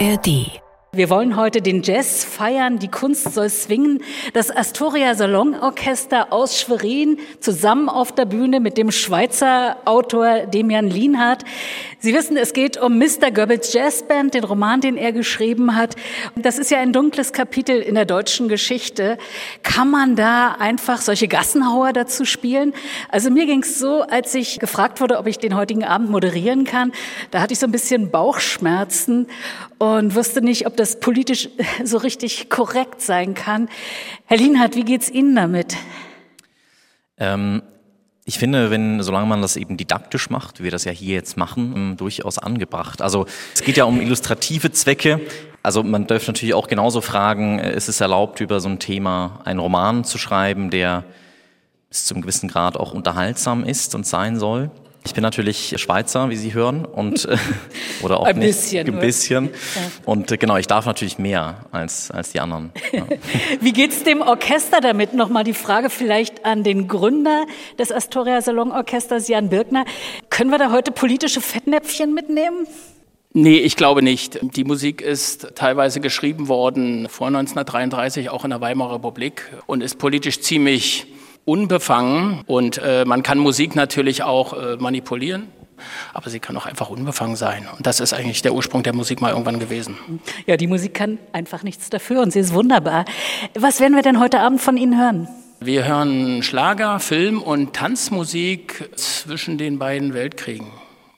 ARD 0.00 0.60
wir 0.92 1.10
wollen 1.10 1.36
heute 1.36 1.60
den 1.60 1.82
Jazz 1.82 2.24
feiern, 2.34 2.78
die 2.78 2.88
Kunst 2.88 3.32
soll 3.32 3.48
swingen. 3.48 4.02
Das 4.32 4.54
Astoria 4.54 5.14
Salonorchester 5.14 6.32
aus 6.32 6.58
Schwerin 6.58 7.18
zusammen 7.40 7.88
auf 7.88 8.12
der 8.12 8.24
Bühne 8.24 8.60
mit 8.60 8.76
dem 8.76 8.90
Schweizer 8.90 9.76
Autor 9.84 10.46
Demian 10.46 10.88
Lienhardt. 10.88 11.44
Sie 12.00 12.12
wissen, 12.12 12.36
es 12.36 12.52
geht 12.52 12.76
um 12.76 12.98
Mr. 12.98 13.30
Goebbels 13.32 13.72
Jazzband, 13.72 14.34
den 14.34 14.44
Roman, 14.44 14.80
den 14.80 14.96
er 14.96 15.12
geschrieben 15.12 15.76
hat. 15.76 15.94
Das 16.34 16.58
ist 16.58 16.70
ja 16.70 16.78
ein 16.78 16.92
dunkles 16.92 17.32
Kapitel 17.32 17.80
in 17.80 17.94
der 17.94 18.04
deutschen 18.04 18.48
Geschichte. 18.48 19.16
Kann 19.62 19.90
man 19.90 20.16
da 20.16 20.56
einfach 20.58 21.00
solche 21.00 21.28
Gassenhauer 21.28 21.92
dazu 21.92 22.24
spielen? 22.24 22.74
Also 23.08 23.30
mir 23.30 23.46
ging 23.46 23.62
es 23.62 23.78
so, 23.78 24.02
als 24.02 24.34
ich 24.34 24.58
gefragt 24.58 25.00
wurde, 25.00 25.18
ob 25.18 25.26
ich 25.26 25.38
den 25.38 25.56
heutigen 25.56 25.84
Abend 25.84 26.10
moderieren 26.10 26.64
kann, 26.64 26.92
da 27.30 27.40
hatte 27.40 27.52
ich 27.52 27.58
so 27.58 27.66
ein 27.66 27.72
bisschen 27.72 28.10
Bauchschmerzen 28.10 29.26
und 29.78 30.14
wusste 30.14 30.40
nicht, 30.40 30.66
ob 30.66 30.76
das 30.76 31.00
politisch 31.00 31.48
so 31.84 31.98
richtig 31.98 32.23
korrekt 32.48 33.00
sein 33.00 33.34
kann. 33.34 33.68
Herr 34.26 34.36
Lienhardt, 34.36 34.76
wie 34.76 34.84
geht's 34.84 35.10
Ihnen 35.10 35.34
damit? 35.34 35.76
Ähm, 37.18 37.62
ich 38.24 38.38
finde, 38.38 38.70
wenn, 38.70 39.02
solange 39.02 39.26
man 39.26 39.42
das 39.42 39.56
eben 39.56 39.76
didaktisch 39.76 40.30
macht, 40.30 40.58
wie 40.58 40.64
wir 40.64 40.70
das 40.70 40.84
ja 40.84 40.92
hier 40.92 41.14
jetzt 41.14 41.36
machen, 41.36 41.72
ähm, 41.76 41.96
durchaus 41.96 42.38
angebracht. 42.38 43.02
Also 43.02 43.26
es 43.54 43.62
geht 43.62 43.76
ja 43.76 43.84
um 43.84 44.00
illustrative 44.00 44.72
Zwecke. 44.72 45.20
Also 45.62 45.82
man 45.82 46.06
dürfte 46.06 46.30
natürlich 46.30 46.54
auch 46.54 46.66
genauso 46.66 47.00
fragen, 47.00 47.58
äh, 47.58 47.74
ist 47.76 47.88
es 47.88 48.00
erlaubt, 48.00 48.40
über 48.40 48.60
so 48.60 48.68
ein 48.68 48.78
Thema 48.78 49.40
einen 49.44 49.60
Roman 49.60 50.04
zu 50.04 50.16
schreiben, 50.16 50.70
der 50.70 51.04
bis 51.90 52.06
zum 52.06 52.22
gewissen 52.22 52.48
Grad 52.48 52.76
auch 52.76 52.92
unterhaltsam 52.92 53.62
ist 53.62 53.94
und 53.94 54.06
sein 54.06 54.38
soll? 54.38 54.70
Ich 55.06 55.12
bin 55.12 55.22
natürlich 55.22 55.74
Schweizer, 55.76 56.30
wie 56.30 56.36
Sie 56.36 56.54
hören, 56.54 56.86
und 56.86 57.26
äh, 57.26 57.36
oder 58.02 58.20
auch 58.20 58.24
ein 58.24 58.38
nicht, 58.38 58.48
bisschen, 58.48 58.88
ein 58.88 59.00
bisschen. 59.00 59.44
Ja. 59.46 59.82
Und 60.06 60.32
äh, 60.32 60.38
genau, 60.38 60.56
ich 60.56 60.66
darf 60.66 60.86
natürlich 60.86 61.18
mehr 61.18 61.66
als 61.72 62.10
als 62.10 62.32
die 62.32 62.40
anderen. 62.40 62.72
Ja. 62.90 63.06
wie 63.60 63.72
geht's 63.72 64.02
dem 64.02 64.22
Orchester 64.22 64.80
damit? 64.80 65.12
Nochmal 65.12 65.44
die 65.44 65.52
Frage 65.52 65.90
vielleicht 65.90 66.46
an 66.46 66.62
den 66.62 66.88
Gründer 66.88 67.44
des 67.78 67.92
Astoria 67.92 68.40
Salon 68.40 68.72
Orchesters, 68.72 69.28
Jan 69.28 69.50
Birkner. 69.50 69.84
Können 70.30 70.50
wir 70.50 70.58
da 70.58 70.72
heute 70.72 70.90
politische 70.90 71.42
Fettnäpfchen 71.42 72.14
mitnehmen? 72.14 72.66
Nee, 73.34 73.58
ich 73.58 73.76
glaube 73.76 74.00
nicht. 74.00 74.38
Die 74.42 74.64
Musik 74.64 75.02
ist 75.02 75.54
teilweise 75.56 76.00
geschrieben 76.00 76.48
worden 76.48 77.08
vor 77.10 77.26
1933, 77.26 78.30
auch 78.30 78.44
in 78.44 78.50
der 78.50 78.60
Weimarer 78.60 78.94
Republik, 78.94 79.42
und 79.66 79.82
ist 79.82 79.98
politisch 79.98 80.40
ziemlich 80.40 81.08
unbefangen 81.44 82.42
und 82.46 82.78
äh, 82.78 83.04
man 83.04 83.22
kann 83.22 83.38
Musik 83.38 83.74
natürlich 83.74 84.22
auch 84.22 84.52
äh, 84.52 84.76
manipulieren. 84.76 85.48
Aber 86.12 86.30
sie 86.30 86.38
kann 86.38 86.56
auch 86.56 86.66
einfach 86.66 86.88
unbefangen 86.88 87.34
sein. 87.34 87.66
Und 87.76 87.84
das 87.86 87.98
ist 87.98 88.14
eigentlich 88.14 88.42
der 88.42 88.54
Ursprung 88.54 88.84
der 88.84 88.94
Musik 88.94 89.20
mal 89.20 89.30
irgendwann 89.30 89.58
gewesen. 89.58 89.98
Ja, 90.46 90.56
die 90.56 90.68
Musik 90.68 90.94
kann 90.94 91.18
einfach 91.32 91.64
nichts 91.64 91.90
dafür 91.90 92.22
und 92.22 92.32
sie 92.32 92.38
ist 92.38 92.54
wunderbar. 92.54 93.04
Was 93.54 93.80
werden 93.80 93.94
wir 93.94 94.02
denn 94.02 94.20
heute 94.20 94.38
Abend 94.38 94.60
von 94.60 94.76
Ihnen 94.76 94.98
hören? 94.98 95.28
Wir 95.60 95.84
hören 95.84 96.42
Schlager, 96.42 97.00
Film 97.00 97.42
und 97.42 97.74
Tanzmusik 97.74 98.90
zwischen 98.96 99.58
den 99.58 99.78
beiden 99.78 100.14
Weltkriegen, 100.14 100.68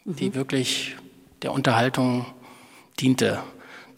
die 0.04 0.30
mhm. 0.30 0.34
wirklich 0.34 0.96
der 1.42 1.52
Unterhaltung 1.52 2.26
diente. 3.00 3.40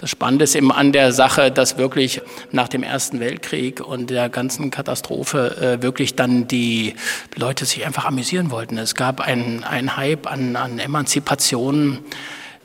Das 0.00 0.10
Spannende 0.10 0.44
ist 0.44 0.54
eben 0.54 0.70
an 0.70 0.92
der 0.92 1.12
Sache, 1.12 1.50
dass 1.50 1.76
wirklich 1.76 2.22
nach 2.52 2.68
dem 2.68 2.84
Ersten 2.84 3.18
Weltkrieg 3.18 3.80
und 3.80 4.10
der 4.10 4.28
ganzen 4.28 4.70
Katastrophe 4.70 5.56
äh, 5.60 5.82
wirklich 5.82 6.14
dann 6.14 6.46
die 6.46 6.94
Leute 7.34 7.64
sich 7.64 7.84
einfach 7.84 8.04
amüsieren 8.04 8.52
wollten. 8.52 8.78
Es 8.78 8.94
gab 8.94 9.20
einen, 9.20 9.96
Hype 9.96 10.30
an, 10.30 10.54
an 10.54 10.78
Emanzipation. 10.78 11.98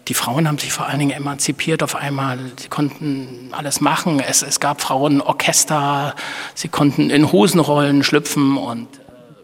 Die 0.07 0.13
Frauen 0.13 0.47
haben 0.47 0.59
sich 0.59 0.71
vor 0.71 0.85
allen 0.85 0.99
Dingen 0.99 1.09
emanzipiert 1.09 1.81
auf 1.81 1.95
einmal. 1.95 2.37
Sie 2.57 2.67
konnten 2.67 3.49
alles 3.51 3.81
machen. 3.81 4.19
Es, 4.19 4.43
es 4.43 4.59
gab 4.59 4.81
Frauenorchester. 4.81 6.15
Sie 6.53 6.67
konnten 6.67 7.09
in 7.09 7.31
Hosenrollen 7.31 8.03
schlüpfen 8.03 8.57
und 8.57 8.87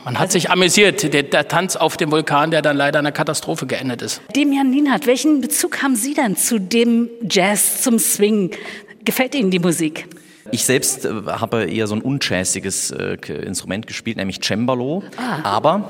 man 0.04 0.20
hat 0.20 0.32
sich 0.32 0.50
amüsiert, 0.50 1.14
der, 1.14 1.24
der, 1.24 1.48
Tanz 1.48 1.76
auf 1.76 1.98
dem 1.98 2.12
Vulkan, 2.12 2.52
der 2.52 2.62
dann 2.62 2.78
leider 2.78 3.00
in 3.00 3.06
einer 3.06 3.12
Katastrophe 3.12 3.66
geendet 3.68 4.02
ist. 4.02 4.22
Demian 4.36 4.70
Nienhardt, 4.70 5.08
welchen 5.08 5.42
Bezug 5.42 5.82
haben 5.82 5.96
Sie 5.96 6.14
denn 6.14 6.36
zu 6.36 6.60
dem 6.60 7.10
Jazz, 7.30 7.82
zum 7.82 8.00
Swing? 8.00 8.52
Gefällt 9.04 9.36
Ihnen 9.36 9.52
die 9.52 9.60
Musik? 9.60 10.08
Ich 10.52 10.66
selbst 10.66 11.06
äh, 11.06 11.10
habe 11.28 11.66
eher 11.66 11.88
so 11.88 11.96
ein 11.96 12.02
unjazziges 12.02 12.92
äh, 12.92 13.16
Instrument 13.46 13.88
gespielt, 13.88 14.18
nämlich 14.18 14.42
Cembalo. 14.42 15.04
Ah. 15.18 15.40
Aber 15.44 15.90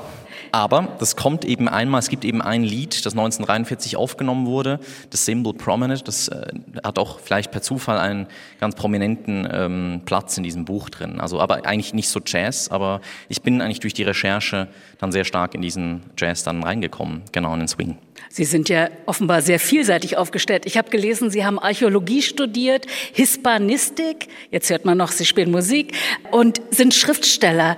aber 0.52 0.96
das 0.98 1.16
kommt 1.16 1.44
eben 1.44 1.68
einmal, 1.68 1.98
es 1.98 2.08
gibt 2.08 2.24
eben 2.24 2.42
ein 2.42 2.62
Lied, 2.62 3.06
das 3.06 3.12
1943 3.12 3.96
aufgenommen 3.96 4.46
wurde, 4.46 4.80
das 5.10 5.24
Symbol 5.24 5.54
Prominent, 5.54 6.06
das 6.08 6.28
äh, 6.28 6.52
hat 6.84 6.98
auch 6.98 7.20
vielleicht 7.20 7.50
per 7.50 7.62
Zufall 7.62 7.98
einen 7.98 8.26
ganz 8.58 8.74
prominenten 8.74 9.48
ähm, 9.50 10.02
Platz 10.04 10.36
in 10.36 10.42
diesem 10.42 10.64
Buch 10.64 10.90
drin. 10.90 11.20
Also 11.20 11.40
aber 11.40 11.66
eigentlich 11.66 11.94
nicht 11.94 12.08
so 12.08 12.20
Jazz, 12.24 12.68
aber 12.68 13.00
ich 13.28 13.42
bin 13.42 13.60
eigentlich 13.60 13.80
durch 13.80 13.94
die 13.94 14.02
Recherche 14.02 14.68
dann 14.98 15.12
sehr 15.12 15.24
stark 15.24 15.54
in 15.54 15.62
diesen 15.62 16.02
Jazz 16.16 16.42
dann 16.44 16.62
reingekommen, 16.62 17.22
genau 17.32 17.52
in 17.54 17.60
den 17.60 17.68
Swing. 17.68 17.98
Sie 18.32 18.44
sind 18.44 18.68
ja 18.68 18.90
offenbar 19.06 19.42
sehr 19.42 19.58
vielseitig 19.58 20.16
aufgestellt. 20.16 20.64
Ich 20.64 20.78
habe 20.78 20.88
gelesen, 20.88 21.30
Sie 21.30 21.44
haben 21.44 21.58
Archäologie 21.58 22.22
studiert, 22.22 22.86
Hispanistik, 23.12 24.28
jetzt 24.52 24.70
hört 24.70 24.84
man 24.84 24.96
noch, 24.96 25.10
Sie 25.10 25.26
spielen 25.26 25.50
Musik 25.50 25.96
und 26.30 26.62
sind 26.70 26.94
Schriftsteller. 26.94 27.76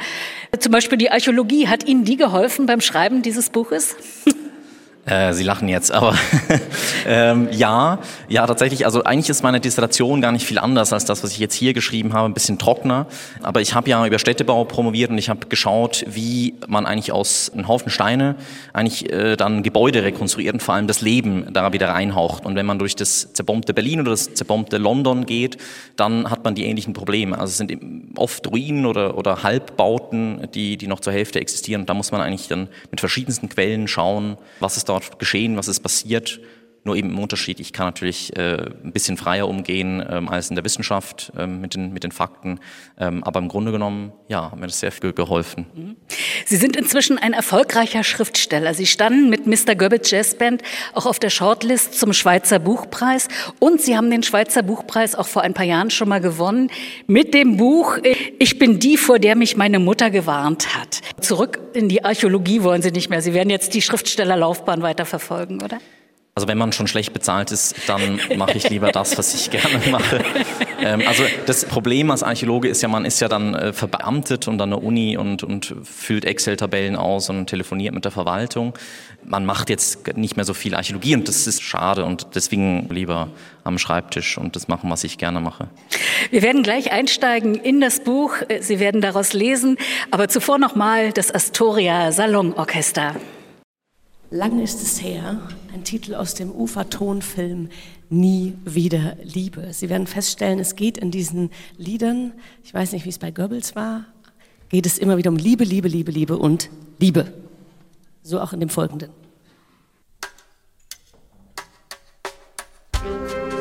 Zum 0.58 0.70
Beispiel 0.70 0.98
die 0.98 1.10
Archäologie, 1.10 1.68
hat 1.68 1.88
Ihnen 1.88 2.04
die 2.04 2.18
geholfen 2.18 2.66
beim 2.66 2.82
Schreiben 2.82 3.22
dieses 3.22 3.48
Buches? 3.48 3.96
Äh, 5.04 5.32
Sie 5.32 5.42
lachen 5.42 5.68
jetzt, 5.68 5.90
aber 5.90 6.14
ähm, 7.06 7.48
ja, 7.50 7.98
ja 8.28 8.46
tatsächlich. 8.46 8.86
Also 8.86 9.02
eigentlich 9.02 9.30
ist 9.30 9.42
meine 9.42 9.58
Dissertation 9.58 10.20
gar 10.20 10.30
nicht 10.30 10.46
viel 10.46 10.58
anders 10.58 10.92
als 10.92 11.04
das, 11.04 11.24
was 11.24 11.32
ich 11.32 11.38
jetzt 11.38 11.54
hier 11.54 11.74
geschrieben 11.74 12.12
habe, 12.12 12.28
ein 12.28 12.34
bisschen 12.34 12.56
trockener. 12.56 13.06
Aber 13.42 13.60
ich 13.60 13.74
habe 13.74 13.90
ja 13.90 14.06
über 14.06 14.20
Städtebau 14.20 14.64
promoviert 14.64 15.10
und 15.10 15.18
ich 15.18 15.28
habe 15.28 15.48
geschaut, 15.48 16.04
wie 16.06 16.54
man 16.68 16.86
eigentlich 16.86 17.10
aus 17.10 17.50
einem 17.52 17.66
Haufen 17.66 17.90
Steine 17.90 18.36
eigentlich 18.72 19.12
äh, 19.12 19.36
dann 19.36 19.64
Gebäude 19.64 20.04
rekonstruiert 20.04 20.54
und 20.54 20.62
vor 20.62 20.74
allem 20.74 20.86
das 20.86 21.00
Leben 21.00 21.52
da 21.52 21.72
wieder 21.72 21.88
reinhaucht. 21.88 22.46
Und 22.46 22.54
wenn 22.54 22.66
man 22.66 22.78
durch 22.78 22.94
das 22.94 23.32
zerbombte 23.32 23.74
Berlin 23.74 24.00
oder 24.00 24.12
das 24.12 24.32
zerbombte 24.34 24.78
London 24.78 25.26
geht, 25.26 25.56
dann 25.96 26.30
hat 26.30 26.44
man 26.44 26.54
die 26.54 26.64
ähnlichen 26.64 26.92
Probleme. 26.92 27.36
Also 27.36 27.50
es 27.50 27.56
sind 27.56 27.76
oft 28.16 28.46
Ruinen 28.46 28.86
oder, 28.86 29.18
oder 29.18 29.42
Halbbauten, 29.42 30.48
die, 30.54 30.76
die 30.76 30.86
noch 30.86 31.00
zur 31.00 31.12
Hälfte 31.12 31.40
existieren. 31.40 31.80
Und 31.82 31.90
da 31.90 31.94
muss 31.94 32.12
man 32.12 32.20
eigentlich 32.20 32.46
dann 32.46 32.68
mit 32.92 33.00
verschiedensten 33.00 33.48
Quellen 33.48 33.88
schauen, 33.88 34.36
was 34.60 34.76
ist 34.76 34.88
da 34.88 34.91
dort 34.92 35.18
geschehen, 35.18 35.56
was 35.56 35.68
ist 35.68 35.80
passiert. 35.80 36.40
Nur 36.84 36.96
eben 36.96 37.10
im 37.10 37.18
Unterschied, 37.20 37.60
ich 37.60 37.72
kann 37.72 37.86
natürlich 37.86 38.36
äh, 38.36 38.56
ein 38.82 38.92
bisschen 38.92 39.16
freier 39.16 39.48
umgehen 39.48 40.04
ähm, 40.08 40.28
als 40.28 40.50
in 40.50 40.56
der 40.56 40.64
Wissenschaft 40.64 41.32
ähm, 41.36 41.60
mit, 41.60 41.74
den, 41.74 41.92
mit 41.92 42.02
den 42.02 42.10
Fakten. 42.10 42.58
Ähm, 42.98 43.22
aber 43.22 43.38
im 43.38 43.46
Grunde 43.46 43.70
genommen, 43.70 44.12
ja, 44.26 44.50
hat 44.50 44.58
mir 44.58 44.66
das 44.66 44.80
sehr 44.80 44.90
viel 44.90 45.12
geholfen. 45.12 45.66
Mhm. 45.74 45.96
Sie 46.44 46.56
sind 46.56 46.74
inzwischen 46.74 47.18
ein 47.18 47.34
erfolgreicher 47.34 48.02
Schriftsteller. 48.02 48.74
Sie 48.74 48.86
standen 48.86 49.30
mit 49.30 49.46
Mr. 49.46 49.76
Goebbels 49.76 50.10
Jazzband 50.10 50.62
auch 50.92 51.06
auf 51.06 51.20
der 51.20 51.30
Shortlist 51.30 51.98
zum 51.98 52.12
Schweizer 52.12 52.58
Buchpreis. 52.58 53.28
Und 53.60 53.80
Sie 53.80 53.96
haben 53.96 54.10
den 54.10 54.24
Schweizer 54.24 54.64
Buchpreis 54.64 55.14
auch 55.14 55.28
vor 55.28 55.42
ein 55.42 55.54
paar 55.54 55.66
Jahren 55.66 55.90
schon 55.90 56.08
mal 56.08 56.20
gewonnen 56.20 56.68
mit 57.06 57.32
dem 57.32 57.58
Buch 57.58 57.98
Ich 58.40 58.58
bin 58.58 58.80
die, 58.80 58.96
vor 58.96 59.20
der 59.20 59.36
mich 59.36 59.56
meine 59.56 59.78
Mutter 59.78 60.10
gewarnt 60.10 60.76
hat. 60.76 61.00
Zurück 61.20 61.60
in 61.74 61.88
die 61.88 62.04
Archäologie 62.04 62.64
wollen 62.64 62.82
Sie 62.82 62.90
nicht 62.90 63.08
mehr. 63.08 63.22
Sie 63.22 63.34
werden 63.34 63.50
jetzt 63.50 63.72
die 63.74 63.82
Schriftstellerlaufbahn 63.82 64.82
weiter 64.82 65.06
verfolgen, 65.06 65.62
oder? 65.62 65.78
Also 66.34 66.48
wenn 66.48 66.56
man 66.56 66.72
schon 66.72 66.86
schlecht 66.86 67.12
bezahlt 67.12 67.52
ist, 67.52 67.74
dann 67.86 68.18
mache 68.36 68.56
ich 68.56 68.70
lieber 68.70 68.90
das, 68.90 69.18
was 69.18 69.34
ich 69.34 69.50
gerne 69.50 69.86
mache. 69.90 70.24
Ähm, 70.80 71.02
also 71.06 71.24
das 71.46 71.66
Problem 71.66 72.10
als 72.10 72.22
Archäologe 72.22 72.68
ist 72.68 72.80
ja, 72.80 72.88
man 72.88 73.04
ist 73.04 73.20
ja 73.20 73.28
dann 73.28 73.54
äh, 73.54 73.72
verbeamtet 73.74 74.48
und 74.48 74.60
an 74.60 74.70
der 74.70 74.82
Uni 74.82 75.16
und, 75.18 75.44
und 75.44 75.76
füllt 75.84 76.24
Excel-Tabellen 76.24 76.96
aus 76.96 77.28
und 77.28 77.46
telefoniert 77.46 77.94
mit 77.94 78.04
der 78.04 78.12
Verwaltung. 78.12 78.72
Man 79.22 79.44
macht 79.44 79.68
jetzt 79.68 80.16
nicht 80.16 80.36
mehr 80.36 80.46
so 80.46 80.54
viel 80.54 80.74
Archäologie 80.74 81.14
und 81.14 81.28
das 81.28 81.46
ist 81.46 81.62
schade 81.62 82.04
und 82.04 82.28
deswegen 82.34 82.88
lieber 82.88 83.28
am 83.62 83.78
Schreibtisch 83.78 84.38
und 84.38 84.56
das 84.56 84.68
machen, 84.68 84.90
was 84.90 85.04
ich 85.04 85.18
gerne 85.18 85.40
mache. 85.40 85.68
Wir 86.30 86.42
werden 86.42 86.62
gleich 86.62 86.92
einsteigen 86.92 87.54
in 87.56 87.80
das 87.80 88.00
Buch. 88.00 88.34
Sie 88.58 88.80
werden 88.80 89.02
daraus 89.02 89.34
lesen, 89.34 89.76
aber 90.10 90.28
zuvor 90.28 90.58
noch 90.58 90.74
mal 90.74 91.12
das 91.12 91.32
Astoria 91.32 92.10
Salonorchester. 92.10 93.16
Lang 94.32 94.62
ist 94.62 94.82
es 94.82 95.02
her, 95.02 95.42
ein 95.74 95.84
Titel 95.84 96.14
aus 96.14 96.34
dem 96.34 96.50
Ufertonfilm 96.50 97.68
Nie 98.08 98.54
wieder 98.64 99.16
Liebe. 99.22 99.74
Sie 99.74 99.90
werden 99.90 100.06
feststellen, 100.06 100.58
es 100.58 100.74
geht 100.74 100.96
in 100.96 101.10
diesen 101.10 101.50
Liedern, 101.76 102.32
ich 102.64 102.72
weiß 102.72 102.92
nicht, 102.92 103.04
wie 103.04 103.10
es 103.10 103.18
bei 103.18 103.30
Goebbels 103.30 103.76
war, 103.76 104.06
geht 104.70 104.86
es 104.86 104.96
immer 104.96 105.18
wieder 105.18 105.30
um 105.30 105.36
Liebe, 105.36 105.64
Liebe, 105.64 105.86
Liebe, 105.86 106.10
Liebe 106.10 106.38
und 106.38 106.70
Liebe. 106.98 107.30
So 108.22 108.40
auch 108.40 108.54
in 108.54 108.60
dem 108.60 108.70
folgenden. 108.70 109.10
ganze 113.02 113.51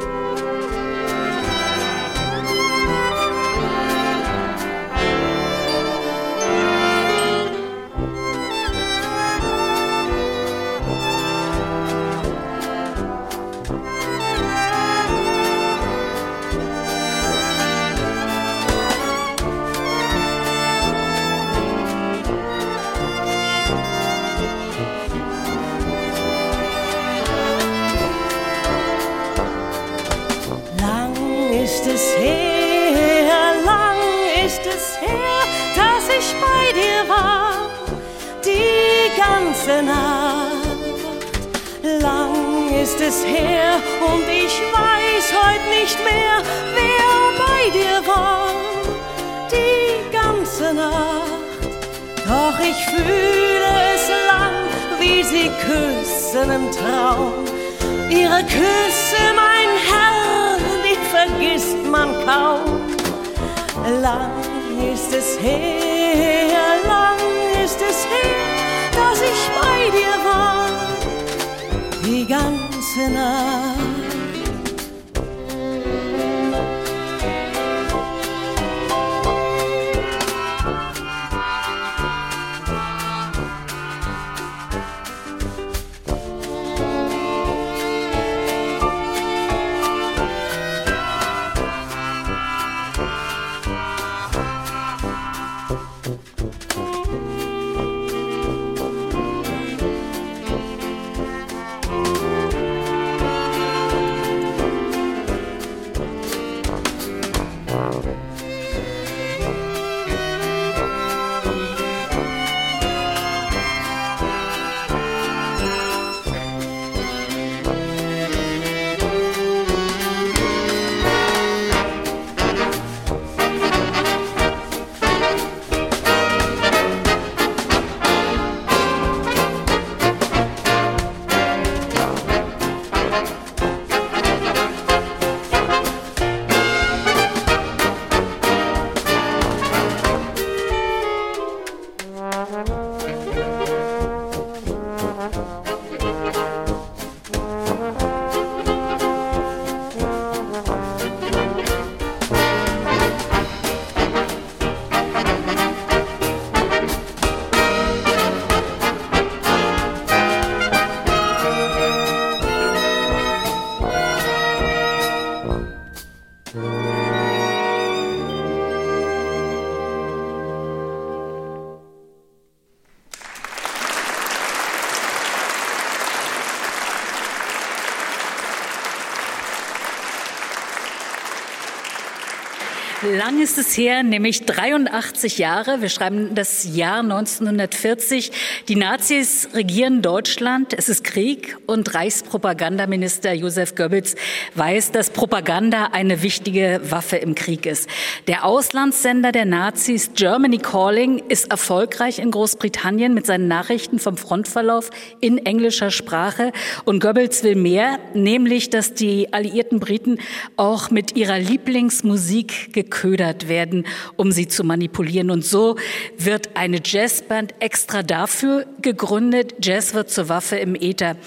Lang 183.24 183.40
ist 183.40 183.60
es 183.60 183.78
her, 183.78 184.02
nämlich 184.02 184.48
83 184.48 185.38
Jahre. 185.38 185.80
Wir 185.84 185.90
schreiben 185.90 186.34
das 186.34 186.76
Jahr 186.76 187.02
1940. 187.02 188.32
Die 188.68 188.76
Nazis 188.76 189.50
regieren 189.54 190.02
Deutschland. 190.02 190.74
Es 190.76 190.90
ist 190.90 191.04
Krieg 191.04 191.56
und 191.68 191.94
Reichspropagandaminister 191.94 193.32
Josef 193.34 193.76
Goebbels 193.76 194.16
weiß, 194.56 194.92
dass 194.92 195.12
Propaganda 195.12 195.90
eine 195.92 196.24
wichtige 196.24 196.82
Waffe 196.86 197.18
im 197.18 197.36
Krieg 197.36 197.68
ist. 197.68 197.88
Der 198.26 198.44
Auslandssender 198.44 199.32
der 199.32 199.46
Nazis 199.46 200.14
Germany 200.16 200.58
Calling 200.58 201.22
ist 201.30 201.52
erfolgreich 201.52 202.18
in 202.18 202.32
Großbritannien 202.32 203.14
mit 203.14 203.28
seinen 203.28 203.48
Nachrichten 203.48 204.00
vom 204.00 204.18
Frontverlauf 204.18 204.90
in 205.20 205.38
englischer 205.46 205.92
Sprache. 205.92 206.52
Und 206.86 207.00
Goebbels 207.00 207.44
will 207.44 207.56
mehr, 207.56 208.00
nämlich, 208.16 208.72
dass 208.72 208.96
die 208.96 209.32
alliierten 209.32 209.80
Briten 209.80 210.18
auch 210.58 210.90
mit 210.90 211.16
ihrer 211.16 211.38
Lieblingsmusik 211.38 212.74
geködert 213.12 213.48
werden, 213.48 213.86
um 214.16 214.32
sie 214.32 214.48
zu 214.48 214.64
manipulieren. 214.64 215.30
Und 215.32 215.46
so 215.46 215.76
wird 216.18 216.56
eine 216.56 216.80
Jazzband 216.84 217.54
extra 217.60 218.04
dafür 218.04 218.66
gegründet. 218.82 219.56
Jazz 219.62 219.94
wird 219.94 220.10
zur 220.10 220.30
Waffe 220.30 220.58
im 220.58 220.76
Äther. 220.76 221.18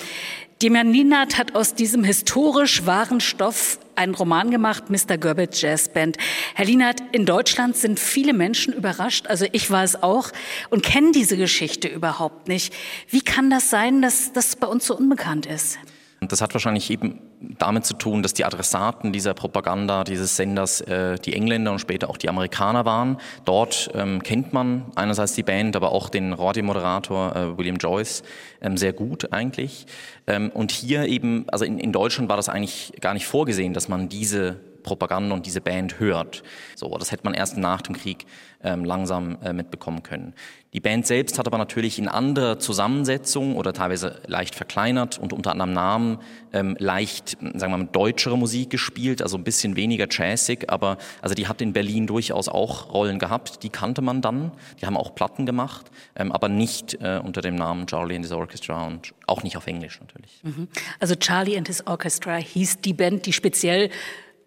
Demian 0.62 0.92
Linat 0.92 1.36
hat 1.36 1.54
aus 1.54 1.74
diesem 1.74 2.04
historisch 2.04 2.86
wahren 2.86 3.20
Stoff 3.20 3.78
einen 3.96 4.14
Roman 4.14 4.50
gemacht, 4.50 4.84
Mr. 4.88 5.18
Goebbels 5.18 5.60
Jazz 5.60 5.88
Band. 5.88 6.16
Herr 6.54 6.64
Linat, 6.64 7.02
in 7.12 7.26
Deutschland 7.26 7.76
sind 7.76 8.00
viele 8.00 8.32
Menschen 8.32 8.72
überrascht, 8.72 9.26
also 9.26 9.46
ich 9.52 9.70
war 9.70 9.84
es 9.84 10.02
auch, 10.02 10.30
und 10.70 10.82
kennen 10.82 11.12
diese 11.12 11.36
Geschichte 11.36 11.88
überhaupt 11.88 12.48
nicht. 12.48 12.72
Wie 13.08 13.20
kann 13.20 13.50
das 13.50 13.68
sein, 13.68 14.00
dass 14.00 14.32
das 14.32 14.56
bei 14.56 14.66
uns 14.66 14.86
so 14.86 14.96
unbekannt 14.96 15.46
ist? 15.46 15.78
Das 16.28 16.40
hat 16.40 16.54
wahrscheinlich 16.54 16.90
eben 16.90 17.20
damit 17.58 17.84
zu 17.84 17.94
tun, 17.94 18.22
dass 18.22 18.34
die 18.34 18.44
Adressaten 18.44 19.12
dieser 19.12 19.34
Propaganda, 19.34 20.04
dieses 20.04 20.36
Senders 20.36 20.80
äh, 20.82 21.16
die 21.18 21.34
Engländer 21.34 21.72
und 21.72 21.78
später 21.78 22.10
auch 22.10 22.16
die 22.16 22.28
Amerikaner 22.28 22.84
waren. 22.84 23.18
Dort 23.44 23.90
ähm, 23.94 24.22
kennt 24.22 24.52
man 24.52 24.86
einerseits 24.94 25.34
die 25.34 25.42
Band, 25.42 25.76
aber 25.76 25.92
auch 25.92 26.08
den 26.08 26.32
Radiomoderator 26.32 27.36
äh, 27.36 27.58
William 27.58 27.76
Joyce 27.76 28.22
ähm, 28.60 28.76
sehr 28.76 28.92
gut 28.92 29.32
eigentlich. 29.32 29.86
Ähm, 30.26 30.50
und 30.52 30.72
hier 30.72 31.06
eben, 31.06 31.44
also 31.48 31.64
in, 31.64 31.78
in 31.78 31.92
Deutschland 31.92 32.28
war 32.28 32.36
das 32.36 32.48
eigentlich 32.48 32.92
gar 33.00 33.14
nicht 33.14 33.26
vorgesehen, 33.26 33.74
dass 33.74 33.88
man 33.88 34.08
diese 34.08 34.56
Propaganda 34.84 35.34
und 35.34 35.46
diese 35.46 35.60
Band 35.60 35.98
hört. 35.98 36.44
So, 36.76 36.96
das 36.96 37.10
hätte 37.10 37.24
man 37.24 37.34
erst 37.34 37.56
nach 37.56 37.82
dem 37.82 37.96
Krieg 37.96 38.26
ähm, 38.62 38.84
langsam 38.84 39.38
äh, 39.42 39.52
mitbekommen 39.52 40.04
können. 40.04 40.34
Die 40.72 40.80
Band 40.80 41.06
selbst 41.06 41.38
hat 41.38 41.46
aber 41.46 41.58
natürlich 41.58 42.00
in 42.00 42.08
anderer 42.08 42.58
Zusammensetzung 42.58 43.54
oder 43.56 43.72
teilweise 43.72 44.20
leicht 44.26 44.56
verkleinert 44.56 45.18
und 45.18 45.32
unter 45.32 45.52
anderem 45.52 45.72
Namen 45.72 46.18
ähm, 46.52 46.76
leicht, 46.80 47.36
sagen 47.54 47.72
wir 47.72 47.78
mal, 47.78 47.88
deutschere 47.92 48.36
Musik 48.36 48.70
gespielt, 48.70 49.22
also 49.22 49.36
ein 49.36 49.44
bisschen 49.44 49.76
weniger 49.76 50.06
jazzig, 50.10 50.70
aber 50.70 50.98
also 51.22 51.34
die 51.34 51.46
hat 51.46 51.60
in 51.60 51.72
Berlin 51.72 52.08
durchaus 52.08 52.48
auch 52.48 52.92
Rollen 52.92 53.20
gehabt, 53.20 53.62
die 53.62 53.68
kannte 53.68 54.02
man 54.02 54.20
dann, 54.20 54.50
die 54.80 54.86
haben 54.86 54.96
auch 54.96 55.14
Platten 55.14 55.46
gemacht, 55.46 55.92
ähm, 56.16 56.32
aber 56.32 56.48
nicht 56.48 56.94
äh, 57.00 57.20
unter 57.22 57.40
dem 57.40 57.54
Namen 57.54 57.86
Charlie 57.86 58.16
and 58.16 58.24
his 58.24 58.32
Orchestra 58.32 58.84
und 58.84 59.14
auch 59.28 59.44
nicht 59.44 59.56
auf 59.56 59.68
Englisch 59.68 60.00
natürlich. 60.00 60.40
Mhm. 60.42 60.66
Also 60.98 61.14
Charlie 61.14 61.56
and 61.56 61.68
his 61.68 61.86
Orchestra 61.86 62.34
hieß 62.36 62.80
die 62.80 62.94
Band, 62.94 63.26
die 63.26 63.32
speziell 63.32 63.90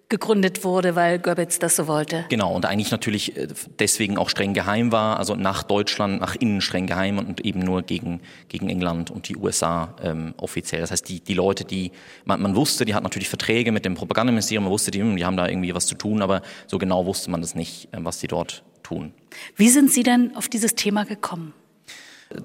gegründet 0.09 0.63
wurde, 0.63 0.95
weil 0.95 1.19
Goebbels 1.19 1.59
das 1.59 1.75
so 1.75 1.87
wollte. 1.87 2.25
Genau, 2.29 2.53
und 2.53 2.65
eigentlich 2.65 2.91
natürlich 2.91 3.35
äh, 3.35 3.47
deswegen 3.79 4.17
auch 4.17 4.29
streng 4.29 4.53
geheim 4.53 4.91
war, 4.91 5.19
also 5.19 5.35
nach 5.35 5.63
Deutschland, 5.63 6.21
nach 6.21 6.35
innen 6.35 6.61
streng 6.61 6.87
geheim 6.87 7.17
und 7.19 7.43
eben 7.43 7.59
nur 7.59 7.81
gegen, 7.81 8.21
gegen 8.47 8.69
England 8.69 9.11
und 9.11 9.27
die 9.27 9.35
USA 9.35 9.95
ähm, 10.01 10.33
offiziell. 10.37 10.81
Das 10.81 10.91
heißt, 10.91 11.09
die, 11.09 11.19
die 11.19 11.33
Leute, 11.33 11.65
die 11.65 11.91
man, 12.23 12.41
man 12.41 12.55
wusste, 12.55 12.85
die 12.85 12.93
hatten 12.93 13.03
natürlich 13.03 13.27
Verträge 13.27 13.71
mit 13.71 13.83
dem 13.83 13.95
Propagandaministerium, 13.95 14.63
man 14.63 14.71
wusste, 14.71 14.91
die, 14.91 15.01
hm, 15.01 15.17
die 15.17 15.25
haben 15.25 15.37
da 15.37 15.47
irgendwie 15.47 15.75
was 15.75 15.87
zu 15.87 15.95
tun, 15.95 16.21
aber 16.21 16.41
so 16.67 16.77
genau 16.77 17.05
wusste 17.05 17.29
man 17.29 17.41
das 17.41 17.53
nicht, 17.53 17.89
äh, 17.91 17.97
was 17.99 18.19
die 18.19 18.27
dort 18.27 18.63
tun. 18.83 19.13
Wie 19.57 19.69
sind 19.69 19.91
Sie 19.91 20.03
denn 20.03 20.35
auf 20.35 20.47
dieses 20.47 20.75
Thema 20.75 21.03
gekommen? 21.03 21.53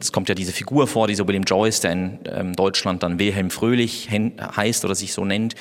Es 0.01 0.13
kommt 0.13 0.29
ja 0.29 0.35
diese 0.35 0.53
Figur 0.53 0.87
vor, 0.87 1.09
dieser 1.09 1.27
William 1.27 1.43
Joyce, 1.45 1.81
der 1.81 1.93
in 1.93 2.19
ähm, 2.27 2.53
Deutschland 2.55 3.03
dann 3.03 3.19
Wilhelm 3.19 3.51
Fröhlich 3.51 4.09
heißt 4.11 4.85
oder 4.85 4.95
sich 4.95 5.13
so 5.13 5.25
nennt. 5.25 5.55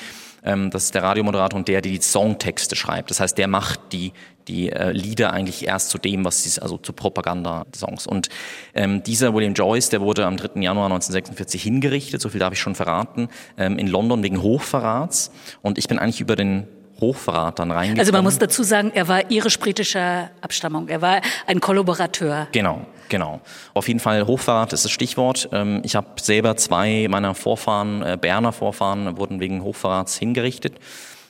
Ähm, 0.44 0.70
das 0.70 0.84
ist 0.84 0.94
der 0.94 1.02
Radiomoderator 1.02 1.58
und 1.58 1.68
der, 1.68 1.80
der 1.80 1.92
die 1.92 2.00
Songtexte 2.00 2.76
schreibt. 2.76 3.10
Das 3.10 3.20
heißt, 3.20 3.36
der 3.38 3.48
macht 3.48 3.80
die, 3.92 4.12
die 4.48 4.70
äh, 4.70 4.92
Lieder 4.92 5.32
eigentlich 5.32 5.66
erst 5.66 5.90
zu 5.90 5.98
dem, 5.98 6.24
was 6.24 6.42
sie, 6.42 6.60
also 6.60 6.78
zu 6.78 6.92
Propaganda-Songs. 6.92 8.06
Und 8.06 8.28
ähm, 8.74 9.02
dieser 9.02 9.34
William 9.34 9.54
Joyce, 9.54 9.90
der 9.90 10.00
wurde 10.00 10.26
am 10.26 10.36
3. 10.36 10.60
Januar 10.60 10.86
1946 10.86 11.62
hingerichtet, 11.62 12.20
so 12.20 12.28
viel 12.28 12.40
darf 12.40 12.52
ich 12.52 12.60
schon 12.60 12.74
verraten, 12.74 13.28
ähm, 13.56 13.78
in 13.78 13.86
London 13.86 14.22
wegen 14.22 14.42
Hochverrats. 14.42 15.30
Und 15.62 15.78
ich 15.78 15.88
bin 15.88 15.98
eigentlich 15.98 16.20
über 16.20 16.36
den 16.36 16.66
Hochverrat 17.02 17.58
dann 17.58 17.70
reingekommen. 17.70 18.00
Also 18.00 18.12
man 18.12 18.24
muss 18.24 18.38
dazu 18.38 18.62
sagen, 18.62 18.92
er 18.94 19.08
war 19.08 19.30
irisch-britischer 19.30 20.30
Abstammung. 20.40 20.88
Er 20.88 21.02
war 21.02 21.20
ein 21.46 21.60
Kollaborateur. 21.60 22.48
Genau, 22.52 22.86
genau. 23.10 23.42
Auf 23.74 23.88
jeden 23.88 24.00
Fall 24.00 24.26
Hochverrat 24.26 24.72
ist 24.72 24.86
das 24.86 24.90
Stichwort. 24.90 25.50
Ähm, 25.52 25.82
ich 25.84 25.94
habe 25.94 26.08
selber 26.20 26.56
zwei 26.56 27.06
meiner 27.10 27.34
Vorfahren, 27.34 28.02
äh, 28.02 28.16
Berner 28.18 28.52
Vorfahren, 28.52 29.18
wurden 29.18 29.40
wegen 29.40 29.62
Hochverrats 29.62 30.16
hingerichtet 30.16 30.78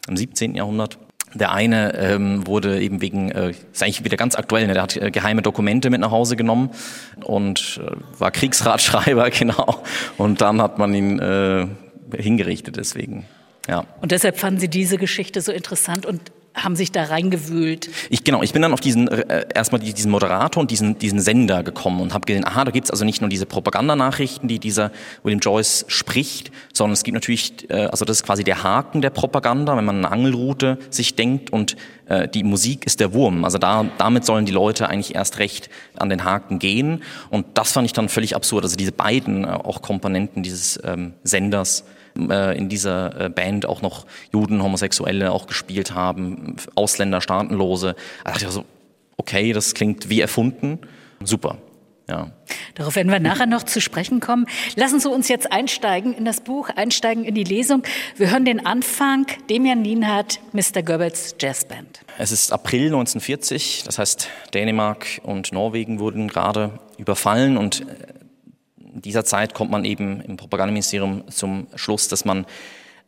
im 0.06 0.16
17. 0.16 0.54
Jahrhundert. 0.54 0.98
Der 1.34 1.52
eine 1.52 1.94
ähm, 1.94 2.46
wurde 2.46 2.80
eben 2.80 3.00
wegen, 3.00 3.30
äh, 3.30 3.50
ist 3.72 3.82
eigentlich 3.82 4.04
wieder 4.04 4.18
ganz 4.18 4.34
aktuell, 4.34 4.66
ne? 4.66 4.74
der 4.74 4.82
hat 4.82 4.96
äh, 4.96 5.10
geheime 5.10 5.40
Dokumente 5.40 5.88
mit 5.88 6.00
nach 6.00 6.10
Hause 6.10 6.36
genommen 6.36 6.70
und 7.24 7.80
äh, 7.82 8.20
war 8.20 8.30
Kriegsratschreiber, 8.30 9.30
genau. 9.38 9.82
Und 10.18 10.42
dann 10.42 10.60
hat 10.60 10.78
man 10.78 10.92
ihn 10.92 11.18
äh, 11.18 11.66
hingerichtet 12.14 12.76
deswegen. 12.76 13.24
Ja. 13.68 13.84
Und 14.00 14.12
deshalb 14.12 14.38
fanden 14.38 14.60
Sie 14.60 14.68
diese 14.68 14.98
Geschichte 14.98 15.40
so 15.40 15.52
interessant 15.52 16.06
und 16.06 16.32
haben 16.54 16.76
sich 16.76 16.92
da 16.92 17.04
reingewühlt. 17.04 17.88
Ich 18.10 18.24
genau, 18.24 18.42
ich 18.42 18.52
bin 18.52 18.62
dann 18.62 18.72
auf 18.72 18.80
diesen 18.80 19.08
äh, 19.08 19.46
erstmal 19.54 19.80
diesen 19.80 20.10
Moderator 20.10 20.60
und 20.60 20.70
diesen 20.70 20.98
diesen 20.98 21.20
Sender 21.20 21.62
gekommen 21.62 22.00
und 22.00 22.12
habe 22.12 22.26
gesehen, 22.26 22.46
aha, 22.46 22.64
da 22.64 22.70
gibt's 22.70 22.90
also 22.90 23.04
nicht 23.04 23.20
nur 23.20 23.30
diese 23.30 23.46
Propagandanachrichten, 23.46 24.48
die 24.48 24.58
dieser 24.58 24.92
William 25.22 25.40
Joyce 25.40 25.84
spricht, 25.88 26.50
sondern 26.72 26.92
es 26.92 27.04
gibt 27.04 27.14
natürlich, 27.14 27.70
äh, 27.70 27.86
also 27.86 28.04
das 28.04 28.18
ist 28.18 28.24
quasi 28.24 28.44
der 28.44 28.62
Haken 28.62 29.00
der 29.00 29.10
Propaganda, 29.10 29.76
wenn 29.76 29.84
man 29.84 30.04
eine 30.04 30.12
Angelroute 30.12 30.78
sich 30.90 31.14
denkt 31.14 31.50
und 31.50 31.76
äh, 32.06 32.28
die 32.28 32.44
Musik 32.44 32.84
ist 32.84 33.00
der 33.00 33.14
Wurm. 33.14 33.44
Also 33.44 33.58
da 33.58 33.86
damit 33.98 34.26
sollen 34.26 34.44
die 34.44 34.52
Leute 34.52 34.88
eigentlich 34.88 35.14
erst 35.14 35.38
recht 35.38 35.70
an 35.96 36.10
den 36.10 36.24
Haken 36.24 36.58
gehen 36.58 37.02
und 37.30 37.46
das 37.54 37.72
fand 37.72 37.86
ich 37.86 37.92
dann 37.92 38.08
völlig 38.08 38.36
absurd. 38.36 38.64
Also 38.64 38.76
diese 38.76 38.92
beiden 38.92 39.44
äh, 39.44 39.48
auch 39.48 39.80
Komponenten 39.80 40.42
dieses 40.42 40.78
ähm, 40.84 41.14
Senders 41.22 41.84
äh, 42.16 42.56
in 42.56 42.68
dieser 42.68 43.26
äh, 43.26 43.28
Band 43.28 43.66
auch 43.66 43.82
noch 43.82 44.06
Juden, 44.32 44.62
Homosexuelle 44.62 45.32
auch 45.32 45.46
gespielt 45.46 45.94
haben, 45.94 46.56
Ausländer, 46.74 47.20
Staatenlose. 47.20 47.94
Da 48.24 48.32
dachte 48.32 48.46
ich 48.46 48.50
so, 48.50 48.64
okay, 49.16 49.52
das 49.52 49.74
klingt 49.74 50.08
wie 50.08 50.20
erfunden. 50.20 50.78
Super. 51.22 51.58
Ja. 52.08 52.30
Darauf 52.74 52.96
werden 52.96 53.10
wir 53.12 53.20
nachher 53.20 53.46
noch 53.46 53.62
zu 53.62 53.80
sprechen 53.80 54.20
kommen. 54.20 54.46
Lassen 54.76 54.98
Sie 55.00 55.08
uns 55.08 55.28
jetzt 55.28 55.52
einsteigen 55.52 56.12
in 56.12 56.24
das 56.24 56.40
Buch, 56.40 56.68
einsteigen 56.68 57.24
in 57.24 57.34
die 57.34 57.44
Lesung. 57.44 57.84
Wir 58.16 58.30
hören 58.30 58.44
den 58.44 58.66
Anfang. 58.66 59.26
Demian 59.48 59.82
Nienhardt, 59.82 60.40
Mr. 60.52 60.82
Goebbels 60.82 61.36
Jazzband. 61.40 62.00
Es 62.18 62.32
ist 62.32 62.52
April 62.52 62.86
1940, 62.86 63.84
das 63.86 63.98
heißt 63.98 64.28
Dänemark 64.52 65.20
und 65.22 65.52
Norwegen 65.52 66.00
wurden 66.00 66.28
gerade 66.28 66.78
überfallen 66.98 67.56
und 67.56 67.80
in 67.80 68.21
dieser 68.92 69.24
Zeit 69.24 69.54
kommt 69.54 69.70
man 69.70 69.84
eben 69.84 70.20
im 70.20 70.36
Propagandaministerium 70.36 71.28
zum 71.28 71.66
Schluss, 71.74 72.08
dass 72.08 72.24
man 72.24 72.46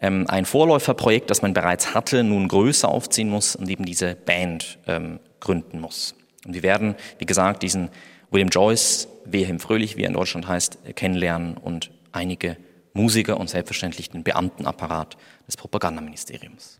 ähm, 0.00 0.26
ein 0.28 0.44
Vorläuferprojekt, 0.44 1.30
das 1.30 1.42
man 1.42 1.54
bereits 1.54 1.94
hatte, 1.94 2.24
nun 2.24 2.48
größer 2.48 2.88
aufziehen 2.88 3.30
muss 3.30 3.56
und 3.56 3.68
eben 3.68 3.84
diese 3.84 4.14
Band 4.14 4.78
ähm, 4.86 5.20
gründen 5.40 5.80
muss. 5.80 6.14
Und 6.46 6.54
wir 6.54 6.62
werden, 6.62 6.94
wie 7.18 7.26
gesagt, 7.26 7.62
diesen 7.62 7.90
William 8.30 8.48
Joyce, 8.48 9.08
Wilhelm 9.24 9.60
Fröhlich, 9.60 9.96
wie 9.96 10.02
er 10.02 10.08
in 10.08 10.14
Deutschland 10.14 10.48
heißt, 10.48 10.78
kennenlernen 10.96 11.56
und 11.56 11.90
einige 12.12 12.56
Musiker 12.92 13.38
und 13.38 13.48
selbstverständlich 13.48 14.10
den 14.10 14.24
Beamtenapparat 14.24 15.16
des 15.46 15.56
Propagandaministeriums. 15.56 16.78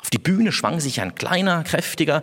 Auf 0.00 0.10
die 0.10 0.18
Bühne 0.18 0.52
schwang 0.52 0.80
sich 0.80 1.00
ein 1.00 1.14
kleiner, 1.14 1.64
kräftiger, 1.64 2.22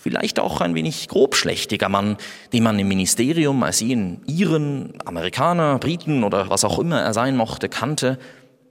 vielleicht 0.00 0.40
auch 0.40 0.60
ein 0.60 0.74
wenig 0.74 1.08
grobschlächtiger 1.08 1.88
Mann, 1.88 2.16
den 2.52 2.62
man 2.62 2.78
im 2.78 2.88
Ministerium 2.88 3.62
als 3.62 3.82
ihn 3.82 4.22
Iren, 4.26 4.94
Amerikaner, 5.04 5.78
Briten 5.78 6.24
oder 6.24 6.48
was 6.48 6.64
auch 6.64 6.78
immer 6.78 7.00
er 7.00 7.12
sein 7.12 7.36
mochte, 7.36 7.68
kannte, 7.68 8.18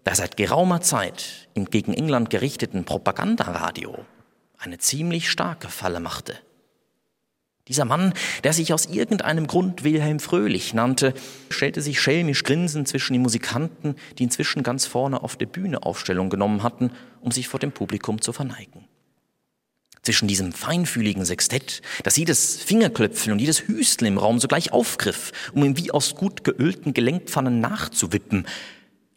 der 0.06 0.16
seit 0.16 0.38
geraumer 0.38 0.82
Zeit 0.82 1.48
im 1.54 1.66
gegen 1.66 1.94
England 1.94 2.30
gerichteten 2.30 2.84
Propagandaradio 2.84 3.96
eine 4.58 4.80
ziemlich 4.80 5.30
starke 5.30 5.70
Falle 5.70 6.00
machte. 6.00 6.36
Dieser 7.68 7.86
Mann, 7.86 8.14
der 8.44 8.52
sich 8.52 8.74
aus 8.74 8.88
irgendeinem 8.88 9.46
Grund 9.46 9.84
Wilhelm 9.84 10.20
Fröhlich 10.20 10.74
nannte, 10.74 11.14
stellte 11.52 11.82
sich 11.82 12.02
schelmisch 12.02 12.44
grinsend 12.44 12.88
zwischen 12.88 13.14
die 13.14 13.20
Musikanten, 13.20 13.96
die 14.18 14.24
inzwischen 14.24 14.64
ganz 14.64 14.88
vorne 14.88 15.22
auf 15.22 15.36
der 15.36 15.46
Bühne 15.46 15.84
Aufstellung 15.84 16.32
genommen 16.32 16.64
hatten, 16.64 16.92
um 17.22 17.30
sich 17.30 17.48
vor 17.48 17.60
dem 17.60 17.72
Publikum 17.72 18.20
zu 18.22 18.34
verneigen 18.34 18.89
zwischen 20.10 20.28
diesem 20.28 20.54
feinfühligen 20.54 21.24
Sextett, 21.24 21.84
das 22.04 22.18
jedes 22.18 22.58
Fingerklöpfen 22.64 23.32
und 23.32 23.38
jedes 23.38 23.68
Hüstel 23.68 24.08
im 24.08 24.18
Raum 24.18 24.40
sogleich 24.40 24.74
aufgriff, 24.74 25.32
um 25.54 25.64
ihm 25.64 25.78
wie 25.78 25.92
aus 25.92 26.16
gut 26.16 26.44
geölten 26.44 26.96
Gelenkpfannen 26.96 27.60
nachzuwippen, 27.60 28.48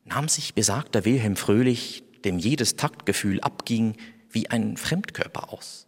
nahm 0.04 0.28
sich 0.28 0.52
besagter 0.52 1.06
Wilhelm 1.06 1.36
Fröhlich, 1.36 2.04
dem 2.26 2.38
jedes 2.38 2.76
Taktgefühl 2.76 3.40
abging, 3.40 3.96
wie 4.30 4.50
ein 4.50 4.76
Fremdkörper 4.76 5.50
aus. 5.50 5.86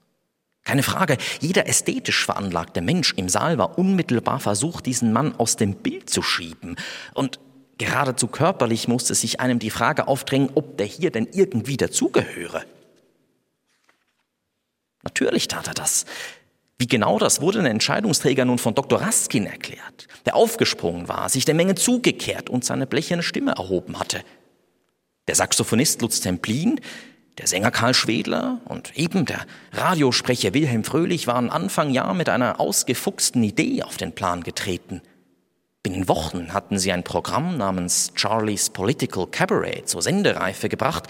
Keine 0.62 0.82
Frage, 0.82 1.18
jeder 1.38 1.68
ästhetisch 1.68 2.24
veranlagte 2.24 2.80
Mensch 2.80 3.12
im 3.18 3.28
Saal 3.28 3.58
war 3.58 3.78
unmittelbar 3.78 4.40
versucht, 4.40 4.86
diesen 4.86 5.12
Mann 5.12 5.34
aus 5.36 5.56
dem 5.56 5.74
Bild 5.74 6.08
zu 6.08 6.22
schieben. 6.22 6.76
Und 7.12 7.40
geradezu 7.76 8.26
körperlich 8.26 8.88
musste 8.88 9.14
sich 9.14 9.38
einem 9.38 9.58
die 9.58 9.68
Frage 9.68 10.08
aufdrängen, 10.08 10.48
ob 10.54 10.78
der 10.78 10.86
hier 10.86 11.10
denn 11.10 11.28
irgendwie 11.30 11.76
dazugehöre. 11.76 12.64
Natürlich 15.04 15.48
tat 15.48 15.68
er 15.68 15.74
das. 15.74 16.06
Wie 16.78 16.88
genau 16.88 17.18
das 17.18 17.40
wurde 17.40 17.58
den 17.58 17.66
Entscheidungsträger 17.66 18.44
nun 18.44 18.58
von 18.58 18.74
Dr. 18.74 19.00
Raskin 19.00 19.46
erklärt, 19.46 20.08
der 20.26 20.34
aufgesprungen 20.34 21.08
war, 21.08 21.28
sich 21.28 21.44
der 21.44 21.54
Menge 21.54 21.76
zugekehrt 21.76 22.50
und 22.50 22.64
seine 22.64 22.86
blecherne 22.86 23.22
Stimme 23.22 23.52
erhoben 23.52 23.98
hatte. 24.00 24.22
Der 25.28 25.36
Saxophonist 25.36 26.02
Lutz 26.02 26.20
Templin, 26.20 26.80
der 27.38 27.46
Sänger 27.46 27.70
Karl 27.70 27.94
Schwedler 27.94 28.60
und 28.64 28.96
eben 28.98 29.24
der 29.24 29.46
Radiosprecher 29.72 30.52
Wilhelm 30.52 30.84
Fröhlich 30.84 31.26
waren 31.26 31.50
Anfang 31.50 31.90
Jahr 31.90 32.14
mit 32.14 32.28
einer 32.28 32.60
ausgefuchsten 32.60 33.42
Idee 33.42 33.82
auf 33.82 33.96
den 33.96 34.12
Plan 34.12 34.42
getreten. 34.42 35.00
Binnen 35.82 36.08
Wochen 36.08 36.52
hatten 36.52 36.78
sie 36.78 36.92
ein 36.92 37.04
Programm 37.04 37.56
namens 37.56 38.12
Charlie's 38.14 38.70
Political 38.70 39.26
Cabaret 39.26 39.88
zur 39.88 40.02
Sendereife 40.02 40.68
gebracht 40.68 41.08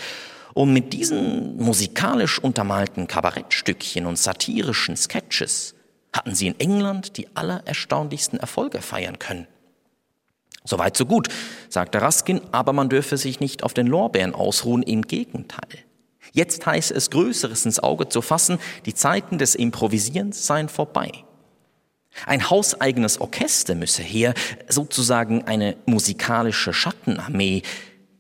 und 0.54 0.72
mit 0.72 0.92
diesen 0.92 1.56
musikalisch 1.56 2.38
untermalten 2.38 3.06
Kabarettstückchen 3.08 4.06
und 4.06 4.16
satirischen 4.16 4.96
Sketches 4.96 5.74
hatten 6.12 6.34
sie 6.34 6.46
in 6.46 6.58
England 6.60 7.16
die 7.16 7.26
allererstaunlichsten 7.36 8.38
Erfolge 8.38 8.80
feiern 8.80 9.18
können. 9.18 9.48
Soweit 10.64 10.96
so 10.96 11.04
gut, 11.04 11.28
sagte 11.68 12.00
Raskin, 12.00 12.40
aber 12.52 12.72
man 12.72 12.88
dürfe 12.88 13.18
sich 13.18 13.40
nicht 13.40 13.64
auf 13.64 13.74
den 13.74 13.86
Lorbeeren 13.86 14.34
ausruhen, 14.34 14.82
im 14.82 15.02
Gegenteil. 15.02 15.80
Jetzt 16.32 16.64
heiße 16.64 16.94
es 16.94 17.10
Größeres 17.10 17.66
ins 17.66 17.80
Auge 17.80 18.08
zu 18.08 18.22
fassen, 18.22 18.58
die 18.86 18.94
Zeiten 18.94 19.38
des 19.38 19.54
Improvisierens 19.54 20.46
seien 20.46 20.68
vorbei. 20.68 21.12
Ein 22.26 22.48
hauseigenes 22.48 23.20
Orchester 23.20 23.74
müsse 23.74 24.02
her, 24.02 24.34
sozusagen 24.68 25.44
eine 25.44 25.76
musikalische 25.84 26.72
Schattenarmee, 26.72 27.62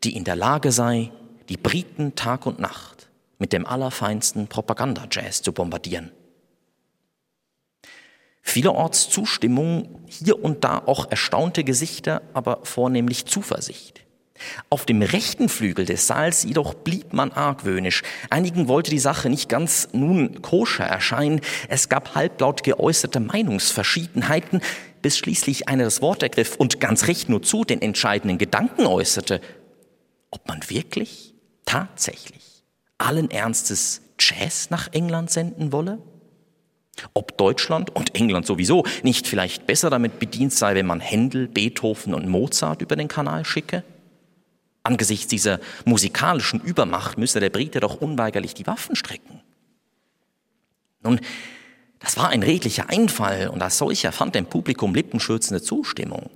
die 0.02 0.16
in 0.16 0.24
der 0.24 0.36
Lage 0.36 0.72
sei, 0.72 1.12
die 1.48 1.56
Briten 1.56 2.14
Tag 2.14 2.46
und 2.46 2.58
Nacht 2.58 3.08
mit 3.38 3.52
dem 3.52 3.66
allerfeinsten 3.66 4.48
Propaganda-Jazz 4.48 5.42
zu 5.42 5.52
bombardieren. 5.52 6.10
Vielerorts 8.42 9.08
Zustimmung, 9.08 10.04
hier 10.06 10.42
und 10.42 10.64
da 10.64 10.82
auch 10.86 11.10
erstaunte 11.10 11.64
Gesichter, 11.64 12.22
aber 12.34 12.60
vornehmlich 12.62 13.24
Zuversicht. 13.26 14.04
Auf 14.68 14.84
dem 14.84 15.00
rechten 15.02 15.48
Flügel 15.48 15.84
des 15.84 16.06
Saals 16.06 16.42
jedoch 16.42 16.74
blieb 16.74 17.12
man 17.12 17.32
argwöhnisch. 17.32 18.02
Einigen 18.30 18.68
wollte 18.68 18.90
die 18.90 18.98
Sache 18.98 19.30
nicht 19.30 19.48
ganz 19.48 19.88
nun 19.92 20.42
koscher 20.42 20.84
erscheinen. 20.84 21.40
Es 21.68 21.88
gab 21.88 22.14
halblaut 22.14 22.62
geäußerte 22.64 23.20
Meinungsverschiedenheiten, 23.20 24.60
bis 25.02 25.18
schließlich 25.18 25.68
einer 25.68 25.84
das 25.84 26.02
Wort 26.02 26.22
ergriff 26.22 26.56
und 26.56 26.80
ganz 26.80 27.06
recht 27.06 27.28
nur 27.28 27.42
zu 27.42 27.64
den 27.64 27.80
entscheidenden 27.80 28.38
Gedanken 28.38 28.86
äußerte. 28.86 29.40
Ob 30.30 30.48
man 30.48 30.60
wirklich 30.68 31.33
tatsächlich 31.74 32.62
allen 32.98 33.32
Ernstes 33.32 34.00
Jazz 34.20 34.70
nach 34.70 34.92
England 34.92 35.30
senden 35.30 35.72
wolle? 35.72 35.98
Ob 37.14 37.36
Deutschland 37.36 37.90
und 37.90 38.14
England 38.14 38.46
sowieso 38.46 38.84
nicht 39.02 39.26
vielleicht 39.26 39.66
besser 39.66 39.90
damit 39.90 40.20
bedient 40.20 40.52
sei, 40.52 40.76
wenn 40.76 40.86
man 40.86 41.00
Händel, 41.00 41.48
Beethoven 41.48 42.14
und 42.14 42.28
Mozart 42.28 42.80
über 42.80 42.94
den 42.94 43.08
Kanal 43.08 43.44
schicke? 43.44 43.82
Angesichts 44.84 45.26
dieser 45.26 45.58
musikalischen 45.84 46.60
Übermacht 46.60 47.18
müsse 47.18 47.40
der 47.40 47.50
Brite 47.50 47.80
doch 47.80 48.00
unweigerlich 48.00 48.54
die 48.54 48.68
Waffen 48.68 48.94
strecken. 48.94 49.40
Nun, 51.02 51.20
das 51.98 52.16
war 52.16 52.28
ein 52.28 52.44
redlicher 52.44 52.88
Einfall 52.88 53.48
und 53.48 53.60
als 53.60 53.78
solcher 53.78 54.12
fand 54.12 54.36
dem 54.36 54.46
Publikum 54.46 54.94
lippenschürzende 54.94 55.60
Zustimmung. 55.60 56.30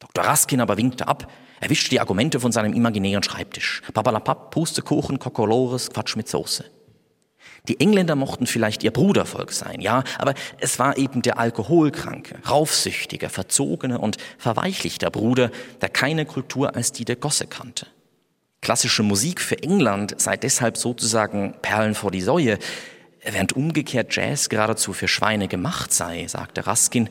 Dr. 0.00 0.24
Raskin 0.24 0.60
aber 0.60 0.76
winkte 0.76 1.06
ab, 1.06 1.30
er 1.60 1.70
wischte 1.70 1.90
die 1.90 2.00
Argumente 2.00 2.40
von 2.40 2.52
seinem 2.52 2.72
imaginären 2.72 3.22
Schreibtisch. 3.22 3.82
Papalapap, 3.92 4.50
Pustekuchen, 4.50 5.18
Kokolores, 5.18 5.90
Quatsch 5.90 6.16
mit 6.16 6.28
Soße. 6.28 6.64
Die 7.68 7.78
Engländer 7.78 8.16
mochten 8.16 8.46
vielleicht 8.46 8.82
ihr 8.82 8.90
Brudervolk 8.90 9.52
sein, 9.52 9.80
ja, 9.80 10.02
aber 10.18 10.32
es 10.58 10.78
war 10.78 10.96
eben 10.96 11.20
der 11.20 11.38
alkoholkranke, 11.38 12.36
raufsüchtige, 12.48 13.28
verzogene 13.28 13.98
und 13.98 14.16
verweichlichte 14.38 15.10
Bruder, 15.10 15.50
der 15.82 15.90
keine 15.90 16.24
Kultur 16.24 16.74
als 16.74 16.92
die 16.92 17.04
der 17.04 17.16
Gosse 17.16 17.46
kannte. 17.46 17.86
Klassische 18.62 19.02
Musik 19.02 19.40
für 19.42 19.62
England 19.62 20.14
sei 20.18 20.38
deshalb 20.38 20.78
sozusagen 20.78 21.54
Perlen 21.60 21.94
vor 21.94 22.10
die 22.10 22.22
Säue, 22.22 22.58
während 23.22 23.52
umgekehrt 23.52 24.14
Jazz 24.14 24.48
geradezu 24.48 24.94
für 24.94 25.08
Schweine 25.08 25.48
gemacht 25.48 25.92
sei, 25.92 26.26
sagte 26.28 26.66
Raskin 26.66 27.10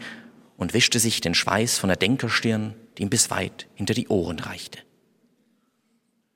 und 0.60 0.74
wischte 0.74 1.00
sich 1.00 1.22
den 1.22 1.34
Schweiß 1.34 1.80
von 1.80 1.88
der 1.88 1.98
Denkerstirn, 1.98 2.76
die 2.98 3.04
ihm 3.04 3.10
bis 3.10 3.32
weit 3.32 3.68
hinter 3.74 3.94
die 3.94 4.10
Ohren 4.10 4.40
reichte. 4.40 4.80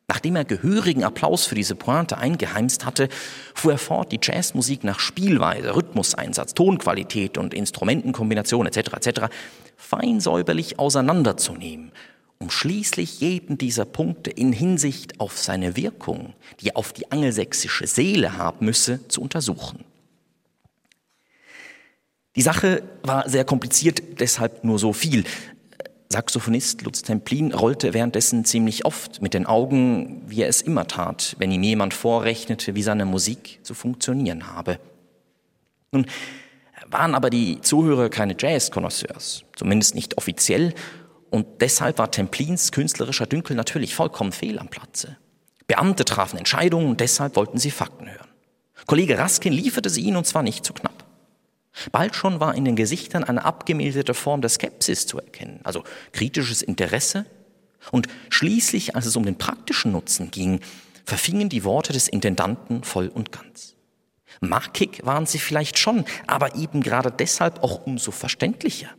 Nachdem 0.07 0.35
er 0.35 0.45
gehörigen 0.45 1.03
Applaus 1.03 1.45
für 1.45 1.55
diese 1.55 1.75
Pointe 1.75 2.17
eingeheimst 2.17 2.85
hatte, 2.85 3.09
fuhr 3.53 3.73
er 3.73 3.77
fort, 3.77 4.11
die 4.11 4.19
Jazzmusik 4.21 4.83
nach 4.83 4.99
Spielweise, 4.99 5.75
Rhythmuseinsatz, 5.75 6.53
Tonqualität 6.53 7.37
und 7.37 7.53
Instrumentenkombination 7.53 8.65
etc. 8.65 8.77
etc. 8.93 9.21
fein 9.75 10.19
säuberlich 10.19 10.77
auseinanderzunehmen, 10.79 11.91
um 12.37 12.49
schließlich 12.49 13.21
jeden 13.21 13.57
dieser 13.57 13.85
Punkte 13.85 14.29
in 14.29 14.51
Hinsicht 14.51 15.19
auf 15.19 15.37
seine 15.37 15.75
Wirkung, 15.77 16.33
die 16.59 16.69
er 16.69 16.77
auf 16.77 16.93
die 16.93 17.11
angelsächsische 17.11 17.87
Seele 17.87 18.37
haben 18.37 18.65
müsse, 18.65 19.07
zu 19.07 19.21
untersuchen. 19.21 19.85
Die 22.35 22.41
Sache 22.41 22.83
war 23.03 23.29
sehr 23.29 23.45
kompliziert, 23.45 24.19
deshalb 24.19 24.63
nur 24.63 24.79
so 24.79 24.91
viel. 24.93 25.23
Saxophonist 26.09 26.83
Lutz 26.83 27.01
Templin 27.01 27.53
rollte 27.53 27.93
währenddessen 27.93 28.45
ziemlich 28.45 28.85
oft 28.85 29.21
mit 29.21 29.33
den 29.33 29.45
Augen, 29.45 30.21
wie 30.27 30.41
er 30.41 30.47
es 30.47 30.61
immer 30.61 30.87
tat, 30.87 31.35
wenn 31.39 31.51
ihm 31.51 31.63
jemand 31.63 31.93
vorrechnete, 31.93 32.75
wie 32.75 32.83
seine 32.83 33.05
Musik 33.05 33.59
zu 33.63 33.73
funktionieren 33.73 34.47
habe. 34.47 34.79
Nun 35.91 36.05
waren 36.87 37.15
aber 37.15 37.29
die 37.29 37.61
Zuhörer 37.61 38.09
keine 38.09 38.35
Jazz-Konnoisseurs, 38.37 39.43
zumindest 39.55 39.95
nicht 39.95 40.17
offiziell, 40.17 40.73
und 41.29 41.47
deshalb 41.61 41.97
war 41.97 42.11
Templins 42.11 42.71
künstlerischer 42.71 43.25
Dünkel 43.25 43.55
natürlich 43.55 43.95
vollkommen 43.95 44.31
fehl 44.31 44.59
am 44.59 44.67
Platze. 44.67 45.17
Beamte 45.65 46.05
trafen 46.05 46.37
Entscheidungen 46.37 46.89
und 46.89 46.99
deshalb 46.99 47.35
wollten 47.35 47.57
sie 47.57 47.71
Fakten 47.71 48.07
hören. 48.07 48.27
Kollege 48.85 49.17
Raskin 49.17 49.51
lieferte 49.51 49.89
sie 49.89 50.01
ihnen 50.01 50.17
und 50.17 50.27
zwar 50.27 50.43
nicht 50.43 50.63
zu 50.63 50.73
knapp. 50.73 51.02
Bald 51.91 52.15
schon 52.15 52.39
war 52.39 52.55
in 52.55 52.65
den 52.65 52.75
Gesichtern 52.75 53.23
eine 53.23 53.45
abgemilderte 53.45 54.13
Form 54.13 54.41
der 54.41 54.49
Skepsis 54.49 55.07
zu 55.07 55.17
erkennen, 55.17 55.59
also 55.63 55.83
kritisches 56.11 56.61
Interesse. 56.61 57.25
Und 57.91 58.07
schließlich, 58.29 58.95
als 58.95 59.05
es 59.05 59.15
um 59.15 59.25
den 59.25 59.37
praktischen 59.37 59.91
Nutzen 59.91 60.31
ging, 60.31 60.61
verfingen 61.05 61.49
die 61.49 61.63
Worte 61.63 61.91
des 61.91 62.07
Intendanten 62.07 62.83
voll 62.83 63.07
und 63.07 63.31
ganz. 63.31 63.75
Markig 64.39 65.05
waren 65.05 65.25
sie 65.25 65.39
vielleicht 65.39 65.77
schon, 65.77 66.05
aber 66.27 66.55
eben 66.55 66.81
gerade 66.81 67.11
deshalb 67.11 67.63
auch 67.63 67.85
umso 67.85 68.11
verständlicher. 68.11 68.89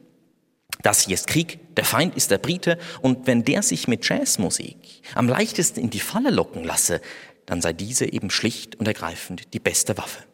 Das 0.83 1.07
hier 1.07 1.15
ist 1.15 1.29
Krieg, 1.29 1.75
der 1.77 1.85
Feind 1.85 2.15
ist 2.17 2.31
der 2.31 2.39
Brite, 2.39 2.79
und 3.01 3.27
wenn 3.27 3.45
der 3.45 3.63
sich 3.63 3.89
mit 3.89 4.07
Jazzmusik 4.07 5.03
am 5.15 5.29
leichtesten 5.29 5.81
in 5.81 5.91
die 5.91 6.01
Falle 6.01 6.31
locken 6.31 6.65
lasse, 6.65 7.01
dann 7.47 7.63
sei 7.63 7.73
diese 7.73 8.11
eben 8.13 8.31
schlicht 8.31 8.77
und 8.77 8.87
ergreifend 8.87 9.55
die 9.55 9.61
beste 9.61 9.97
Waffe. 9.97 10.25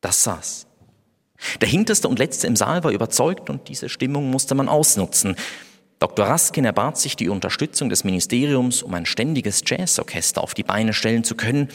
Das 0.00 0.24
saß 0.24 0.67
der 1.60 1.68
hinterste 1.68 2.08
und 2.08 2.18
letzte 2.18 2.46
im 2.46 2.56
Saal 2.56 2.84
war 2.84 2.90
überzeugt 2.90 3.50
und 3.50 3.68
diese 3.68 3.88
Stimmung 3.88 4.30
musste 4.30 4.54
man 4.54 4.68
ausnutzen. 4.68 5.36
Dr. 5.98 6.26
Raskin 6.26 6.64
erbat 6.64 6.96
sich 6.98 7.16
die 7.16 7.28
Unterstützung 7.28 7.88
des 7.88 8.04
Ministeriums, 8.04 8.82
um 8.82 8.94
ein 8.94 9.06
ständiges 9.06 9.62
Jazzorchester 9.66 10.42
auf 10.42 10.54
die 10.54 10.62
Beine 10.62 10.92
stellen 10.92 11.24
zu 11.24 11.34
können. 11.34 11.68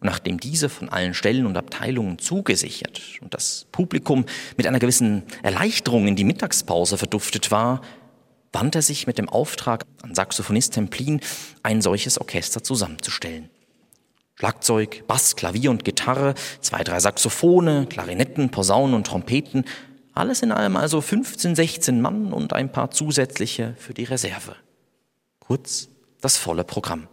Und 0.00 0.06
nachdem 0.06 0.40
diese 0.40 0.68
von 0.68 0.88
allen 0.88 1.14
Stellen 1.14 1.46
und 1.46 1.56
Abteilungen 1.56 2.18
zugesichert 2.18 3.00
und 3.20 3.34
das 3.34 3.66
Publikum 3.72 4.24
mit 4.56 4.66
einer 4.66 4.78
gewissen 4.78 5.24
Erleichterung 5.42 6.06
in 6.06 6.16
die 6.16 6.24
Mittagspause 6.24 6.96
verduftet 6.96 7.50
war, 7.50 7.82
wandte 8.52 8.78
er 8.78 8.82
sich 8.82 9.06
mit 9.06 9.18
dem 9.18 9.28
Auftrag 9.28 9.84
an 10.02 10.14
Saxophonist 10.14 10.74
Templin, 10.74 11.20
ein 11.62 11.82
solches 11.82 12.18
Orchester 12.18 12.62
zusammenzustellen. 12.62 13.50
Schlagzeug, 14.38 15.04
Bass, 15.06 15.34
Klavier 15.34 15.70
und 15.70 15.84
Gitarre, 15.84 16.34
zwei, 16.60 16.84
drei 16.84 17.00
Saxophone, 17.00 17.88
Klarinetten, 17.88 18.50
Posaunen 18.50 18.94
und 18.94 19.06
Trompeten, 19.06 19.64
alles 20.12 20.42
in 20.42 20.52
allem 20.52 20.76
also 20.76 21.00
15, 21.00 21.56
16 21.56 22.00
Mann 22.00 22.32
und 22.32 22.52
ein 22.52 22.70
paar 22.70 22.90
zusätzliche 22.90 23.74
für 23.78 23.94
die 23.94 24.04
Reserve. 24.04 24.56
Kurz 25.40 25.88
das 26.20 26.36
volle 26.36 26.64
Programm. 26.64 27.08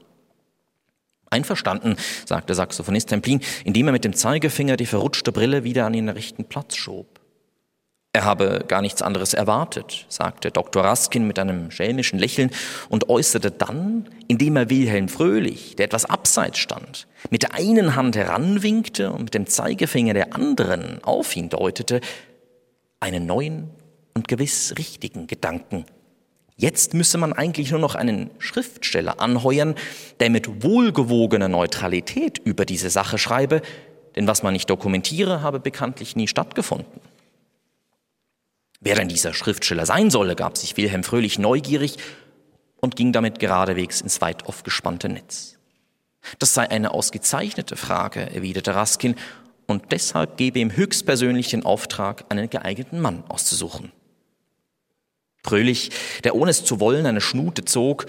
Einverstanden, 1.30 1.96
sagte 2.26 2.56
Saxophonist 2.56 3.10
Templin, 3.10 3.40
indem 3.64 3.88
er 3.88 3.94
mit 3.94 4.04
dem 4.04 4.14
Zeigefinger 4.14 4.76
die 4.76 4.86
verrutschte 4.86 5.32
Brille 5.32 5.64
wieder 5.64 5.86
an 5.86 5.94
ihren 5.94 6.10
rechten 6.10 6.46
Platz 6.46 6.76
schob. 6.76 7.23
Er 8.16 8.26
habe 8.26 8.64
gar 8.68 8.84
nichts 8.84 9.02
anderes 9.02 9.34
erwartet, 9.34 10.06
sagte 10.08 10.52
Dr. 10.52 10.84
Raskin 10.84 11.26
mit 11.26 11.40
einem 11.40 11.72
schelmischen 11.72 12.20
Lächeln 12.20 12.52
und 12.88 13.10
äußerte 13.10 13.50
dann, 13.50 14.08
indem 14.28 14.56
er 14.56 14.70
Wilhelm 14.70 15.10
Fröhlich, 15.10 15.76
der 15.76 15.86
etwas 15.86 16.06
abseits 16.06 16.60
stand, 16.60 17.08
mit 17.32 17.42
der 17.42 17.56
einen 17.56 17.96
Hand 17.96 18.16
heranwinkte 18.16 19.12
und 19.12 19.24
mit 19.24 19.34
dem 19.34 19.48
Zeigefinger 19.48 20.14
der 20.14 20.36
anderen 20.36 21.04
auf 21.04 21.36
ihn 21.36 21.50
deutete, 21.50 22.02
einen 23.00 23.26
neuen 23.26 23.72
und 24.14 24.28
gewiss 24.28 24.76
richtigen 24.78 25.26
Gedanken. 25.26 25.86
Jetzt 26.56 26.94
müsse 26.94 27.18
man 27.18 27.34
eigentlich 27.34 27.72
nur 27.72 27.80
noch 27.80 27.96
einen 27.96 28.30
Schriftsteller 28.38 29.22
anheuern, 29.22 29.74
der 30.20 30.30
mit 30.30 30.64
wohlgewogener 30.64 31.48
Neutralität 31.48 32.38
über 32.38 32.66
diese 32.66 32.92
Sache 32.92 33.18
schreibe, 33.18 33.64
denn 34.16 34.28
was 34.28 34.44
man 34.44 34.54
nicht 34.54 34.70
dokumentiere, 34.70 35.42
habe 35.42 35.60
bekanntlich 35.60 36.16
nie 36.16 36.28
stattgefunden. 36.28 37.02
Wer 38.84 38.96
denn 38.96 39.08
dieser 39.08 39.34
Schriftsteller 39.34 39.86
sein 39.86 40.10
solle, 40.10 40.36
gab 40.36 40.58
sich 40.58 40.76
Wilhelm 40.76 41.04
Fröhlich 41.04 41.40
neugierig 41.40 41.98
und 42.82 42.98
ging 42.98 43.14
damit 43.14 43.40
geradewegs 43.40 44.02
ins 44.02 44.20
weit 44.20 44.46
aufgespannte 44.46 45.08
Netz. 45.08 45.58
Das 46.40 46.54
sei 46.54 46.70
eine 46.70 46.92
ausgezeichnete 46.92 47.78
Frage, 47.78 48.20
erwiderte 48.34 48.76
Raskin, 48.76 49.16
und 49.66 49.94
deshalb 49.94 50.36
gebe 50.36 50.60
ihm 50.60 50.76
höchstpersönlich 50.76 51.50
den 51.50 51.64
Auftrag, 51.64 52.26
einen 52.28 52.50
geeigneten 52.50 53.00
Mann 53.00 53.24
auszusuchen. 53.30 53.94
Fröhlich, 55.46 55.92
der 56.26 56.36
ohne 56.36 56.52
es 56.52 56.66
zu 56.66 56.82
wollen 56.82 57.06
eine 57.06 57.22
Schnute 57.22 57.64
zog, 57.64 58.06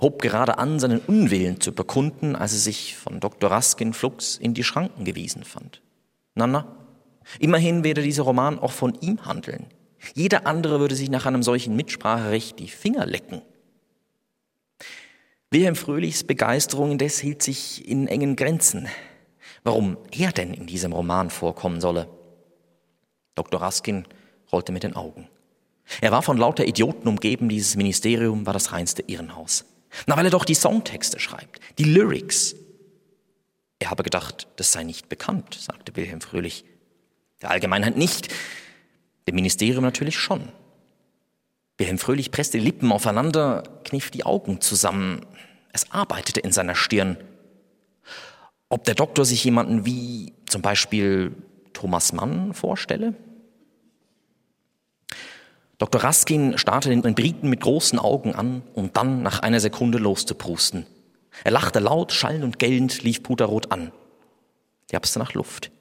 hob 0.00 0.22
gerade 0.22 0.58
an, 0.58 0.78
seinen 0.78 1.00
Unwillen 1.00 1.60
zu 1.60 1.72
bekunden, 1.72 2.36
als 2.36 2.52
er 2.52 2.58
sich 2.60 2.96
von 2.96 3.18
Dr. 3.18 3.50
Raskin 3.50 3.92
flugs 3.92 4.36
in 4.36 4.54
die 4.54 4.64
Schranken 4.64 5.04
gewiesen 5.04 5.42
fand. 5.42 5.82
Na, 6.36 6.46
na, 6.46 6.76
immerhin 7.40 7.82
werde 7.82 8.02
dieser 8.02 8.22
Roman 8.22 8.60
auch 8.60 8.72
von 8.72 8.94
ihm 9.00 9.24
handeln. 9.24 9.66
Jeder 10.14 10.46
andere 10.46 10.80
würde 10.80 10.94
sich 10.94 11.10
nach 11.10 11.26
einem 11.26 11.42
solchen 11.42 11.76
Mitspracherecht 11.76 12.58
die 12.58 12.68
Finger 12.68 13.06
lecken. 13.06 13.42
Wilhelm 15.50 15.76
Fröhlichs 15.76 16.24
Begeisterung 16.24 16.92
indes 16.92 17.20
hielt 17.20 17.42
sich 17.42 17.88
in 17.88 18.08
engen 18.08 18.36
Grenzen. 18.36 18.88
Warum 19.62 19.96
er 20.10 20.32
denn 20.32 20.52
in 20.52 20.66
diesem 20.66 20.92
Roman 20.92 21.30
vorkommen 21.30 21.80
solle? 21.80 22.08
Dr. 23.34 23.60
Raskin 23.60 24.04
rollte 24.52 24.72
mit 24.72 24.82
den 24.82 24.96
Augen. 24.96 25.28
Er 26.00 26.12
war 26.12 26.22
von 26.22 26.38
lauter 26.38 26.66
Idioten 26.66 27.08
umgeben, 27.08 27.48
dieses 27.48 27.76
Ministerium 27.76 28.46
war 28.46 28.52
das 28.52 28.72
reinste 28.72 29.02
Irrenhaus. 29.06 29.64
Na, 30.06 30.16
weil 30.16 30.24
er 30.24 30.30
doch 30.30 30.44
die 30.44 30.54
Songtexte 30.54 31.20
schreibt, 31.20 31.60
die 31.78 31.84
Lyrics. 31.84 32.56
Er 33.78 33.90
habe 33.90 34.02
gedacht, 34.02 34.48
das 34.56 34.72
sei 34.72 34.82
nicht 34.82 35.08
bekannt, 35.08 35.54
sagte 35.54 35.94
Wilhelm 35.94 36.20
Fröhlich. 36.20 36.64
Der 37.42 37.50
Allgemeinheit 37.50 37.96
nicht, 37.96 38.28
dem 39.26 39.34
Ministerium 39.34 39.84
natürlich 39.84 40.18
schon. 40.18 40.48
Wilhelm 41.78 41.98
Fröhlich 41.98 42.30
presste 42.30 42.58
die 42.58 42.64
Lippen 42.64 42.92
aufeinander, 42.92 43.64
kniff 43.84 44.10
die 44.10 44.24
Augen 44.24 44.60
zusammen. 44.60 45.26
Es 45.72 45.90
arbeitete 45.90 46.40
in 46.40 46.52
seiner 46.52 46.74
Stirn. 46.74 47.16
Ob 48.68 48.84
der 48.84 48.94
Doktor 48.94 49.24
sich 49.24 49.44
jemanden 49.44 49.84
wie 49.84 50.34
zum 50.46 50.62
Beispiel 50.62 51.34
Thomas 51.72 52.12
Mann 52.12 52.54
vorstelle? 52.54 53.14
Dr. 55.78 56.04
Raskin 56.04 56.56
starrte 56.56 56.88
den 56.88 57.14
Briten 57.14 57.48
mit 57.50 57.60
großen 57.60 57.98
Augen 57.98 58.34
an, 58.34 58.62
um 58.74 58.92
dann 58.92 59.22
nach 59.22 59.40
einer 59.40 59.58
Sekunde 59.58 59.98
loszuprusten. 59.98 60.86
Er 61.42 61.50
lachte 61.50 61.80
laut, 61.80 62.12
schallend 62.12 62.44
und 62.44 62.58
gellend, 62.60 63.02
lief 63.02 63.22
puterrot 63.22 63.72
an. 63.72 63.90
Japste 64.92 65.18
nach 65.18 65.34
Luft. 65.34 65.72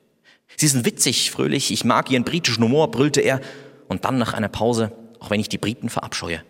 Sie 0.58 0.68
sind 0.68 0.86
witzig, 0.86 1.32
fröhlich, 1.32 1.72
ich 1.72 1.84
mag 1.84 2.10
Ihren 2.12 2.24
britischen 2.24 2.64
Humor, 2.64 2.92
brüllte 2.92 3.22
er, 3.22 3.42
und 3.88 4.06
dann 4.06 4.18
nach 4.18 4.34
einer 4.34 4.50
Pause, 4.50 4.92
auch 5.20 5.30
wenn 5.30 5.40
ich 5.40 5.50
die 5.50 5.58
Briten 5.58 5.90
verabscheue. 5.90 6.44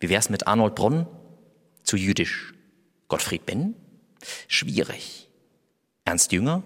Wie 0.00 0.08
wär's 0.08 0.30
mit 0.30 0.46
Arnold 0.46 0.74
Bronn? 0.74 1.06
Zu 1.82 1.96
jüdisch. 1.96 2.54
Gottfried 3.08 3.46
Benn? 3.46 3.74
Schwierig. 4.48 5.28
Ernst 6.04 6.32
Jünger? 6.32 6.62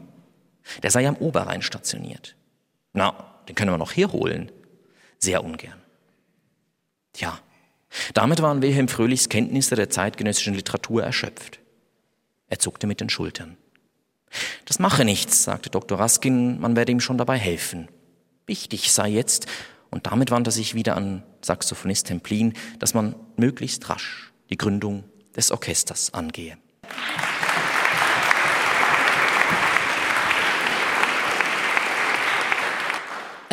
Der 0.82 0.90
sei 0.90 1.06
am 1.06 1.16
Oberrhein 1.16 1.62
stationiert. 1.62 2.36
Na, 2.92 3.40
den 3.48 3.54
können 3.54 3.70
wir 3.70 3.78
noch 3.78 3.92
herholen. 3.92 4.50
Sehr 5.18 5.44
ungern. 5.44 5.80
Tja, 7.12 7.38
damit 8.12 8.42
waren 8.42 8.62
Wilhelm 8.62 8.88
Fröhlichs 8.88 9.28
Kenntnisse 9.28 9.76
der 9.76 9.90
zeitgenössischen 9.90 10.54
Literatur 10.54 11.02
erschöpft. 11.02 11.60
Er 12.48 12.58
zuckte 12.58 12.86
mit 12.86 13.00
den 13.00 13.08
Schultern. 13.08 13.56
Das 14.64 14.78
mache 14.78 15.04
nichts, 15.04 15.44
sagte 15.44 15.70
Dr. 15.70 15.98
Raskin, 15.98 16.60
man 16.60 16.76
werde 16.76 16.92
ihm 16.92 17.00
schon 17.00 17.18
dabei 17.18 17.38
helfen. 17.38 17.88
Wichtig 18.46 18.92
sei 18.92 19.08
jetzt, 19.08 19.46
und 19.90 20.06
damit 20.06 20.30
wandte 20.30 20.50
sich 20.50 20.74
wieder 20.74 20.96
an 20.96 21.22
Saxophonist 21.40 22.08
Templin, 22.08 22.54
dass 22.80 22.94
man 22.94 23.14
möglichst 23.36 23.88
rasch 23.88 24.32
die 24.50 24.56
Gründung 24.56 25.04
des 25.36 25.52
Orchesters 25.52 26.12
angehe. 26.12 26.58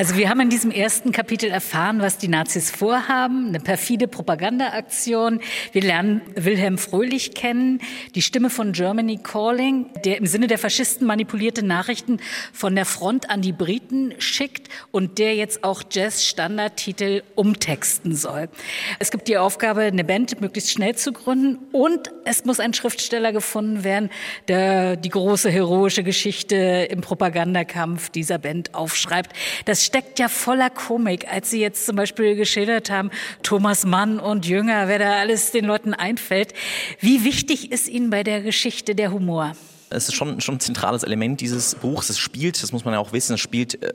Also 0.01 0.15
wir 0.15 0.29
haben 0.29 0.39
in 0.39 0.49
diesem 0.49 0.71
ersten 0.71 1.11
Kapitel 1.11 1.51
erfahren, 1.51 2.01
was 2.01 2.17
die 2.17 2.27
Nazis 2.27 2.71
vorhaben, 2.71 3.49
eine 3.49 3.59
perfide 3.59 4.07
Propagandaaktion. 4.07 5.41
Wir 5.73 5.83
lernen 5.83 6.21
Wilhelm 6.33 6.79
Fröhlich 6.79 7.35
kennen, 7.35 7.81
die 8.15 8.23
Stimme 8.23 8.49
von 8.49 8.71
Germany 8.71 9.19
Calling, 9.21 9.85
der 10.03 10.17
im 10.17 10.25
Sinne 10.25 10.47
der 10.47 10.57
Faschisten 10.57 11.05
manipulierte 11.05 11.63
Nachrichten 11.63 12.19
von 12.51 12.73
der 12.73 12.85
Front 12.85 13.29
an 13.29 13.43
die 13.43 13.51
Briten 13.51 14.15
schickt 14.17 14.69
und 14.89 15.19
der 15.19 15.35
jetzt 15.35 15.63
auch 15.63 15.83
Jazz-Standardtitel 15.87 17.21
umtexten 17.35 18.15
soll. 18.15 18.49
Es 18.97 19.11
gibt 19.11 19.27
die 19.27 19.37
Aufgabe, 19.37 19.81
eine 19.81 20.03
Band 20.03 20.41
möglichst 20.41 20.71
schnell 20.71 20.95
zu 20.95 21.13
gründen 21.13 21.59
und 21.73 22.09
es 22.25 22.43
muss 22.43 22.59
ein 22.59 22.73
Schriftsteller 22.73 23.31
gefunden 23.33 23.83
werden, 23.83 24.09
der 24.47 24.95
die 24.95 25.09
große 25.09 25.51
heroische 25.51 26.01
Geschichte 26.01 26.87
im 26.89 27.01
Propagandakampf 27.01 28.09
dieser 28.09 28.39
Band 28.39 28.73
aufschreibt. 28.73 29.33
Das 29.65 29.90
steckt 29.91 30.19
ja 30.19 30.29
voller 30.29 30.69
Komik, 30.69 31.27
als 31.29 31.49
Sie 31.49 31.59
jetzt 31.59 31.85
zum 31.85 31.97
Beispiel 31.97 32.37
geschildert 32.37 32.89
haben, 32.89 33.11
Thomas 33.43 33.85
Mann 33.85 34.19
und 34.19 34.45
Jünger, 34.45 34.87
wer 34.87 34.99
da 34.99 35.17
alles 35.17 35.51
den 35.51 35.65
Leuten 35.65 35.93
einfällt. 35.93 36.53
Wie 37.01 37.25
wichtig 37.25 37.73
ist 37.73 37.89
Ihnen 37.89 38.09
bei 38.09 38.23
der 38.23 38.41
Geschichte 38.41 38.95
der 38.95 39.11
Humor? 39.11 39.51
Es 39.89 40.07
ist 40.07 40.15
schon, 40.15 40.39
schon 40.39 40.55
ein 40.55 40.59
zentrales 40.61 41.03
Element 41.03 41.41
dieses 41.41 41.75
Buchs. 41.75 42.09
Es 42.09 42.19
spielt, 42.19 42.63
das 42.63 42.71
muss 42.71 42.85
man 42.85 42.93
ja 42.93 43.01
auch 43.01 43.11
wissen, 43.11 43.33
es 43.33 43.41
spielt 43.41 43.83
äh, 43.83 43.93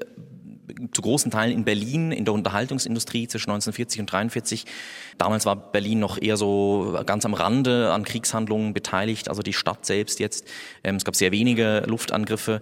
zu 0.93 1.03
großen 1.03 1.31
Teilen 1.31 1.53
in 1.53 1.65
Berlin, 1.65 2.13
in 2.13 2.25
der 2.25 2.35
Unterhaltungsindustrie 2.35 3.29
zwischen 3.29 3.51
1940 3.51 4.01
und 4.01 4.13
1943. 4.13 4.65
Damals 5.19 5.47
war 5.47 5.57
Berlin 5.57 6.01
noch 6.01 6.21
eher 6.21 6.37
so 6.37 6.99
ganz 7.07 7.25
am 7.25 7.35
Rande 7.35 7.93
an 7.93 8.05
Kriegshandlungen 8.05 8.75
beteiligt, 8.75 9.29
also 9.29 9.43
die 9.43 9.53
Stadt 9.53 9.87
selbst 9.87 10.21
jetzt. 10.21 10.47
Ähm, 10.85 10.97
es 10.97 11.05
gab 11.05 11.17
sehr 11.17 11.33
wenige 11.33 11.85
Luftangriffe. 11.87 12.61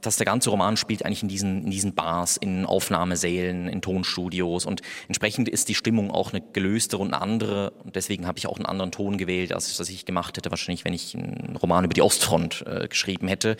Dass 0.00 0.16
der 0.16 0.24
ganze 0.24 0.48
Roman 0.48 0.78
spielt 0.78 1.04
eigentlich 1.04 1.22
in 1.22 1.28
diesen, 1.28 1.64
in 1.64 1.70
diesen 1.70 1.94
Bars, 1.94 2.38
in 2.38 2.64
Aufnahmesälen, 2.64 3.68
in 3.68 3.82
Tonstudios 3.82 4.64
und 4.64 4.80
entsprechend 5.08 5.46
ist 5.46 5.68
die 5.68 5.74
Stimmung 5.74 6.10
auch 6.10 6.32
eine 6.32 6.40
gelöstere 6.40 7.02
und 7.02 7.12
eine 7.12 7.20
andere 7.20 7.70
und 7.84 7.94
deswegen 7.94 8.26
habe 8.26 8.38
ich 8.38 8.46
auch 8.46 8.56
einen 8.56 8.64
anderen 8.64 8.92
Ton 8.92 9.18
gewählt, 9.18 9.52
als 9.52 9.76
das 9.76 9.90
ich 9.90 10.06
gemacht 10.06 10.38
hätte, 10.38 10.50
wahrscheinlich, 10.50 10.86
wenn 10.86 10.94
ich 10.94 11.14
einen 11.14 11.56
Roman 11.56 11.84
über 11.84 11.92
die 11.92 12.00
Ostfront 12.00 12.64
äh, 12.66 12.88
geschrieben 12.88 13.28
hätte. 13.28 13.58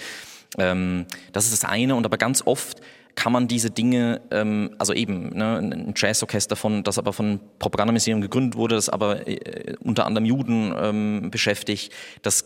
Ähm, 0.57 1.05
das 1.33 1.45
ist 1.45 1.53
das 1.53 1.69
eine 1.69 1.95
und 1.95 2.07
aber 2.07 2.17
ganz 2.17 2.43
oft 2.47 2.81
kann 3.15 3.33
man 3.33 3.49
diese 3.49 3.71
Dinge, 3.71 4.21
ähm, 4.31 4.75
also 4.79 4.93
eben 4.93 5.31
ne, 5.31 5.59
ein 5.59 5.95
Jazzorchester 5.97 6.57
von, 6.57 6.83
das 6.83 6.99
aber 6.99 7.13
von 7.13 7.41
Propagandaministerium 7.59 8.21
gegründet 8.21 8.57
wurde, 8.57 8.75
das 8.75 8.89
aber 8.89 9.27
äh, 9.27 9.77
unter 9.81 10.07
anderem 10.07 10.25
Juden 10.25 10.75
ähm, 10.77 11.31
beschäftigt, 11.31 11.93
das 12.23 12.45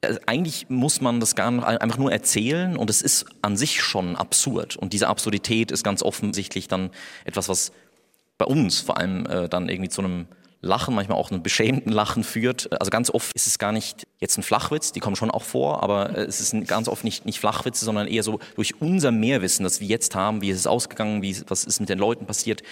äh, 0.00 0.16
eigentlich 0.26 0.68
muss 0.68 1.00
man 1.00 1.20
das 1.20 1.34
gar 1.34 1.50
nicht, 1.50 1.64
einfach 1.64 1.98
nur 1.98 2.12
erzählen 2.12 2.76
und 2.76 2.90
es 2.90 3.02
ist 3.02 3.26
an 3.42 3.56
sich 3.56 3.82
schon 3.82 4.16
absurd 4.16 4.76
und 4.76 4.92
diese 4.92 5.08
Absurdität 5.08 5.70
ist 5.70 5.84
ganz 5.84 6.02
offensichtlich 6.02 6.68
dann 6.68 6.90
etwas, 7.24 7.48
was 7.48 7.72
bei 8.38 8.46
uns 8.46 8.80
vor 8.80 8.96
allem 8.98 9.26
äh, 9.26 9.48
dann 9.48 9.68
irgendwie 9.68 9.90
zu 9.90 10.02
einem 10.02 10.26
Lachen, 10.62 10.94
manchmal 10.94 11.16
auch 11.16 11.30
einen 11.30 11.42
beschämten 11.42 11.90
Lachen 11.90 12.22
führt. 12.22 12.70
Also 12.78 12.90
ganz 12.90 13.10
oft 13.10 13.34
ist 13.34 13.46
es 13.46 13.58
gar 13.58 13.72
nicht 13.72 14.06
jetzt 14.18 14.36
ein 14.36 14.42
Flachwitz, 14.42 14.92
die 14.92 15.00
kommen 15.00 15.16
schon 15.16 15.30
auch 15.30 15.42
vor, 15.42 15.82
aber 15.82 16.16
äh, 16.16 16.22
es 16.22 16.40
ist 16.40 16.54
ganz 16.66 16.88
oft 16.88 17.04
nicht, 17.04 17.24
nicht 17.24 17.40
Flachwitze, 17.40 17.84
sondern 17.84 18.06
eher 18.06 18.22
so 18.22 18.40
durch 18.56 18.80
unser 18.80 19.10
Mehrwissen, 19.10 19.64
das 19.64 19.80
wir 19.80 19.88
jetzt 19.88 20.14
haben, 20.14 20.42
wie 20.42 20.50
ist 20.50 20.58
es 20.58 20.66
ausgegangen, 20.66 21.22
wie, 21.22 21.36
was 21.48 21.64
ist 21.64 21.80
mit 21.80 21.88
den 21.88 21.98
Leuten 21.98 22.26
passiert, 22.26 22.62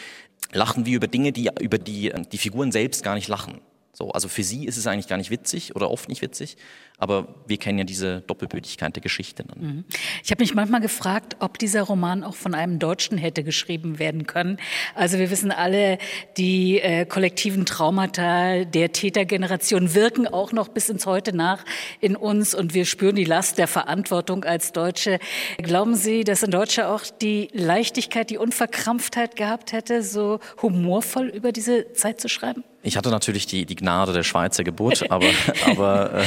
lachen 0.53 0.85
wir 0.85 0.97
über 0.97 1.07
Dinge, 1.07 1.33
die 1.33 1.51
über 1.61 1.79
die 1.79 2.11
äh, 2.11 2.23
die 2.31 2.39
Figuren 2.39 2.73
selbst 2.73 3.03
gar 3.03 3.15
nicht 3.15 3.29
lachen. 3.29 3.61
So, 3.95 4.13
also 4.13 4.29
für 4.29 4.45
sie 4.45 4.67
ist 4.67 4.77
es 4.77 4.87
eigentlich 4.87 5.09
gar 5.09 5.17
nicht 5.17 5.31
witzig 5.31 5.75
oder 5.75 5.91
oft 5.91 6.09
nicht 6.09 6.23
witzig, 6.23 6.57
aber 6.99 7.29
wir 7.47 7.59
kennen 7.59 7.79
ja 7.79 7.85
diese 7.85 8.23
Doppelbödigkeit 8.23 8.95
der 8.95 9.03
Geschichte. 9.03 9.45
Mhm. 9.57 9.85
Ich 10.25 10.33
habe 10.33 10.43
mich 10.43 10.55
manchmal 10.55 10.81
gefragt, 10.81 11.37
ob 11.39 11.57
dieser 11.59 11.83
Roman 11.83 12.25
auch 12.25 12.35
von 12.35 12.55
einem 12.55 12.81
Deutschen 12.81 13.19
hätte 13.19 13.45
geschrieben 13.45 14.01
werden 14.01 14.27
können. 14.27 14.59
Also 14.97 15.19
wir 15.19 15.31
wissen 15.31 15.53
alle, 15.53 15.99
die 16.37 16.81
äh, 16.81 17.07
kollektiven 17.07 17.67
Traumata 17.67 18.65
der 18.65 18.93
Tätergeneration 18.93 19.95
wirken 19.95 20.27
auch 20.27 20.53
noch 20.53 20.69
bis 20.69 20.89
ins 20.89 21.07
Heute 21.07 21.35
nach 21.35 21.65
in 22.01 22.17
uns 22.17 22.53
und 22.53 22.75
wir 22.75 22.85
spüren 22.85 23.15
die 23.15 23.25
Last 23.25 23.59
der 23.59 23.69
Verantwortung 23.69 24.45
als 24.45 24.73
Deutsche. 24.73 25.21
Glauben 25.59 25.95
Sie, 25.95 26.25
dass 26.25 26.43
ein 26.43 26.51
Deutscher 26.51 26.93
auch 26.93 27.03
die 27.23 27.49
Leichtigkeit, 27.53 28.29
die 28.29 28.39
Unverkrampftheit 28.39 29.37
gehabt 29.37 29.73
hätte, 29.73 30.03
so 30.03 30.41
humorvoll 30.61 31.29
über 31.29 31.53
diese 31.53 31.93
Zeit 31.93 32.21
zu 32.21 32.29
schreiben? 32.29 32.65
Ich 32.83 32.97
hatte 32.97 33.11
natürlich 33.11 33.47
die, 33.47 33.67
die 33.67 33.77
Gnade 33.77 34.13
der 34.13 34.23
Schweizer 34.23 34.65
Geburt, 34.65 35.11
aber, 35.11 35.27
aber 35.67 36.15
äh, 36.15 36.25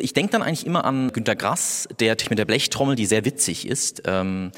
ich 0.00 0.12
denke 0.12 0.32
dann 0.32 0.42
eigentlich 0.42 0.66
immer 0.66 0.84
an 0.84 1.12
Günter 1.12 1.36
Grass, 1.36 1.88
der 2.00 2.16
mit 2.30 2.38
der 2.38 2.44
Blechtrommel, 2.44 2.96
die 2.96 3.06
sehr 3.06 3.24
witzig 3.24 3.66
ist. 3.66 4.02
Ähm, 4.06 4.52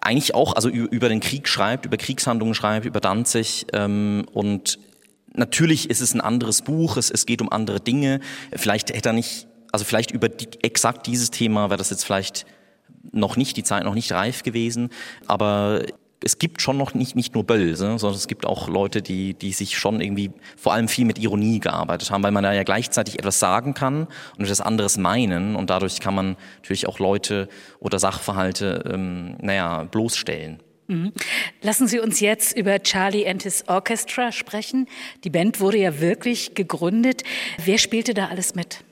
eigentlich 0.00 0.34
auch, 0.34 0.54
also 0.54 0.68
über 0.68 1.08
den 1.08 1.20
Krieg 1.20 1.48
schreibt, 1.48 1.86
über 1.86 1.96
Kriegshandlungen 1.96 2.54
schreibt, 2.54 2.86
über 2.86 3.00
Danzig 3.00 3.66
ähm, 3.72 4.26
und 4.32 4.78
natürlich 5.34 5.90
ist 5.90 6.00
es 6.00 6.14
ein 6.14 6.20
anderes 6.20 6.62
Buch, 6.62 6.96
es, 6.96 7.10
es 7.10 7.26
geht 7.26 7.42
um 7.42 7.50
andere 7.50 7.80
Dinge. 7.80 8.20
Vielleicht 8.54 8.90
hätte 8.90 9.10
er 9.10 9.12
nicht, 9.12 9.46
also 9.72 9.84
vielleicht 9.84 10.10
über 10.10 10.28
die, 10.28 10.48
exakt 10.62 11.06
dieses 11.06 11.30
Thema 11.30 11.70
wäre 11.70 11.78
das 11.78 11.90
jetzt 11.90 12.04
vielleicht 12.04 12.46
noch 13.12 13.36
nicht, 13.36 13.56
die 13.56 13.64
Zeit 13.64 13.84
noch 13.84 13.94
nicht 13.94 14.10
reif 14.12 14.42
gewesen, 14.42 14.90
aber 15.26 15.84
es 16.24 16.38
gibt 16.38 16.62
schon 16.62 16.78
noch 16.78 16.94
nicht, 16.94 17.14
nicht 17.14 17.34
nur 17.34 17.44
Böll, 17.44 17.70
ne, 17.70 17.76
sondern 17.76 18.14
es 18.14 18.26
gibt 18.26 18.46
auch 18.46 18.68
Leute, 18.68 19.02
die, 19.02 19.34
die 19.34 19.52
sich 19.52 19.76
schon 19.76 20.00
irgendwie 20.00 20.32
vor 20.56 20.72
allem 20.72 20.88
viel 20.88 21.04
mit 21.04 21.18
Ironie 21.18 21.60
gearbeitet 21.60 22.10
haben, 22.10 22.22
weil 22.22 22.32
man 22.32 22.42
da 22.42 22.52
ja 22.52 22.62
gleichzeitig 22.62 23.18
etwas 23.18 23.38
sagen 23.38 23.74
kann 23.74 24.08
und 24.36 24.44
etwas 24.44 24.60
anderes 24.60 24.96
meinen 24.96 25.56
und 25.56 25.70
dadurch 25.70 26.00
kann 26.00 26.14
man 26.14 26.36
natürlich 26.56 26.88
auch 26.88 26.98
Leute 26.98 27.48
oder 27.78 27.98
Sachverhalte, 27.98 28.84
ähm, 28.92 29.36
naja, 29.40 29.84
bloßstellen. 29.84 30.60
Mhm. 30.86 31.12
Lassen 31.62 31.88
Sie 31.88 31.98
uns 31.98 32.20
jetzt 32.20 32.56
über 32.56 32.82
Charlie 32.82 33.26
and 33.26 33.42
his 33.42 33.64
Orchestra 33.68 34.32
sprechen. 34.32 34.86
Die 35.24 35.30
Band 35.30 35.60
wurde 35.60 35.78
ja 35.78 36.00
wirklich 36.00 36.54
gegründet. 36.54 37.22
Wer 37.64 37.78
spielte 37.78 38.12
da 38.12 38.26
alles 38.26 38.54
mit? 38.54 38.84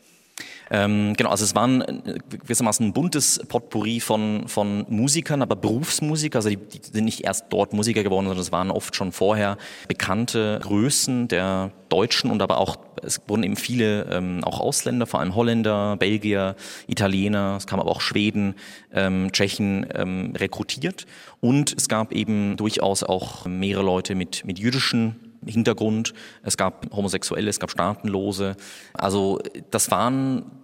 Ähm, 0.75 1.13
genau, 1.19 1.29
also 1.29 1.45
es 1.45 1.55
waren 1.55 1.83
äh, 1.83 2.19
gewissermaßen 2.31 2.87
ein 2.87 2.93
buntes 2.95 3.43
Potpourri 3.47 4.01
von, 4.01 4.49
von 4.49 4.87
Musikern, 4.89 5.43
aber 5.43 5.55
Berufsmusiker, 5.55 6.39
also 6.39 6.49
die, 6.49 6.57
die 6.57 6.81
sind 6.83 7.05
nicht 7.05 7.21
erst 7.21 7.45
dort 7.51 7.75
Musiker 7.75 8.03
geworden, 8.03 8.25
sondern 8.25 8.41
es 8.41 8.53
waren 8.53 8.71
oft 8.71 8.97
schon 8.97 9.13
vorher 9.13 9.59
bekannte 9.87 10.61
Größen 10.63 11.29
der 11.29 11.73
Deutschen 11.91 12.31
und 12.31 12.41
aber 12.41 12.57
auch, 12.57 12.77
es 13.03 13.21
wurden 13.29 13.43
eben 13.43 13.57
viele 13.57 14.05
ähm, 14.11 14.43
auch 14.45 14.61
Ausländer, 14.61 15.05
vor 15.05 15.21
allem 15.21 15.35
Holländer, 15.35 15.99
Belgier, 15.99 16.57
Italiener, 16.87 17.57
es 17.59 17.67
kamen 17.67 17.83
aber 17.83 17.91
auch 17.91 18.01
Schweden, 18.01 18.55
ähm, 18.95 19.31
Tschechen 19.31 19.87
ähm, 19.95 20.33
rekrutiert 20.35 21.05
und 21.41 21.75
es 21.77 21.87
gab 21.87 22.13
eben 22.13 22.57
durchaus 22.57 23.03
auch 23.03 23.45
mehrere 23.45 23.85
Leute 23.85 24.15
mit, 24.15 24.47
mit 24.47 24.59
jüdischen 24.59 25.17
Hintergrund. 25.45 26.15
Es 26.45 26.57
gab 26.57 26.87
Homosexuelle, 26.95 27.51
es 27.51 27.59
gab 27.61 27.71
Staatenlose. 27.71 28.57
Also 28.95 29.41
das 29.71 29.91
waren 29.91 30.62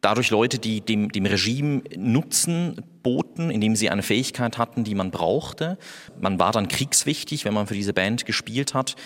dadurch 0.00 0.30
Leute, 0.30 0.58
die 0.58 0.80
dem, 0.80 1.10
dem 1.10 1.26
Regime 1.26 1.82
Nutzen 1.96 2.76
boten, 3.02 3.50
indem 3.50 3.76
sie 3.76 3.90
eine 3.90 4.02
Fähigkeit 4.02 4.58
hatten, 4.58 4.84
die 4.84 4.94
man 4.94 5.10
brauchte. 5.10 5.78
Man 6.20 6.38
war 6.38 6.52
dann 6.52 6.68
kriegswichtig, 6.68 7.44
wenn 7.44 7.54
man 7.54 7.66
für 7.66 7.74
diese 7.74 7.92
Band 7.92 8.26
gespielt 8.26 8.74
hat. 8.74 8.96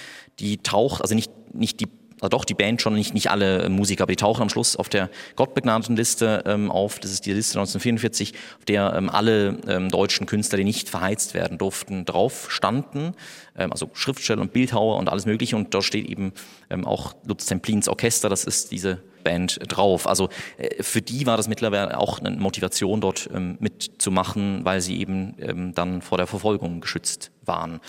Die 0.41 0.59
taucht, 0.59 1.03
also 1.03 1.15
nicht, 1.15 1.31
nicht 1.55 1.81
die 1.81 1.89
also 2.21 2.29
doch 2.29 2.45
die 2.45 2.55
Band 2.55 2.81
schon, 2.81 2.95
nicht, 2.95 3.15
nicht 3.15 3.31
alle 3.31 3.69
Musiker, 3.69 4.05
aber 4.05 4.13
die 4.13 4.17
tauchen 4.17 4.43
am 4.43 4.49
Schluss 4.49 4.77
auf 4.77 4.89
der 4.89 5.11
Gottbegnadeten 5.37 5.97
Liste 5.97 6.45
ähm, 6.47 6.71
auf. 6.71 6.99
Das 6.99 7.11
ist 7.11 7.27
die 7.27 7.33
Liste 7.33 7.59
1944, 7.59 8.33
auf 8.59 8.65
der 8.65 8.95
ähm, 8.97 9.11
alle 9.11 9.59
ähm, 9.67 9.89
deutschen 9.89 10.27
Künstler, 10.27 10.59
die 10.59 10.65
nicht 10.65 10.89
verheizt 10.89 11.35
werden 11.35 11.59
durften, 11.59 12.05
drauf 12.05 12.47
standen. 12.51 13.15
Ähm, 13.57 13.73
also 13.73 13.91
Schriftsteller 13.93 14.43
und 14.43 14.53
Bildhauer 14.53 14.97
und 14.97 15.09
alles 15.09 15.27
Mögliche. 15.27 15.57
Und 15.57 15.75
dort 15.75 15.85
steht 15.85 16.07
eben 16.07 16.33
ähm, 16.71 16.87
auch 16.87 17.15
Lutz 17.27 17.47
Templins 17.47 17.89
Orchester, 17.89 18.29
das 18.29 18.45
ist 18.45 18.71
diese 18.71 19.03
Band 19.23 19.59
drauf. 19.69 20.07
Also 20.07 20.29
äh, 20.59 20.83
für 20.83 21.03
die 21.03 21.27
war 21.27 21.37
das 21.37 21.49
mittlerweile 21.49 21.99
auch 21.99 22.21
eine 22.21 22.31
Motivation, 22.31 23.01
dort 23.01 23.29
ähm, 23.35 23.57
mitzumachen, 23.59 24.65
weil 24.65 24.81
sie 24.81 24.99
eben 24.99 25.73
dann 25.75 26.03
vor 26.03 26.19
der 26.19 26.27
Verfolgung 26.27 26.81
geschützt 26.81 27.31
waren. 27.43 27.81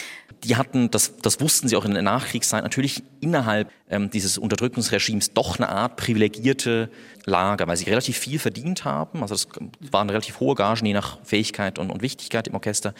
Die 0.45 0.55
hatten, 0.55 0.91
das, 0.91 1.17
das 1.17 1.41
wussten 1.41 1.67
sie 1.67 1.75
auch 1.75 1.85
in 1.85 1.93
der 1.93 2.03
Nachkriegszeit, 2.03 2.63
natürlich 2.63 3.03
innerhalb 3.19 3.71
ähm, 3.89 4.09
dieses 4.09 4.37
Unterdrückungsregimes 4.37 5.33
doch 5.33 5.57
eine 5.57 5.69
Art 5.69 5.97
privilegierte 5.97 6.89
Lage, 7.25 7.67
weil 7.67 7.77
sie 7.77 7.85
relativ 7.85 8.17
viel 8.17 8.39
verdient 8.39 8.85
haben. 8.85 9.21
Also 9.21 9.35
es 9.35 9.47
waren 9.91 10.09
relativ 10.09 10.39
hohe 10.39 10.55
Gagen, 10.55 10.85
je 10.85 10.93
nach 10.93 11.19
Fähigkeit 11.23 11.79
und, 11.79 11.89
und 11.89 12.01
Wichtigkeit 12.01 12.47
im 12.47 12.53
Orchester. 12.53 12.93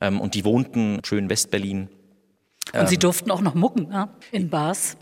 Ähm, 0.00 0.20
und 0.20 0.34
die 0.34 0.44
wohnten 0.44 1.00
schön 1.04 1.24
in 1.24 1.30
Westberlin. 1.30 1.88
Und 2.74 2.88
sie 2.88 2.96
ähm, 2.96 3.00
durften 3.00 3.30
auch 3.30 3.40
noch 3.40 3.54
mucken 3.54 3.88
ja, 3.92 4.10
in 4.32 4.50
Bars. 4.50 4.96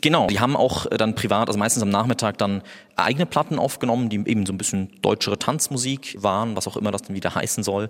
Genau, 0.00 0.26
die 0.26 0.40
haben 0.40 0.56
auch 0.56 0.86
äh, 0.86 0.96
dann 0.96 1.14
privat, 1.14 1.48
also 1.48 1.58
meistens 1.58 1.82
am 1.82 1.90
Nachmittag 1.90 2.38
dann 2.38 2.62
eigene 2.96 3.26
Platten 3.26 3.58
aufgenommen, 3.58 4.08
die 4.08 4.16
eben 4.26 4.46
so 4.46 4.52
ein 4.52 4.58
bisschen 4.58 4.90
deutschere 5.02 5.38
Tanzmusik 5.38 6.16
waren, 6.18 6.56
was 6.56 6.66
auch 6.66 6.76
immer 6.76 6.90
das 6.90 7.02
dann 7.02 7.14
wieder 7.14 7.34
heißen 7.34 7.62
soll. 7.62 7.88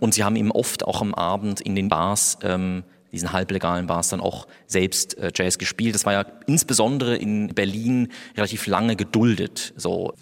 Und 0.00 0.14
sie 0.14 0.24
haben 0.24 0.36
eben 0.36 0.50
oft 0.50 0.84
auch 0.84 1.00
am 1.00 1.14
Abend 1.14 1.60
in 1.60 1.76
den 1.76 1.88
Bars 1.88 2.38
ähm, 2.42 2.82
diesen 3.14 3.32
halblegalen 3.32 3.86
Bars 3.86 4.08
dann 4.08 4.20
auch 4.20 4.46
selbst 4.66 5.16
äh, 5.18 5.30
Jazz 5.34 5.58
gespielt. 5.58 5.94
Das 5.94 6.04
war 6.04 6.12
ja 6.12 6.26
insbesondere 6.46 7.16
in 7.16 7.48
Berlin 7.48 8.08
relativ 8.36 8.66
lange 8.66 8.96
geduldet. 8.96 9.72
So, 9.76 10.14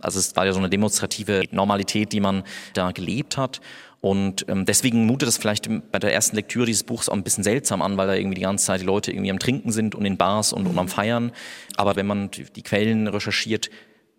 also 0.00 0.18
es 0.18 0.34
war 0.36 0.46
ja 0.46 0.52
so 0.52 0.58
eine 0.58 0.70
demonstrative 0.70 1.44
Normalität, 1.50 2.12
die 2.12 2.20
man 2.20 2.44
da 2.74 2.92
gelebt 2.92 3.36
hat. 3.36 3.60
Und 4.00 4.46
ähm, 4.48 4.64
deswegen 4.64 5.04
mutet 5.04 5.28
das 5.28 5.36
vielleicht 5.36 5.68
bei 5.92 5.98
der 5.98 6.14
ersten 6.14 6.34
Lektüre 6.36 6.64
dieses 6.64 6.84
Buchs 6.84 7.08
auch 7.10 7.14
ein 7.14 7.22
bisschen 7.22 7.44
seltsam 7.44 7.82
an, 7.82 7.98
weil 7.98 8.06
da 8.06 8.14
irgendwie 8.14 8.36
die 8.36 8.40
ganze 8.40 8.64
Zeit 8.64 8.80
die 8.80 8.86
Leute 8.86 9.12
irgendwie 9.12 9.30
am 9.30 9.38
Trinken 9.38 9.72
sind 9.72 9.94
und 9.94 10.06
in 10.06 10.16
Bars 10.16 10.54
und, 10.54 10.66
und 10.66 10.78
am 10.78 10.88
Feiern. 10.88 11.32
Aber 11.76 11.96
wenn 11.96 12.06
man 12.06 12.30
die 12.30 12.62
Quellen 12.62 13.08
recherchiert, 13.08 13.68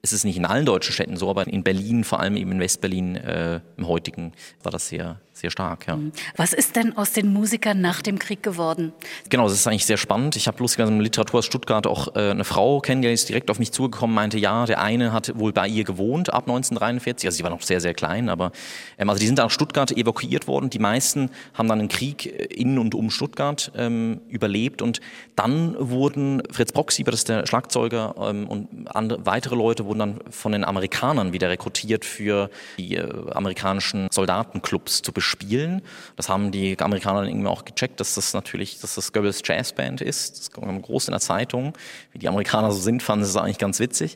es 0.03 0.13
ist 0.13 0.23
nicht 0.23 0.37
in 0.37 0.45
allen 0.45 0.65
deutschen 0.65 0.93
Städten 0.93 1.15
so, 1.15 1.29
aber 1.29 1.45
in 1.45 1.63
Berlin, 1.63 2.03
vor 2.03 2.19
allem 2.19 2.35
eben 2.35 2.51
in 2.53 2.59
Westberlin, 2.59 3.15
äh, 3.17 3.59
im 3.77 3.87
heutigen, 3.87 4.33
war 4.63 4.71
das 4.71 4.87
sehr, 4.87 5.19
sehr 5.31 5.51
stark. 5.51 5.87
Ja. 5.87 5.97
Was 6.37 6.53
ist 6.53 6.75
denn 6.75 6.97
aus 6.97 7.13
den 7.13 7.31
Musikern 7.31 7.81
nach 7.81 8.01
dem 8.01 8.17
Krieg 8.17 8.41
geworden? 8.41 8.93
Genau, 9.29 9.43
das 9.43 9.53
ist 9.53 9.67
eigentlich 9.67 9.85
sehr 9.85 9.97
spannend. 9.97 10.35
Ich 10.35 10.47
habe 10.47 10.57
lustigerweise 10.59 10.93
in 10.93 11.01
Literatur 11.01 11.39
aus 11.39 11.45
Stuttgart 11.45 11.85
auch 11.85 12.15
äh, 12.15 12.31
eine 12.31 12.43
Frau 12.43 12.79
kennengelernt, 12.79 13.19
die 13.19 13.21
ist 13.21 13.29
direkt 13.29 13.51
auf 13.51 13.59
mich 13.59 13.71
zugekommen, 13.71 14.15
meinte, 14.15 14.39
ja, 14.39 14.65
der 14.65 14.81
eine 14.81 15.13
hat 15.13 15.37
wohl 15.37 15.53
bei 15.53 15.67
ihr 15.67 15.83
gewohnt 15.83 16.33
ab 16.33 16.43
1943, 16.43 17.27
also 17.27 17.37
sie 17.37 17.43
war 17.43 17.51
noch 17.51 17.61
sehr, 17.61 17.79
sehr 17.79 17.93
klein, 17.93 18.29
aber 18.29 18.51
ähm, 18.97 19.09
also 19.09 19.19
die 19.19 19.27
sind 19.27 19.37
nach 19.37 19.51
Stuttgart 19.51 19.91
evakuiert 19.91 20.47
worden. 20.47 20.71
Die 20.71 20.79
meisten 20.79 21.29
haben 21.53 21.67
dann 21.67 21.79
einen 21.79 21.89
Krieg 21.89 22.25
äh, 22.25 22.45
in 22.45 22.79
und 22.79 22.95
um 22.95 23.11
Stuttgart 23.11 23.71
ähm, 23.75 24.21
überlebt 24.29 24.81
und 24.81 24.99
dann 25.35 25.75
wurden 25.77 26.41
Fritz 26.51 26.71
Brocksieber, 26.71 27.11
das 27.11 27.21
ist 27.21 27.29
der 27.29 27.45
Schlagzeuger 27.45 28.15
ähm, 28.19 28.47
und 28.47 28.95
andere, 28.95 29.25
weitere 29.27 29.55
Leute 29.55 29.85
wurden 29.91 29.99
dann 29.99 30.19
von 30.29 30.53
den 30.53 30.63
Amerikanern 30.63 31.33
wieder 31.33 31.49
rekrutiert 31.49 32.05
für 32.05 32.49
die 32.77 32.95
äh, 32.95 33.31
amerikanischen 33.31 34.07
Soldatenclubs 34.09 35.01
zu 35.01 35.11
bespielen. 35.11 35.81
Das 36.15 36.29
haben 36.29 36.51
die 36.51 36.79
Amerikaner 36.79 37.21
dann 37.21 37.29
irgendwie 37.29 37.49
auch 37.49 37.65
gecheckt, 37.65 37.99
dass 37.99 38.15
das 38.15 38.33
natürlich, 38.33 38.79
dass 38.79 38.95
das 38.95 39.11
Goebbels 39.11 39.41
Jazzband 39.43 39.99
ist. 39.99 40.39
Das 40.39 40.51
kam 40.51 40.81
groß 40.81 41.09
in 41.09 41.11
der 41.11 41.19
Zeitung. 41.19 41.73
Wie 42.13 42.19
die 42.19 42.29
Amerikaner 42.29 42.71
so 42.71 42.79
sind, 42.79 43.03
fanden 43.03 43.25
sie 43.25 43.31
es 43.31 43.35
eigentlich 43.35 43.57
ganz 43.57 43.79
witzig. 43.81 44.15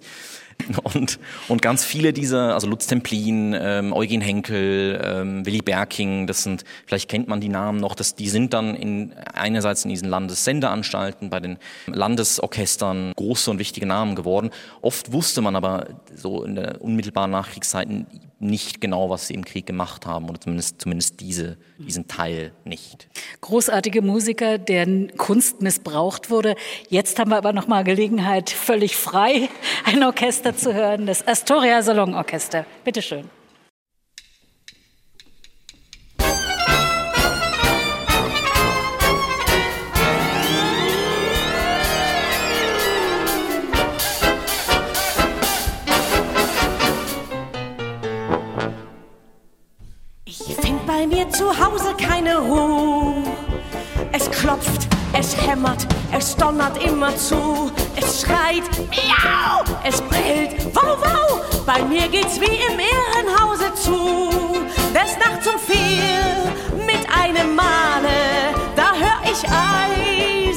Und, 0.94 1.20
und 1.48 1.62
ganz 1.62 1.84
viele 1.84 2.14
dieser, 2.14 2.54
also 2.54 2.68
Lutz 2.68 2.88
Templin, 2.88 3.56
ähm, 3.60 3.94
Eugen 3.94 4.22
Henkel, 4.22 5.00
ähm, 5.04 5.46
Willy 5.46 5.62
Berking, 5.62 6.28
das 6.28 6.44
sind, 6.44 6.64
vielleicht 6.86 7.10
kennt 7.10 7.28
man 7.28 7.42
die 7.42 7.50
Namen 7.50 7.80
noch, 7.80 7.96
das, 7.96 8.16
die 8.16 8.30
sind 8.30 8.54
dann 8.54 8.76
in, 8.76 9.14
einerseits 9.34 9.84
in 9.84 9.90
diesen 9.90 10.08
Landessendeanstalten, 10.08 11.30
bei 11.30 11.40
den 11.40 11.58
Landesorchestern 11.88 13.14
große 13.16 13.52
und 13.52 13.60
wichtige 13.60 13.86
Namen 13.86 14.16
geworden. 14.16 14.50
Oft 14.82 15.12
wusste 15.12 15.42
man 15.42 15.56
aber 15.56 15.88
so 16.16 16.44
in 16.44 16.56
der 16.56 16.82
unmittelbaren 16.82 17.32
Nachkriegszeit 17.32 17.88
nicht 18.46 18.82
genau, 18.82 19.10
was 19.10 19.28
sie 19.28 19.34
im 19.34 19.46
Krieg 19.46 19.66
gemacht 19.66 20.06
haben 20.06 20.30
oder 20.30 20.40
zumindest, 20.40 20.82
zumindest 20.82 21.20
diese, 21.20 21.58
diesen 21.78 22.08
Teil 22.08 22.52
nicht. 22.64 23.08
Großartige 23.42 24.02
Musiker, 24.02 24.58
deren 24.58 25.16
Kunst 25.18 25.62
missbraucht 25.62 26.30
wurde. 26.30 26.56
Jetzt 26.90 27.20
haben 27.20 27.32
wir 27.32 27.38
aber 27.38 27.54
noch 27.54 27.68
mal 27.68 27.84
Gelegenheit, 27.84 28.50
völlig 28.50 28.96
frei 28.96 29.50
ein 29.86 30.04
Orchester 30.04 30.56
zu 30.56 30.74
hören, 30.74 31.06
das 31.06 31.28
Astoria 31.28 31.82
Salon 31.82 32.14
Orchester. 32.14 32.66
Bitte 32.84 33.02
schön. 33.02 33.30
Mir 51.08 51.30
zu 51.30 51.48
Hause 51.50 51.94
keine 51.98 52.38
Ruhe. 52.38 53.24
Es 54.12 54.30
klopft, 54.32 54.88
es 55.14 55.36
hämmert, 55.36 55.88
es 56.12 56.36
donnert 56.36 56.84
immer 56.84 57.16
zu. 57.16 57.72
Es 57.96 58.22
schreit, 58.22 58.64
miau, 58.90 59.64
es 59.84 60.02
brüllt, 60.02 60.56
wow, 60.74 60.98
wow. 61.00 61.42
Bei 61.66 61.84
mir 61.84 62.08
geht's 62.08 62.40
wie 62.40 62.46
im 62.46 62.80
Ehrenhause 62.80 63.74
zu. 63.76 64.20
Des 64.94 65.18
Nachts 65.18 65.48
um 65.48 65.60
vier 65.60 66.52
mit 66.86 67.08
einem 67.12 67.56
Male, 67.56 68.54
da 68.76 68.94
hör 68.94 69.22
ich 69.26 69.44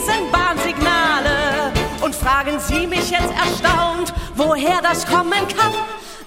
Eisenbahnsignale. 0.01 1.73
Und 2.01 2.15
fragen 2.15 2.59
Sie 2.61 2.87
mich 2.87 3.11
jetzt 3.11 3.33
erstaunt, 3.33 4.15
woher 4.35 4.81
das 4.83 5.05
kommen 5.07 5.49
kann, 5.49 5.75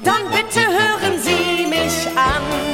dann 0.03 0.29
bitte 0.31 0.59
hören 0.59 1.19
Sie 1.19 1.65
mich 1.67 2.07
an 2.15 2.70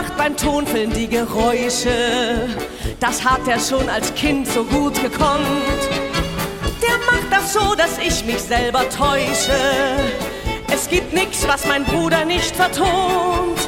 macht 0.00 0.16
beim 0.16 0.36
Tonfilm 0.36 0.92
die 0.92 1.08
Geräusche. 1.08 2.48
Das 3.00 3.24
hat 3.24 3.48
er 3.48 3.58
schon 3.58 3.88
als 3.88 4.14
Kind 4.14 4.46
so 4.46 4.62
gut 4.62 4.94
gekonnt. 5.02 5.80
Der 6.80 6.98
macht 7.10 7.28
das 7.30 7.52
so, 7.52 7.74
dass 7.74 7.98
ich 7.98 8.24
mich 8.24 8.38
selber 8.38 8.88
täusche. 8.90 9.58
Es 10.72 10.88
gibt 10.88 11.12
nichts, 11.12 11.48
was 11.48 11.66
mein 11.66 11.84
Bruder 11.84 12.24
nicht 12.24 12.54
vertont. 12.54 13.58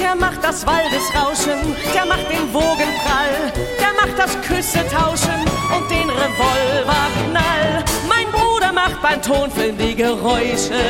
Der 0.00 0.14
macht 0.14 0.44
das 0.44 0.64
Waldesrauschen, 0.64 1.74
der 1.92 2.06
macht 2.06 2.30
den 2.30 2.46
Wogenprall, 2.54 3.52
der 3.80 3.92
macht 4.00 4.16
das 4.16 4.40
Küsse 4.42 4.84
tauschen 4.96 5.40
und 5.76 5.90
den 5.90 6.08
Revolverknall. 6.08 7.84
Mein 8.08 8.30
Bruder 8.30 8.72
macht 8.72 9.02
beim 9.02 9.20
Tonfilm 9.20 9.76
die 9.76 9.96
Geräusche. 9.96 10.82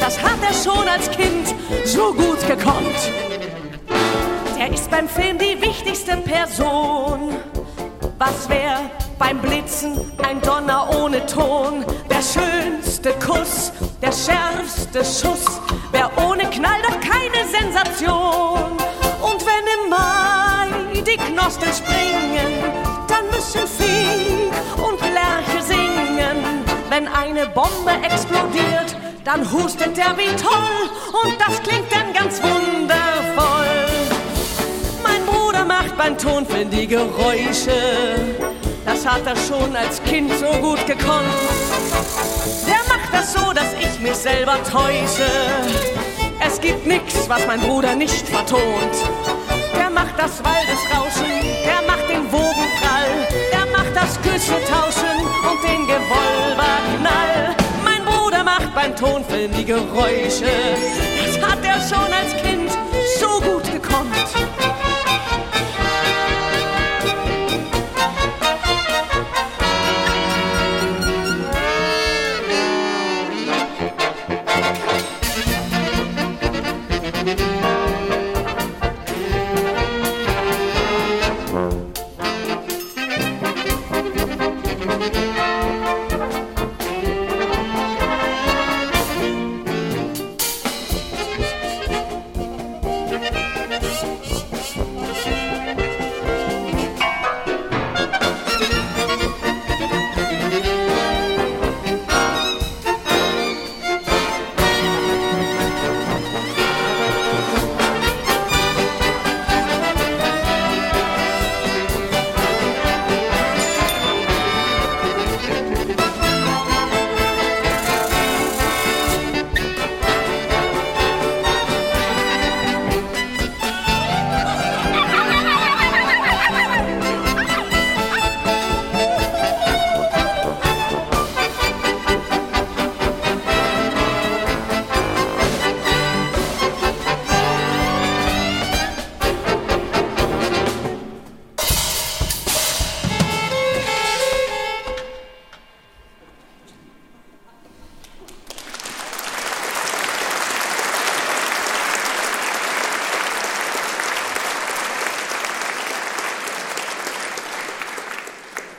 Das 0.00 0.18
hat 0.22 0.38
er 0.42 0.54
schon 0.54 0.88
als 0.88 1.10
Kind 1.10 1.54
so 1.84 2.14
gut 2.14 2.40
gekonnt. 2.46 3.00
Er 4.70 4.74
ist 4.74 4.88
beim 4.88 5.08
Film 5.08 5.36
die 5.36 5.60
wichtigste 5.60 6.16
Person. 6.18 7.36
Was 8.18 8.48
wär 8.48 8.88
beim 9.18 9.40
Blitzen 9.40 10.00
ein 10.22 10.40
Donner 10.42 10.88
ohne 10.96 11.26
Ton? 11.26 11.84
Der 12.08 12.22
schönste 12.22 13.12
Kuss, 13.14 13.72
der 14.00 14.12
schärfste 14.12 15.00
Schuss, 15.00 15.60
wär 15.90 16.08
ohne 16.24 16.48
Knall 16.50 16.80
doch 16.82 17.00
keine 17.00 17.48
Sensation. 17.48 18.78
Und 19.20 19.44
wenn 19.44 19.66
im 19.74 19.90
Mai 19.90 21.02
die 21.02 21.16
Knospen 21.16 21.72
springen, 21.72 22.62
dann 23.08 23.26
müssen 23.26 23.66
Fieg 23.66 24.52
und 24.76 25.00
Lerche 25.00 25.62
singen. 25.66 26.64
Wenn 26.88 27.08
eine 27.08 27.46
Bombe 27.46 27.90
explodiert, 28.04 28.96
dann 29.24 29.50
hustet 29.50 29.96
der 29.96 30.16
wie 30.16 30.34
toll 30.36 30.90
und 31.24 31.40
das 31.40 31.60
klingt 31.60 31.90
dann 31.90 32.12
ganz 32.12 32.40
wundervoll 32.40 33.69
macht 35.70 35.96
beim 35.96 36.18
Tonfilm 36.18 36.68
die 36.68 36.88
Geräusche. 36.88 37.78
Das 38.84 39.06
hat 39.06 39.24
er 39.24 39.36
schon 39.36 39.76
als 39.76 40.02
Kind 40.02 40.32
so 40.32 40.50
gut 40.58 40.84
gekonnt. 40.84 41.38
Der 42.66 42.82
macht 42.92 43.10
das 43.12 43.32
so, 43.32 43.52
dass 43.52 43.72
ich 43.78 44.00
mich 44.00 44.16
selber 44.16 44.56
täusche. 44.64 45.30
Es 46.44 46.60
gibt 46.60 46.84
nichts, 46.86 47.28
was 47.28 47.46
mein 47.46 47.60
Bruder 47.60 47.94
nicht 47.94 48.26
vertont. 48.28 48.96
Der 49.78 49.90
macht 49.90 50.16
das 50.18 50.42
Waldesrauschen, 50.42 51.30
der 51.64 51.82
macht 51.86 52.06
den 52.08 52.24
Wogenprall, 52.32 53.12
der 53.52 53.66
macht 53.76 53.94
das 53.94 54.20
Küsse 54.22 54.58
tauschen 54.74 55.18
und 55.48 55.62
den 55.62 55.82
Revolverknall. 55.84 57.54
Mein 57.84 58.04
Bruder 58.04 58.42
macht 58.42 58.74
beim 58.74 58.96
Tonfilm 58.96 59.52
die 59.56 59.64
Geräusche. 59.64 60.50
Das 61.24 61.48
hat 61.48 61.64
er 61.64 61.80
schon 61.88 62.12
als 62.12 62.32
Kind 62.42 62.49
so 63.20 63.40
gut 63.40 63.70
gekonnt. 63.70 64.16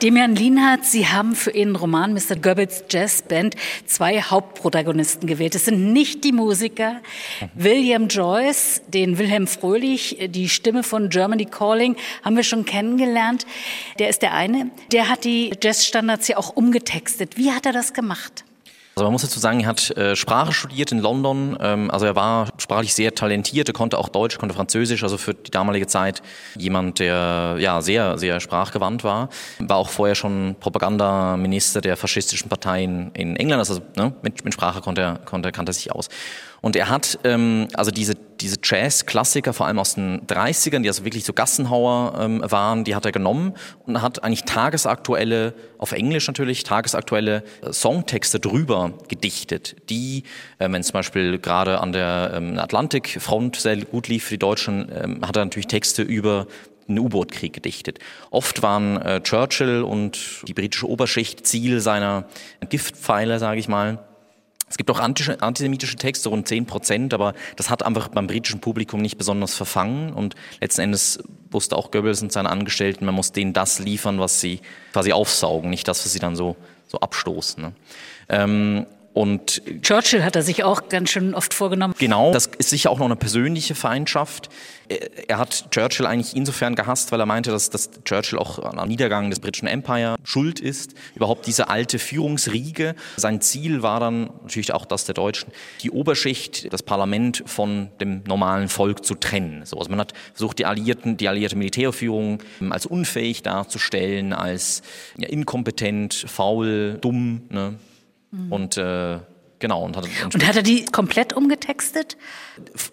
Demian 0.02 0.34
Lienhardt, 0.34 0.84
Sie 0.84 1.06
haben 1.06 1.36
für 1.36 1.52
Ihren 1.52 1.76
Roman 1.76 2.12
Mr. 2.12 2.34
Goebbels 2.34 2.86
Jazz 2.90 3.22
Band 3.22 3.54
zwei 3.86 4.20
Hauptprotagonisten 4.20 5.28
gewählt. 5.28 5.54
Es 5.54 5.66
sind 5.66 5.92
nicht 5.92 6.24
die 6.24 6.32
Musiker. 6.32 6.96
William 7.54 8.08
Joyce, 8.08 8.82
den 8.88 9.16
Wilhelm 9.18 9.46
Fröhlich, 9.46 10.18
die 10.28 10.48
Stimme 10.48 10.82
von 10.82 11.08
Germany 11.08 11.44
Calling, 11.44 11.94
haben 12.24 12.34
wir 12.34 12.42
schon 12.42 12.64
kennengelernt. 12.64 13.46
Der 14.00 14.08
ist 14.08 14.22
der 14.22 14.34
eine. 14.34 14.72
Der 14.90 15.08
hat 15.08 15.22
die 15.22 15.52
Jazzstandards 15.62 16.26
ja 16.26 16.36
auch 16.36 16.56
umgetextet. 16.56 17.36
Wie 17.36 17.52
hat 17.52 17.64
er 17.64 17.72
das 17.72 17.92
gemacht? 17.92 18.44
Also 18.94 19.04
man 19.04 19.12
muss 19.12 19.22
dazu 19.22 19.40
sagen, 19.40 19.60
er 19.60 19.68
hat 19.68 19.90
äh, 19.96 20.14
Sprache 20.14 20.52
studiert 20.52 20.92
in 20.92 20.98
London. 20.98 21.56
Ähm, 21.60 21.90
also 21.90 22.04
er 22.04 22.14
war 22.14 22.48
sprachlich 22.58 22.92
sehr 22.92 23.14
talentiert. 23.14 23.68
Er 23.68 23.72
konnte 23.72 23.96
auch 23.96 24.10
Deutsch, 24.10 24.36
konnte 24.38 24.54
Französisch. 24.54 25.02
Also 25.02 25.16
für 25.16 25.32
die 25.32 25.50
damalige 25.50 25.86
Zeit 25.86 26.22
jemand, 26.56 26.98
der 26.98 27.56
ja 27.58 27.80
sehr, 27.80 28.18
sehr 28.18 28.40
sprachgewandt 28.40 29.02
war. 29.02 29.30
War 29.60 29.78
auch 29.78 29.88
vorher 29.88 30.14
schon 30.14 30.56
Propagandaminister 30.60 31.80
der 31.80 31.96
faschistischen 31.96 32.50
Parteien 32.50 33.10
in 33.14 33.36
England. 33.36 33.60
Also 33.60 33.80
ne, 33.96 34.12
mit, 34.20 34.44
mit 34.44 34.52
Sprache 34.52 34.82
konnte 34.82 35.00
er, 35.00 35.18
konnte, 35.24 35.52
kannte 35.52 35.70
er 35.70 35.74
sich 35.74 35.90
aus. 35.90 36.08
Und 36.60 36.76
er 36.76 36.90
hat 36.90 37.18
ähm, 37.24 37.68
also 37.74 37.90
diese, 37.90 38.14
diese 38.42 38.58
Jazz-Klassiker, 38.62 39.52
vor 39.52 39.66
allem 39.66 39.78
aus 39.78 39.94
den 39.94 40.26
30ern, 40.26 40.80
die 40.80 40.88
also 40.88 41.04
wirklich 41.04 41.24
so 41.24 41.32
Gassenhauer 41.32 42.18
ähm, 42.20 42.42
waren, 42.44 42.84
die 42.84 42.94
hat 42.94 43.06
er 43.06 43.12
genommen 43.12 43.54
und 43.86 44.02
hat 44.02 44.22
eigentlich 44.22 44.42
tagesaktuelle, 44.42 45.54
auf 45.78 45.92
Englisch 45.92 46.26
natürlich, 46.26 46.64
tagesaktuelle 46.64 47.44
äh, 47.62 47.72
Songtexte 47.72 48.40
drüber 48.40 48.92
gedichtet, 49.08 49.76
die, 49.88 50.24
äh, 50.58 50.70
wenn 50.70 50.82
zum 50.82 50.94
Beispiel 50.94 51.38
gerade 51.38 51.80
an 51.80 51.92
der 51.92 52.32
ähm, 52.34 52.58
Atlantikfront 52.58 53.56
sehr 53.56 53.76
gut 53.76 54.08
lief 54.08 54.24
für 54.24 54.34
die 54.34 54.38
Deutschen, 54.38 54.90
ähm, 54.92 55.26
hat 55.26 55.36
er 55.36 55.44
natürlich 55.44 55.68
Texte 55.68 56.02
über 56.02 56.46
den 56.88 56.98
U-Boot-Krieg 56.98 57.52
gedichtet. 57.52 58.00
Oft 58.30 58.62
waren 58.62 59.00
äh, 59.00 59.22
Churchill 59.22 59.82
und 59.82 60.42
die 60.46 60.54
britische 60.54 60.88
Oberschicht 60.88 61.46
Ziel 61.46 61.80
seiner 61.80 62.26
Giftpfeile, 62.68 63.38
sage 63.38 63.60
ich 63.60 63.68
mal. 63.68 63.98
Es 64.72 64.78
gibt 64.78 64.90
auch 64.90 65.00
antisemitische 65.00 65.96
Texte, 65.96 66.30
rund 66.30 66.48
10 66.48 66.64
Prozent, 66.64 67.12
aber 67.12 67.34
das 67.56 67.68
hat 67.68 67.82
einfach 67.82 68.08
beim 68.08 68.26
britischen 68.26 68.58
Publikum 68.58 69.02
nicht 69.02 69.18
besonders 69.18 69.54
verfangen. 69.54 70.14
Und 70.14 70.34
letzten 70.62 70.80
Endes 70.80 71.22
wusste 71.50 71.76
auch 71.76 71.90
Goebbels 71.90 72.22
und 72.22 72.32
seine 72.32 72.48
Angestellten, 72.48 73.04
man 73.04 73.14
muss 73.14 73.32
denen 73.32 73.52
das 73.52 73.80
liefern, 73.80 74.18
was 74.18 74.40
sie 74.40 74.60
quasi 74.94 75.12
aufsaugen, 75.12 75.68
nicht 75.68 75.86
das, 75.88 76.02
was 76.06 76.14
sie 76.14 76.20
dann 76.20 76.36
so, 76.36 76.56
so 76.88 77.00
abstoßen. 77.00 77.62
Ne? 77.62 77.72
Ähm, 78.30 78.86
und 79.14 79.62
Churchill 79.82 80.24
hat 80.24 80.36
er 80.36 80.42
sich 80.42 80.64
auch 80.64 80.88
ganz 80.88 81.10
schön 81.10 81.34
oft 81.34 81.52
vorgenommen. 81.52 81.94
Genau, 81.98 82.32
das 82.32 82.46
ist 82.58 82.70
sicher 82.70 82.90
auch 82.90 82.98
noch 82.98 83.06
eine 83.06 83.16
persönliche 83.16 83.74
Feindschaft. 83.74 84.48
Er 85.28 85.38
hat 85.38 85.70
Churchill 85.70 86.06
eigentlich 86.06 86.34
insofern 86.34 86.74
gehasst, 86.74 87.12
weil 87.12 87.20
er 87.20 87.26
meinte, 87.26 87.50
dass, 87.50 87.68
dass 87.70 87.90
Churchill 88.04 88.38
auch 88.38 88.58
am 88.58 88.88
Niedergang 88.88 89.30
des 89.30 89.40
britischen 89.40 89.66
Empire 89.66 90.16
schuld 90.24 90.60
ist. 90.60 90.94
Überhaupt 91.14 91.46
diese 91.46 91.68
alte 91.68 91.98
Führungsriege. 91.98 92.94
Sein 93.16 93.40
Ziel 93.40 93.82
war 93.82 94.00
dann 94.00 94.30
natürlich 94.42 94.72
auch 94.72 94.86
das 94.86 95.04
der 95.04 95.14
Deutschen, 95.14 95.52
die 95.82 95.90
Oberschicht, 95.90 96.72
das 96.72 96.82
Parlament 96.82 97.42
von 97.46 97.90
dem 98.00 98.22
normalen 98.26 98.68
Volk 98.68 99.04
zu 99.04 99.14
trennen. 99.14 99.64
So, 99.64 99.76
also 99.78 99.90
man 99.90 100.00
hat 100.00 100.14
versucht, 100.32 100.58
die 100.58 100.66
Alliierten, 100.66 101.16
die 101.18 101.28
alliierte 101.28 101.56
Militärführung 101.56 102.38
als 102.70 102.86
unfähig 102.86 103.42
darzustellen, 103.42 104.32
als 104.32 104.82
ja, 105.18 105.28
inkompetent, 105.28 106.14
faul, 106.14 106.98
dumm. 107.00 107.42
Ne? 107.50 107.74
Mhm. 108.32 108.52
Und 108.52 108.76
äh, 108.76 109.18
genau. 109.58 109.84
Und 109.84 109.96
hat, 109.96 110.08
und 110.34 110.46
hat 110.46 110.56
er 110.56 110.62
die 110.62 110.84
komplett 110.86 111.32
umgetextet? 111.32 112.16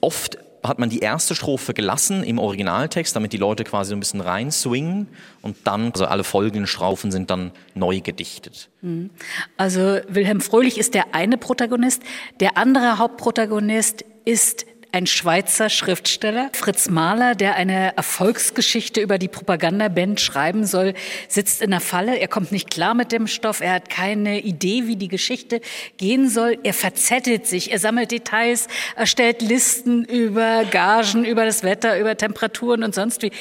Oft 0.02 0.38
hat 0.63 0.80
man 0.80 0.89
die 0.89 0.99
erste 0.99 1.36
Strophe 1.36 1.73
gelassen 1.73 2.23
im 2.23 2.38
Originaltext, 2.38 3.15
damit 3.15 3.34
die 3.34 3.38
Leute 3.38 3.63
quasi 3.63 3.89
so 3.89 3.95
ein 3.95 3.99
bisschen 3.99 4.21
rein 4.21 4.52
swingen 4.52 5.08
und 5.41 5.56
dann, 5.63 5.91
also 5.91 6.06
alle 6.06 6.23
folgenden 6.23 6.67
Strophen 6.67 7.12
sind 7.12 7.30
dann 7.30 7.52
neu 7.75 8.02
gedichtet. 8.02 8.69
Mhm. 8.82 9.10
Also 9.58 9.99
Wilhelm 10.08 10.41
Fröhlich 10.41 10.78
ist 10.78 10.93
der 10.95 11.15
eine 11.15 11.38
Protagonist, 11.38 12.04
der 12.39 12.58
andere 12.58 12.97
Hauptprotagonist 12.97 14.04
ist 14.25 14.65
ein 14.91 15.06
Schweizer 15.06 15.69
Schriftsteller, 15.69 16.49
Fritz 16.54 16.89
Mahler, 16.89 17.36
der 17.36 17.56
eine 17.56 17.95
Erfolgsgeschichte 17.95 19.02
über 19.02 19.17
die 19.17 19.28
Propagandaband 19.28 20.19
schreiben 20.19 20.65
soll, 20.65 20.93
sitzt 21.28 21.62
in 21.62 21.69
der 21.71 21.80
Falle. 21.80 22.17
Er 22.17 22.28
kommt 22.28 22.52
nicht 22.52 22.71
klar 22.71 22.95
mit 22.95 23.12
dem 23.12 23.28
Stoff. 23.28 23.62
Er 23.62 23.73
hat 23.73 23.89
keine 23.89 24.39
Idee, 24.39 24.88
wie 24.88 24.95
die 24.95 25.08
Geschichte 25.08 25.62
gehen 25.97 26.30
soll. 26.30 26.58
Er 26.63 26.73
verzettelt 26.73 27.45
sich. 27.45 27.71
Er 27.71 27.80
sammelt 27.80 28.12
Details, 28.12 28.67
erstellt 28.95 29.41
Listen 29.41 30.06
über 30.06 30.65
Gagen, 30.65 31.23
über 31.23 31.45
das 31.45 31.63
Wetter, 31.63 31.99
über 31.99 32.17
Temperaturen 32.17 32.84
und 32.84 32.95
sonst 32.95 33.21
wie. 33.21 33.32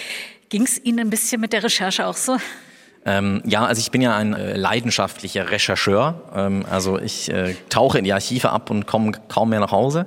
Ging 0.51 0.63
es 0.63 0.83
Ihnen 0.83 1.01
ein 1.01 1.11
bisschen 1.11 1.41
mit 1.41 1.53
der 1.53 1.63
Recherche 1.63 2.07
auch 2.07 2.17
so? 2.17 2.39
Ähm, 3.05 3.43
ja, 3.47 3.65
also 3.65 3.81
ich 3.81 3.91
bin 3.91 4.03
ja 4.03 4.17
ein 4.17 4.35
äh, 4.35 4.57
leidenschaftlicher 4.57 5.51
Rechercheur. 5.51 6.23
Ähm, 6.35 6.67
also 6.71 6.99
ich 6.99 7.31
äh, 7.31 7.55
tauche 7.69 7.99
in 7.99 8.05
die 8.05 8.13
Archive 8.13 8.51
ab 8.51 8.71
und 8.71 8.87
komme 8.87 9.13
kaum 9.29 9.51
mehr 9.51 9.61
nach 9.61 9.73
Hause. 9.73 10.07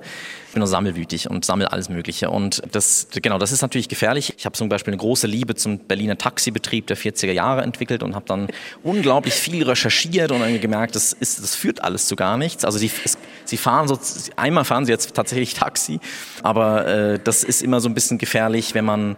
Ich 0.52 0.54
bin 0.54 0.60
nur 0.60 0.68
sammelwütig 0.68 1.30
und 1.30 1.46
sammle 1.46 1.72
alles 1.72 1.88
Mögliche. 1.88 2.30
Und 2.30 2.62
das, 2.74 3.08
genau, 3.22 3.38
das 3.38 3.54
ist 3.54 3.62
natürlich 3.62 3.88
gefährlich. 3.88 4.34
Ich 4.38 4.44
habe 4.44 4.52
zum 4.52 4.68
Beispiel 4.68 4.92
eine 4.92 5.00
große 5.00 5.26
Liebe 5.26 5.56
zum 5.56 5.80
Berliner 5.80 6.18
Taxibetrieb 6.18 6.88
der 6.88 6.98
40er 6.98 7.32
Jahre 7.32 7.62
entwickelt 7.62 8.04
und 8.04 8.16
habe 8.16 8.26
dann 8.28 8.50
unglaublich 8.84 9.34
viel 9.34 9.64
recherchiert 9.64 10.30
und 10.30 10.42
irgendwie 10.42 10.60
gemerkt, 10.60 10.94
das, 10.96 11.14
ist, 11.14 11.42
das 11.42 11.56
führt 11.56 11.82
alles 11.82 12.06
zu 12.08 12.18
gar 12.18 12.36
nichts. 12.38 12.66
Also 12.66 12.80
sie, 12.80 12.92
es, 13.06 13.18
sie 13.46 13.56
fahren 13.56 13.88
so, 13.88 13.98
einmal 14.36 14.66
fahren 14.66 14.84
sie 14.84 14.92
jetzt 14.92 15.14
tatsächlich 15.14 15.54
Taxi, 15.54 16.02
aber 16.44 16.86
äh, 16.86 17.20
das 17.24 17.46
ist 17.46 17.64
immer 17.64 17.80
so 17.80 17.88
ein 17.88 17.94
bisschen 17.94 18.18
gefährlich, 18.18 18.74
wenn 18.74 18.84
man 18.84 19.16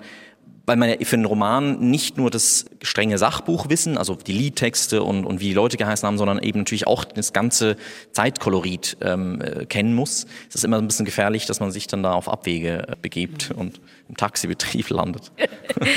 weil 0.65 0.78
man 0.78 0.89
ja 0.89 0.95
für 1.02 1.15
einen 1.15 1.26
Roman 1.26 1.80
nicht 1.80 2.17
nur 2.17 2.32
das 2.32 2.65
strenge 2.82 3.17
Sachbuchwissen, 3.17 3.97
also 3.97 4.15
die 4.15 4.32
Liedtexte 4.32 5.04
und, 5.04 5.26
und 5.26 5.41
wie 5.41 5.49
die 5.49 5.54
Leute 5.54 5.76
geheißen 5.78 6.08
haben, 6.08 6.17
sondern 6.17 6.39
eben 6.39 6.60
natürlich 6.60 6.88
auch 6.88 7.04
das 7.04 7.34
ganze 7.34 7.76
Zeitkolorit 8.12 8.97
ähm, 9.02 9.41
äh, 9.41 9.65
kennen 9.65 9.93
muss. 9.93 10.26
Es 10.47 10.56
ist 10.56 10.63
immer 10.63 10.78
ein 10.78 10.88
bisschen 10.88 11.06
gefährlich, 11.06 11.45
dass 11.45 11.60
man 11.60 11.71
sich 11.71 11.88
dann 11.88 12.02
da 12.02 12.13
auf 12.13 12.30
Abwege 12.30 12.88
äh, 12.88 12.95
begibt 13.02 13.52
und 13.52 13.82
im 14.08 14.15
Taxibetrieb 14.15 14.89
landet. 14.89 15.32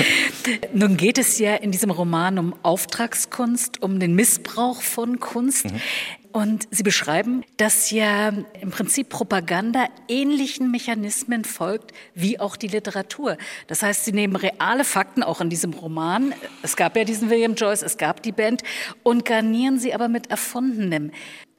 Nun 0.73 0.97
geht 0.97 1.17
es 1.17 1.39
ja 1.39 1.55
in 1.55 1.71
diesem 1.71 1.91
Roman 1.91 2.37
um 2.37 2.53
Auftragskunst, 2.63 3.81
um 3.81 3.99
den 3.99 4.15
Missbrauch 4.15 4.81
von 4.81 5.19
Kunst. 5.19 5.65
Mhm. 5.65 5.81
Und 6.37 6.67
Sie 6.69 6.83
beschreiben, 6.83 7.43
dass 7.57 7.89
ja 7.89 8.29
im 8.61 8.69
Prinzip 8.69 9.09
Propaganda 9.09 9.87
ähnlichen 10.07 10.69
Mechanismen 10.69 11.43
folgt 11.43 11.93
wie 12.13 12.39
auch 12.39 12.57
die 12.57 12.67
Literatur. 12.67 13.37
Das 13.65 13.81
heißt, 13.81 14.05
Sie 14.05 14.11
nehmen 14.11 14.35
reale 14.35 14.83
Fakten 14.83 15.23
auch 15.23 15.41
in 15.41 15.49
diesem 15.49 15.73
Roman. 15.73 16.35
Es 16.61 16.75
gab 16.75 16.95
ja 16.95 17.05
diesen 17.05 17.31
William 17.31 17.55
Joyce, 17.55 17.81
es 17.81 17.97
gab 17.97 18.21
die 18.21 18.31
Band 18.31 18.61
und 19.01 19.25
garnieren 19.25 19.79
sie 19.79 19.95
aber 19.95 20.09
mit 20.09 20.29
Erfundenem. 20.29 21.09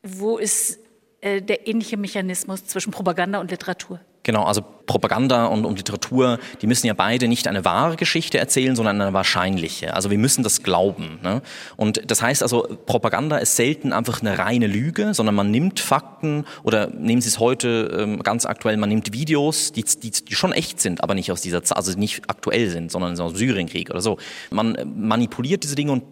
Wo 0.04 0.38
ist 0.38 0.78
äh, 1.22 1.42
der 1.42 1.66
ähnliche 1.66 1.96
Mechanismus 1.96 2.64
zwischen 2.64 2.92
Propaganda 2.92 3.40
und 3.40 3.50
Literatur? 3.50 3.98
Genau, 4.22 4.44
also 4.44 4.62
Propaganda 4.88 5.46
und, 5.46 5.64
und, 5.64 5.78
Literatur, 5.78 6.38
die 6.60 6.66
müssen 6.66 6.86
ja 6.86 6.94
beide 6.94 7.28
nicht 7.28 7.46
eine 7.46 7.64
wahre 7.64 7.96
Geschichte 7.96 8.38
erzählen, 8.38 8.74
sondern 8.74 9.00
eine 9.00 9.12
wahrscheinliche. 9.12 9.94
Also 9.94 10.10
wir 10.10 10.18
müssen 10.18 10.42
das 10.42 10.62
glauben. 10.62 11.18
Ne? 11.22 11.42
Und 11.76 12.02
das 12.10 12.20
heißt 12.20 12.42
also, 12.42 12.66
Propaganda 12.86 13.36
ist 13.38 13.56
selten 13.56 13.92
einfach 13.92 14.20
eine 14.20 14.38
reine 14.38 14.66
Lüge, 14.66 15.14
sondern 15.14 15.34
man 15.34 15.50
nimmt 15.50 15.78
Fakten 15.80 16.44
oder 16.62 16.88
nehmen 16.88 17.20
Sie 17.20 17.28
es 17.28 17.38
heute 17.38 17.96
ähm, 17.98 18.22
ganz 18.22 18.44
aktuell, 18.44 18.76
man 18.76 18.88
nimmt 18.88 19.12
Videos, 19.12 19.72
die, 19.72 19.84
die, 19.84 20.10
die 20.10 20.34
schon 20.34 20.52
echt 20.52 20.80
sind, 20.80 21.02
aber 21.02 21.14
nicht 21.14 21.30
aus 21.30 21.42
dieser 21.42 21.62
Zeit, 21.62 21.76
also 21.76 21.98
nicht 21.98 22.22
aktuell 22.28 22.68
sind, 22.70 22.90
sondern 22.90 23.18
aus 23.20 23.32
dem 23.32 23.36
Syrienkrieg 23.36 23.90
oder 23.90 24.00
so. 24.00 24.18
Man 24.50 24.76
manipuliert 24.96 25.64
diese 25.64 25.74
Dinge 25.74 25.92
und 25.92 26.02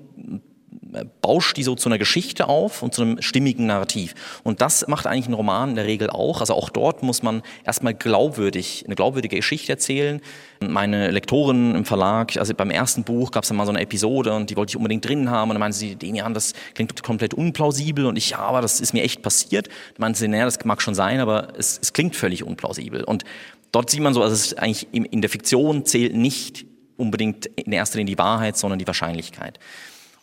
bauscht 1.21 1.57
die 1.57 1.63
so 1.63 1.75
zu 1.75 1.89
einer 1.89 1.99
Geschichte 1.99 2.49
auf 2.49 2.83
und 2.83 2.95
zu 2.95 3.03
einem 3.03 3.23
stimmigen 3.23 3.67
Narrativ. 3.67 4.15
Und 4.43 4.61
das 4.61 4.87
macht 4.89 5.07
eigentlich 5.07 5.29
ein 5.29 5.35
Roman 5.35 5.71
in 5.71 5.77
der 5.77 5.87
Regel 5.87 6.11
auch. 6.11 6.41
Also 6.41 6.55
auch 6.55 6.71
dort 6.71 7.03
muss 7.03 7.23
man 7.23 7.43
erstmal 7.65 7.95
glaubwürdig, 7.95 8.85
eine 8.87 8.95
glaubwürdige 8.95 9.37
Geschichte 9.37 9.73
erzählen. 9.73 10.21
Meine 10.61 11.11
Lektorin 11.11 11.75
im 11.75 11.85
Verlag, 11.85 12.37
also 12.37 12.55
beim 12.55 12.71
ersten 12.71 13.05
Buch 13.05 13.31
gab 13.31 13.43
es 13.43 13.49
dann 13.49 13.57
mal 13.57 13.67
so 13.67 13.73
eine 13.73 13.81
Episode 13.81 14.35
und 14.35 14.51
die 14.51 14.57
wollte 14.57 14.71
ich 14.71 14.77
unbedingt 14.77 15.07
drin 15.07 15.31
haben. 15.31 15.51
Und 15.51 15.55
dann 15.55 15.61
meinte 15.61 15.77
sie, 15.77 15.97
Demian, 15.97 16.35
das 16.35 16.55
klingt 16.75 17.03
komplett 17.03 17.35
unplausibel. 17.35 18.07
Und 18.07 18.17
ich, 18.17 18.31
ja, 18.31 18.39
aber 18.39 18.61
das 18.61 18.81
ist 18.81 18.93
mir 18.93 19.03
echt 19.03 19.23
passiert. 19.23 19.69
Dann 19.69 20.01
meinte 20.01 20.19
sie, 20.19 20.29
naja, 20.29 20.45
das 20.45 20.65
mag 20.65 20.81
schon 20.81 20.95
sein, 20.95 21.21
aber 21.21 21.49
es, 21.59 21.79
es 21.83 21.93
klingt 21.93 22.17
völlig 22.17 22.45
unplausibel. 22.45 23.05
Und 23.05 23.25
dort 23.73 23.91
sieht 23.91 24.01
man 24.01 24.15
so, 24.15 24.23
also 24.23 24.35
es 24.35 24.47
ist 24.47 24.59
eigentlich 24.59 24.89
in 24.93 25.21
der 25.21 25.31
Fiktion 25.31 25.85
zählt 25.85 26.15
nicht 26.15 26.67
unbedingt 26.97 27.47
in 27.47 27.73
erster 27.73 27.99
Linie 27.99 28.15
die 28.15 28.19
Wahrheit, 28.19 28.57
sondern 28.57 28.79
die 28.79 28.87
Wahrscheinlichkeit. 28.87 29.59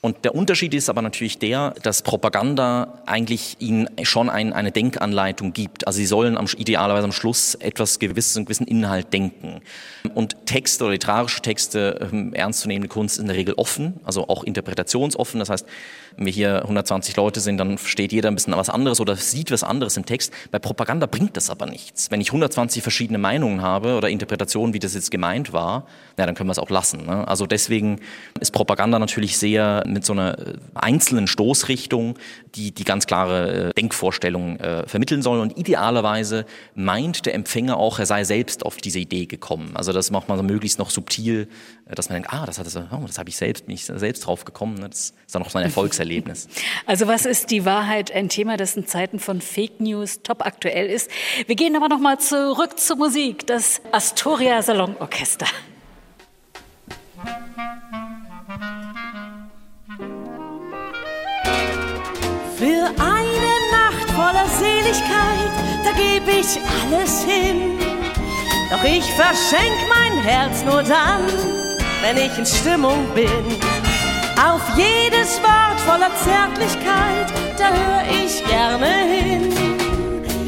Und 0.04 0.26
der 0.26 0.36
Unterschied 0.36 0.74
ist 0.74 0.90
aber 0.90 1.02
natürlich 1.02 1.40
der, 1.40 1.76
dass 1.82 2.02
Propaganda 2.02 3.00
eigentlich 3.06 3.56
ihnen 3.60 3.88
schon 4.04 4.30
ein, 4.30 4.52
eine 4.52 4.74
Denkanleitung 4.74 5.54
gibt. 5.54 5.88
Also 5.88 5.96
sie 5.96 6.06
sollen 6.06 6.36
am, 6.36 6.46
idealerweise 6.58 7.06
am 7.06 7.14
Schluss 7.14 7.56
etwas 7.56 8.00
gewisses, 8.00 8.36
einen 8.36 8.44
gewissen 8.44 8.68
Inhalt 8.68 9.14
denken. 9.14 9.62
Und 10.14 10.46
Texte 10.46 10.84
oder 10.84 10.92
literarische 10.92 11.42
Texte, 11.42 12.10
ähm, 12.12 12.34
ernstzunehmende 12.34 12.90
Kunst 12.90 13.16
ist 13.16 13.22
in 13.22 13.28
der 13.28 13.38
Regel 13.38 13.54
offen, 13.54 14.02
also 14.04 14.28
auch 14.28 14.44
interpretationsoffen. 14.44 15.40
Das 15.40 15.50
heißt, 15.50 15.66
wir 16.18 16.32
hier 16.32 16.62
120 16.64 17.16
Leute 17.16 17.40
sind, 17.40 17.58
dann 17.58 17.78
versteht 17.78 18.12
jeder 18.12 18.30
ein 18.30 18.36
bisschen 18.36 18.56
was 18.56 18.70
anderes 18.70 19.00
oder 19.00 19.16
sieht 19.16 19.52
was 19.52 19.64
anderes 19.64 19.98
im 19.98 20.06
Text. 20.06 20.34
Bei 20.52 20.60
Propaganda 20.60 21.06
bringt 21.06 21.38
das 21.38 21.50
aber 21.50 21.66
nichts. 21.66 22.12
Wenn 22.12 22.22
ich 22.22 22.30
120 22.30 22.82
verschiedene 22.82 23.18
Meinungen 23.18 23.62
habe 23.62 23.96
oder 23.96 24.10
Interpretationen, 24.10 24.74
wie 24.74 24.80
das 24.80 24.94
jetzt 24.94 25.12
gemeint 25.12 25.54
war, 25.54 25.86
ja, 26.18 26.26
dann 26.26 26.36
können 26.36 26.48
wir 26.48 26.52
es 26.52 26.60
auch 26.60 26.70
lassen. 26.70 27.06
Ne? 27.06 27.28
Also 27.28 27.46
deswegen 27.46 28.00
ist 28.40 28.52
Propaganda 28.52 29.00
natürlich 29.00 29.38
sehr 29.38 29.84
mit 29.88 30.06
so 30.06 30.14
einer 30.14 30.38
äh, 30.38 30.54
einzelnen 30.76 31.28
Stoßrichtung, 31.28 32.18
die 32.56 32.72
die 32.72 32.84
ganz 32.84 33.08
klare 33.08 33.70
äh, 33.70 33.74
Denkvorstellung 33.74 34.58
äh, 34.58 34.88
vermitteln 34.88 35.22
soll. 35.22 35.40
Und 35.40 35.58
idealerweise 35.58 36.46
meint 36.76 37.26
der 37.26 37.34
Empfänger 37.34 37.78
auch, 37.78 38.00
er 38.00 38.06
sei 38.06 38.24
selbst 38.24 38.66
auf 38.66 38.78
diese 38.78 39.00
Idee 39.00 39.26
gekommen. 39.26 39.72
Also 39.76 39.92
das 39.92 40.12
macht 40.12 40.30
man 40.30 40.38
so 40.38 40.44
möglichst 40.44 40.80
noch 40.80 40.90
subtil, 40.90 41.48
äh, 41.86 41.96
dass 41.96 42.10
man 42.10 42.16
denkt, 42.18 42.34
ah, 42.34 42.46
das, 42.46 42.60
hat 42.60 42.66
das, 42.66 42.76
oh, 42.76 43.04
das 43.08 43.18
habe 43.18 43.30
ich 43.30 43.38
selbst, 43.38 43.66
bin 43.66 43.76
ich 43.76 43.86
selbst 43.86 44.26
drauf 44.26 44.46
gekommen. 44.46 44.76
Ne? 44.76 44.90
Das 44.90 45.14
ist 45.26 45.36
dann 45.36 45.42
auch 45.42 45.50
so 45.50 45.58
ein 45.58 45.72
Erfolgserlebnis. 46.04 46.48
Also 46.86 47.08
was 47.08 47.26
ist 47.26 47.52
die 47.52 47.66
Wahrheit? 47.66 48.12
Ein 48.12 48.30
Thema, 48.30 48.58
das 48.58 48.76
in 48.76 48.88
Zeiten 48.88 49.20
von 49.20 49.42
Fake 49.42 49.80
News 49.80 50.22
top 50.24 50.46
aktuell 50.46 50.88
ist. 50.88 51.10
Wir 51.48 51.56
gehen 51.56 51.76
aber 51.76 51.90
noch 51.90 52.00
mal 52.00 52.20
zurück 52.20 52.80
zur 52.80 52.98
Musik. 52.98 53.48
Das 53.48 53.82
Astoria 53.92 54.62
Salonorchester. 54.62 55.48
Für 62.58 62.86
eine 62.98 63.54
Nacht 63.72 64.10
voller 64.12 64.48
Seligkeit, 64.48 65.52
da 65.84 65.92
gebe 65.92 66.40
ich 66.40 66.60
alles 66.86 67.24
hin. 67.24 67.78
Doch 68.70 68.84
ich 68.84 69.04
verschenk 69.14 69.74
mein 69.90 70.24
Herz 70.24 70.64
nur 70.64 70.82
dann, 70.84 71.28
wenn 72.02 72.18
ich 72.18 72.38
in 72.38 72.46
Stimmung 72.46 73.06
bin. 73.14 73.93
Auf 74.38 74.62
jedes 74.76 75.40
Wort 75.42 75.80
voller 75.82 76.12
Zärtlichkeit, 76.16 77.32
da 77.58 77.70
höre 77.70 78.26
ich 78.26 78.44
gerne 78.46 78.88
hin. 78.88 79.54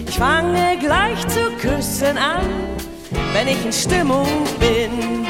Ich 0.07 0.17
fange 0.17 0.77
gleich 0.79 1.19
zu 1.27 1.51
küssen 1.59 2.17
an, 2.17 2.45
wenn 3.33 3.47
ich 3.47 3.63
in 3.65 3.73
Stimmung 3.73 4.27
bin. 4.59 5.25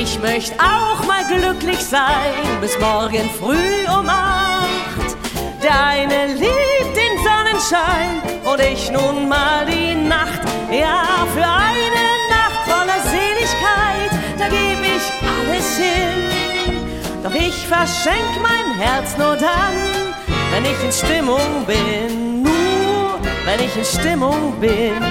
Ich 0.00 0.20
möchte 0.20 0.54
auch 0.60 1.04
mal 1.06 1.24
glücklich 1.26 1.78
sein, 1.78 2.34
bis 2.60 2.78
morgen 2.78 3.30
früh 3.40 3.86
um 3.88 4.08
acht. 4.08 5.16
Der 5.62 5.86
eine 5.86 6.34
liebt 6.34 6.94
den 6.94 7.14
Sonnenschein 7.24 8.20
und 8.44 8.60
ich 8.60 8.90
nun 8.90 9.28
mal 9.28 9.64
die 9.64 9.94
Nacht. 9.94 10.40
Ja, 10.70 11.26
für 11.32 11.46
eine 11.46 12.04
Nacht 12.28 12.64
voller 12.66 13.00
Seligkeit, 13.04 14.10
da 14.38 14.48
gebe 14.48 14.86
ich 14.96 15.12
alles 15.22 15.76
hin. 15.78 16.13
Ich 17.36 17.66
verschenk 17.66 18.40
mein 18.40 18.78
Herz 18.78 19.18
nur 19.18 19.36
dann, 19.36 19.74
wenn 20.52 20.64
ich 20.64 20.84
in 20.84 20.92
Stimmung 20.92 21.66
bin. 21.66 22.42
Nur 22.44 23.18
wenn 23.44 23.58
ich 23.58 23.76
in 23.76 23.84
Stimmung 23.84 24.54
bin. 24.60 25.02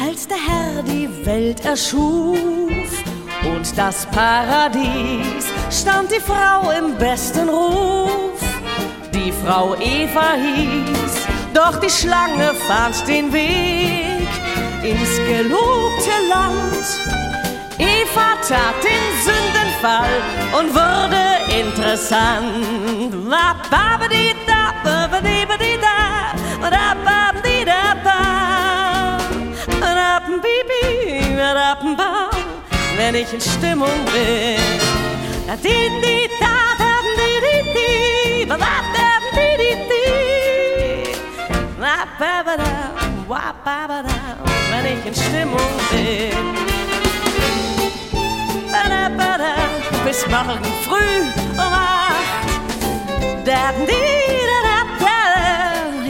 Als 0.00 0.26
der 0.26 0.38
Herr 0.38 0.82
die 0.82 1.26
Welt 1.26 1.62
erschuf 1.66 2.38
und 3.44 3.76
das 3.76 4.06
Paradies, 4.06 5.52
stand 5.70 6.10
die 6.10 6.20
Frau 6.20 6.70
im 6.70 6.96
besten 6.96 7.46
Ruf. 7.46 8.40
Die 9.12 9.32
Frau 9.44 9.74
Eva 9.74 10.32
hieß, 10.34 11.21
doch 11.54 11.78
die 11.80 11.90
Schlange 11.90 12.54
fand 12.68 13.06
den 13.06 13.32
Weg 13.32 14.28
ins 14.82 15.16
gelobte 15.26 16.14
Land. 16.28 16.86
Eva 17.78 18.36
tat 18.48 18.78
den 18.82 19.04
Sündenfall 19.26 20.14
und 20.58 20.74
wurde 20.74 21.22
interessant. 21.60 22.82
Wenn 32.96 33.14
ich 33.16 33.32
in 33.32 33.40
Stimmung 33.40 34.04
bin. 34.12 34.60
Da 35.46 35.56
di 35.56 35.90
di 36.02 36.28
da 36.40 36.56
da 36.78 36.92
di 37.16 37.30
di 37.44 37.56
di 37.74 38.46
wenn 44.70 44.86
ich 44.98 45.06
in 45.06 45.14
Stimmung 45.14 45.70
bin. 45.90 46.52
Bis 50.04 50.26
morgen 50.26 50.64
früh 50.84 51.20
um 51.52 51.72
acht. 51.72 52.02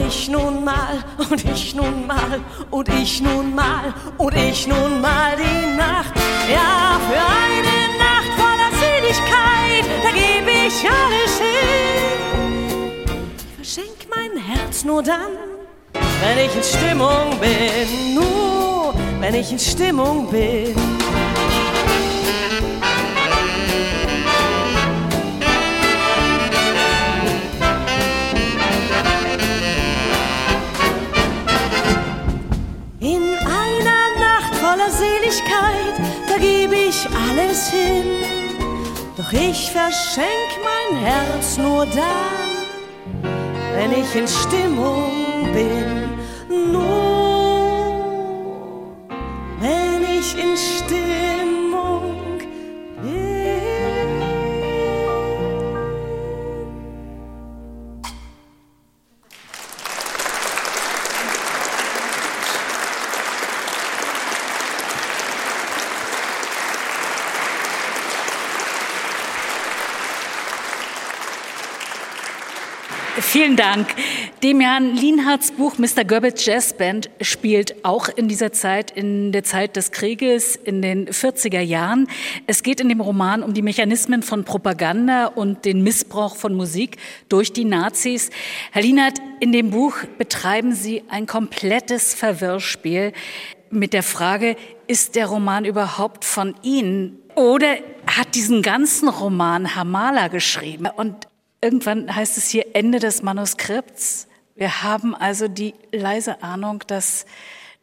Ich 0.07 0.29
nun 0.29 0.63
mal 0.63 1.03
und 1.17 1.43
ich 1.43 1.75
nun 1.75 2.07
mal 2.07 2.39
und 2.69 2.89
ich 2.89 3.21
nun 3.21 3.55
mal 3.55 3.93
und 4.17 4.35
ich 4.35 4.67
nun 4.67 5.01
mal 5.01 5.35
die 5.35 5.75
Nacht. 5.75 6.13
Ja, 6.49 6.99
für 7.09 7.25
eine 7.45 7.97
Nacht 7.97 8.31
voller 8.37 8.71
Seligkeit, 8.79 9.85
da 10.03 10.09
gebe 10.11 10.51
ich 10.67 10.89
alles 10.89 11.39
hin. 11.39 13.05
Ich 13.37 13.55
verschenk 13.55 14.07
mein 14.09 14.37
Herz 14.41 14.83
nur 14.83 15.03
dann, 15.03 15.31
wenn 16.23 16.45
ich 16.45 16.55
in 16.55 16.63
Stimmung 16.63 17.39
bin. 17.39 18.15
Nur 18.15 18.93
wenn 19.19 19.35
ich 19.35 19.51
in 19.51 19.59
Stimmung 19.59 20.29
bin. 20.29 20.75
In 32.99 33.23
einer 33.61 34.03
Nacht 34.27 34.55
voller 34.55 34.89
Seligkeit, 34.89 35.95
da 36.29 36.37
gebe 36.37 36.75
ich 36.75 37.07
alles 37.27 37.69
hin. 37.69 38.05
Doch 39.17 39.31
ich 39.33 39.71
verschenk 39.71 40.49
mein 40.69 40.99
Herz 41.03 41.57
nur 41.57 41.85
dann, 41.85 42.49
wenn 43.75 43.91
ich 43.91 44.15
in 44.15 44.27
Stimmung 44.27 45.11
bin. 45.53 46.02
Wenn 49.59 50.03
ich 50.03 50.37
in 50.37 50.57
Stimmung 50.57 52.39
bin. 53.01 53.33
Vielen 73.21 73.55
Dank. 73.55 73.87
Demian 74.43 74.93
Lienhards 74.93 75.53
Buch 75.53 75.77
Mr. 75.77 76.03
Goebbels 76.03 76.45
Jazz 76.45 76.73
Band 76.73 77.09
spielt 77.21 77.85
auch 77.85 78.09
in 78.09 78.27
dieser 78.27 78.51
Zeit, 78.51 78.91
in 78.91 79.31
der 79.31 79.45
Zeit 79.45 79.77
des 79.77 79.93
Krieges, 79.93 80.57
in 80.57 80.81
den 80.81 81.07
40er 81.07 81.61
Jahren. 81.61 82.09
Es 82.45 82.61
geht 82.61 82.81
in 82.81 82.89
dem 82.89 82.99
Roman 82.99 83.41
um 83.41 83.53
die 83.53 83.61
Mechanismen 83.61 84.21
von 84.21 84.43
Propaganda 84.43 85.27
und 85.27 85.63
den 85.63 85.81
Missbrauch 85.81 86.35
von 86.35 86.55
Musik 86.55 86.97
durch 87.29 87.53
die 87.53 87.63
Nazis. 87.63 88.31
Herr 88.73 88.81
Lienhardt, 88.81 89.19
in 89.39 89.53
dem 89.53 89.69
Buch 89.69 89.95
betreiben 90.17 90.73
Sie 90.73 91.03
ein 91.07 91.25
komplettes 91.25 92.13
Verwirrspiel 92.13 93.13
mit 93.69 93.93
der 93.93 94.03
Frage, 94.03 94.57
ist 94.87 95.15
der 95.15 95.27
Roman 95.27 95.63
überhaupt 95.63 96.25
von 96.25 96.53
Ihnen? 96.63 97.17
Oder 97.35 97.77
hat 98.07 98.35
diesen 98.35 98.61
ganzen 98.61 99.07
Roman 99.07 99.73
Hamala 99.73 100.27
geschrieben? 100.27 100.87
Und 100.93 101.29
Irgendwann 101.63 102.13
heißt 102.13 102.37
es 102.37 102.49
hier 102.49 102.75
Ende 102.75 102.99
des 102.99 103.21
Manuskripts. 103.21 104.27
Wir 104.55 104.83
haben 104.83 105.15
also 105.15 105.47
die 105.47 105.73
leise 105.91 106.43
Ahnung, 106.43 106.83
dass 106.85 107.25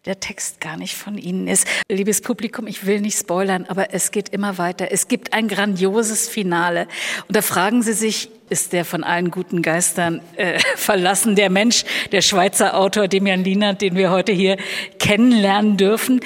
der 0.07 0.21
Text 0.21 0.61
gar 0.61 0.77
nicht 0.77 0.97
von 0.97 1.18
Ihnen 1.18 1.49
ist. 1.49 1.66
Liebes 1.91 2.23
Publikum, 2.23 2.68
ich 2.68 2.87
will 2.87 3.01
nicht 3.01 3.18
spoilern, 3.18 3.66
aber 3.68 3.93
es 3.93 4.12
geht 4.12 4.29
immer 4.29 4.57
weiter. 4.57 4.93
Es 4.93 5.09
gibt 5.09 5.33
ein 5.33 5.49
grandioses 5.49 6.29
Finale. 6.29 6.87
Und 7.27 7.37
da 7.37 7.43
fragen 7.43 7.83
Sie 7.83 7.93
sich, 7.93 8.31
ist 8.49 8.73
der 8.73 8.85
von 8.85 9.03
allen 9.03 9.33
guten 9.33 9.62
Geistern 9.62 10.23
äh, 10.37 10.61
verlassen, 10.77 11.35
der 11.35 11.51
Mensch, 11.51 11.85
der 12.12 12.23
Schweizer 12.23 12.77
Autor 12.77 13.09
Demian 13.09 13.43
Lienert, 13.43 13.83
den 13.83 13.97
wir 13.97 14.11
heute 14.11 14.33
hier 14.33 14.57
kennenlernen 15.01 15.77
dürfen? 15.77 16.21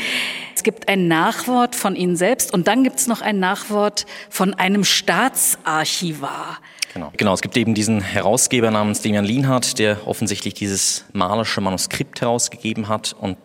Es 0.54 0.62
gibt 0.62 0.88
ein 0.88 1.08
Nachwort 1.08 1.74
von 1.74 1.96
Ihnen 1.96 2.16
selbst 2.16 2.52
und 2.52 2.68
dann 2.68 2.84
gibt 2.84 2.98
es 2.98 3.06
noch 3.06 3.22
ein 3.22 3.40
Nachwort 3.40 4.04
von 4.28 4.52
einem 4.52 4.84
Staatsarchivar. 4.84 6.58
Genau. 6.94 7.12
genau, 7.16 7.34
es 7.34 7.42
gibt 7.42 7.56
eben 7.56 7.74
diesen 7.74 8.00
Herausgeber 8.00 8.70
namens 8.70 9.02
Demian 9.02 9.24
Lienhardt, 9.24 9.80
der 9.80 10.06
offensichtlich 10.06 10.54
dieses 10.54 11.04
malerische 11.12 11.60
Manuskript 11.60 12.20
herausgegeben 12.20 12.88
hat 12.88 13.16
und 13.18 13.36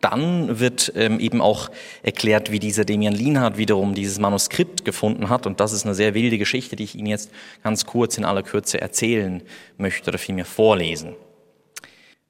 dann 0.00 0.58
wird 0.58 0.92
ähm, 0.96 1.20
eben 1.20 1.40
auch 1.40 1.70
erklärt, 2.02 2.50
wie 2.50 2.58
dieser 2.58 2.84
Demian 2.84 3.12
Lienhardt 3.12 3.58
wiederum 3.58 3.94
dieses 3.94 4.18
Manuskript 4.18 4.84
gefunden 4.84 5.28
hat. 5.28 5.46
Und 5.46 5.60
das 5.60 5.72
ist 5.72 5.84
eine 5.84 5.94
sehr 5.94 6.14
wilde 6.14 6.38
Geschichte, 6.38 6.74
die 6.74 6.84
ich 6.84 6.94
Ihnen 6.94 7.06
jetzt 7.06 7.30
ganz 7.62 7.84
kurz 7.84 8.16
in 8.16 8.24
aller 8.24 8.42
Kürze 8.42 8.80
erzählen 8.80 9.42
möchte 9.76 10.10
oder 10.10 10.18
vielmehr 10.18 10.46
vorlesen. 10.46 11.14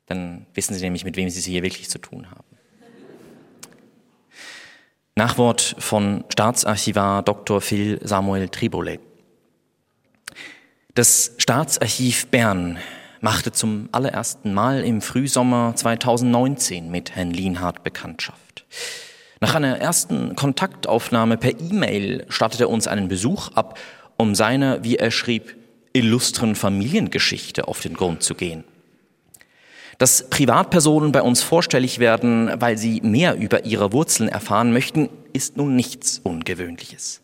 Dann 0.07 0.47
wissen 0.55 0.75
Sie 0.75 0.83
nämlich, 0.83 1.05
mit 1.05 1.17
wem 1.17 1.31
Sie 1.31 1.39
es 1.39 1.47
hier 1.47 1.63
wirklich 1.63 1.89
zu 1.89 1.99
tun 1.99 2.29
haben. 2.31 2.45
Nachwort 5.15 5.77
von 5.79 6.25
Staatsarchivar 6.29 7.23
Dr. 7.23 7.61
Phil 7.61 8.01
Samuel 8.03 8.49
Tribolet. 8.49 9.01
Das 10.95 11.34
Staatsarchiv 11.38 12.26
Bern 12.26 12.78
machte 13.20 13.53
zum 13.53 13.88
allerersten 13.93 14.53
Mal 14.53 14.82
im 14.82 15.03
Frühsommer 15.03 15.72
2019 15.76 16.91
mit 16.91 17.14
Herrn 17.14 17.30
Lienhardt 17.30 17.84
Bekanntschaft. 17.84 18.66
Nach 19.41 19.55
einer 19.55 19.78
ersten 19.78 20.34
Kontaktaufnahme 20.34 21.36
per 21.36 21.53
E-Mail 21.61 22.26
stattete 22.28 22.64
er 22.64 22.70
uns 22.70 22.88
einen 22.88 23.07
Besuch 23.07 23.53
ab, 23.55 23.78
um 24.16 24.34
seiner, 24.34 24.82
wie 24.82 24.97
er 24.97 25.12
schrieb, 25.12 25.57
illustren 25.93 26.57
Familiengeschichte 26.57 27.68
auf 27.68 27.80
den 27.80 27.95
Grund 27.95 28.24
zu 28.24 28.34
gehen. 28.34 28.64
Dass 29.99 30.28
Privatpersonen 30.28 31.12
bei 31.12 31.22
uns 31.22 31.41
vorstellig 31.41 32.01
werden, 32.01 32.51
weil 32.61 32.76
sie 32.76 33.01
mehr 33.03 33.36
über 33.36 33.64
ihre 33.64 33.93
Wurzeln 33.93 34.28
erfahren 34.28 34.72
möchten, 34.72 35.09
ist 35.32 35.57
nun 35.57 35.76
nichts 35.76 36.20
Ungewöhnliches. 36.24 37.20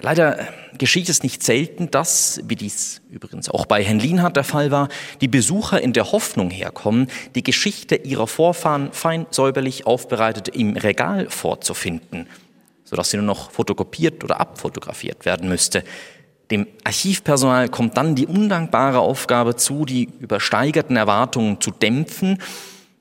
Leider 0.00 0.48
geschieht 0.78 1.08
es 1.08 1.22
nicht 1.22 1.42
selten, 1.42 1.90
dass, 1.90 2.40
wie 2.44 2.56
dies 2.56 3.02
übrigens 3.10 3.48
auch 3.48 3.66
bei 3.66 3.82
Herrn 3.84 3.98
Lienhardt 3.98 4.36
der 4.36 4.44
Fall 4.44 4.70
war, 4.70 4.88
die 5.20 5.28
Besucher 5.28 5.80
in 5.80 5.92
der 5.92 6.12
Hoffnung 6.12 6.50
herkommen, 6.50 7.08
die 7.34 7.42
Geschichte 7.42 7.96
ihrer 7.96 8.26
Vorfahren 8.26 8.92
fein 8.92 9.26
säuberlich 9.30 9.86
aufbereitet 9.86 10.48
im 10.48 10.76
Regal 10.76 11.28
vorzufinden, 11.28 12.26
sodass 12.84 13.10
sie 13.10 13.18
nur 13.18 13.26
noch 13.26 13.50
fotokopiert 13.50 14.24
oder 14.24 14.40
abfotografiert 14.40 15.24
werden 15.24 15.48
müsste. 15.48 15.84
Dem 16.50 16.66
Archivpersonal 16.82 17.68
kommt 17.68 17.96
dann 17.96 18.16
die 18.16 18.26
undankbare 18.26 18.98
Aufgabe 18.98 19.54
zu, 19.56 19.84
die 19.84 20.08
übersteigerten 20.18 20.96
Erwartungen 20.96 21.60
zu 21.60 21.70
dämpfen 21.70 22.38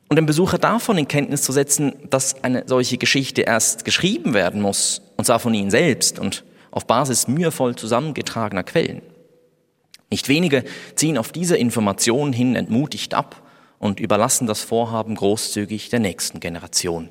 und 0.10 0.16
dem 0.18 0.26
Besucher 0.26 0.58
davon 0.58 0.98
in 0.98 1.08
Kenntnis 1.08 1.44
zu 1.44 1.52
setzen, 1.52 1.94
dass 2.10 2.44
eine 2.44 2.64
solche 2.66 2.98
Geschichte 2.98 3.44
erst 3.44 3.86
geschrieben 3.86 4.34
werden 4.34 4.62
muss, 4.62 5.02
und 5.18 5.26
zwar 5.26 5.40
von 5.40 5.54
ihnen 5.54 5.72
selbst 5.72 6.20
und 6.20 6.44
auf 6.72 6.88
Basis 6.88 7.28
mühevoll 7.28 7.76
zusammengetragener 7.76 8.64
Quellen. 8.64 9.02
Nicht 10.10 10.28
wenige 10.28 10.64
ziehen 10.96 11.18
auf 11.18 11.32
diese 11.32 11.58
Informationen 11.58 12.34
hin 12.34 12.56
entmutigt 12.56 13.14
ab 13.14 13.44
und 13.78 14.00
überlassen 14.00 14.48
das 14.48 14.62
Vorhaben 14.62 15.16
großzügig 15.16 15.90
der 15.90 16.00
nächsten 16.00 16.40
Generation. 16.40 17.10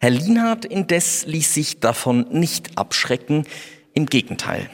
Herr 0.00 0.10
Lienhardt 0.10 0.64
indes 0.64 1.26
ließ 1.26 1.52
sich 1.52 1.80
davon 1.80 2.26
nicht 2.30 2.78
abschrecken, 2.78 3.44
im 3.92 4.06
Gegenteil. 4.06 4.70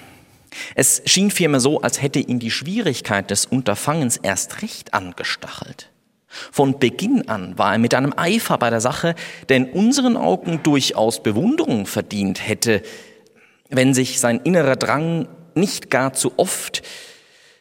Es 0.75 1.03
schien 1.05 1.31
vielmehr 1.31 1.61
so, 1.61 1.81
als 1.81 2.01
hätte 2.01 2.19
ihn 2.19 2.39
die 2.39 2.51
Schwierigkeit 2.51 3.31
des 3.31 3.47
Unterfangens 3.47 4.17
erst 4.17 4.63
recht 4.63 4.95
angestachelt. 4.95 5.91
Von 6.53 6.79
Beginn 6.79 7.29
an 7.29 7.57
war 7.59 7.73
er 7.73 7.79
mit 7.79 7.95
einem 7.95 8.13
Eifer 8.17 8.59
bei 8.59 8.71
der 8.71 8.81
Sache, 8.81 9.15
der 9.49 9.57
in 9.59 9.71
unseren 9.71 10.17
Augen 10.17 10.63
durchaus 10.63 11.23
Bewunderung 11.23 11.87
verdient 11.87 12.47
hätte, 12.47 12.83
wenn 13.69 13.95
sich 13.95 14.21
sein 14.21 14.41
innerer 14.45 14.77
Drang 14.77 15.29
nicht 15.55 15.91
gar 15.91 16.13
zu 16.13 16.33
oft 16.37 16.83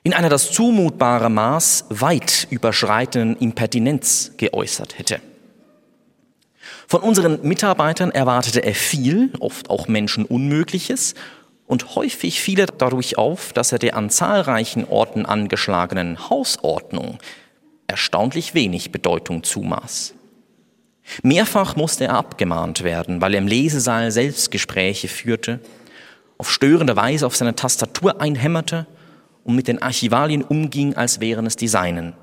in 0.03 0.13
einer 0.13 0.29
das 0.29 0.51
zumutbare 0.51 1.29
Maß 1.31 1.85
weit 1.89 2.47
überschreitenden 2.51 3.37
Impertinenz 3.37 4.33
geäußert 4.37 4.99
hätte. 4.99 5.19
Von 6.87 7.01
unseren 7.01 7.39
Mitarbeitern 7.41 8.11
erwartete 8.11 8.63
er 8.63 8.75
viel, 8.75 9.31
oft 9.39 9.71
auch 9.71 9.87
Menschenunmögliches 9.87 11.15
und 11.65 11.95
häufig 11.95 12.41
fiel 12.41 12.59
er 12.59 12.67
dadurch 12.67 13.17
auf, 13.17 13.53
dass 13.53 13.71
er 13.71 13.79
der 13.79 13.95
an 13.95 14.11
zahlreichen 14.11 14.85
Orten 14.85 15.25
angeschlagenen 15.25 16.29
Hausordnung 16.29 17.17
erstaunlich 17.87 18.53
wenig 18.53 18.91
Bedeutung 18.91 19.43
zumaß. 19.43 20.13
Mehrfach 21.21 21.75
musste 21.75 22.05
er 22.05 22.15
abgemahnt 22.15 22.83
werden, 22.83 23.21
weil 23.21 23.33
er 23.33 23.39
im 23.39 23.47
Lesesaal 23.47 24.11
Selbstgespräche 24.11 25.07
führte, 25.07 25.59
auf 26.37 26.51
störende 26.51 26.95
Weise 26.95 27.25
auf 27.25 27.35
seine 27.35 27.55
Tastatur 27.55 28.21
einhämmerte 28.21 28.87
und 29.43 29.55
mit 29.55 29.67
den 29.67 29.81
Archivalien 29.81 30.43
umging, 30.43 30.95
als 30.95 31.19
wären 31.19 31.45
es 31.45 31.55
die 31.55 31.67
seinen. 31.67 32.13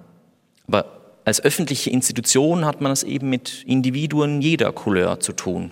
Aber 0.67 1.01
als 1.25 1.43
öffentliche 1.43 1.91
Institution 1.91 2.65
hat 2.65 2.81
man 2.81 2.93
es 2.93 3.05
eben 3.05 3.31
mit 3.31 3.63
Individuen 3.63 4.43
jeder 4.43 4.73
Couleur 4.73 5.21
zu 5.21 5.33
tun. 5.33 5.71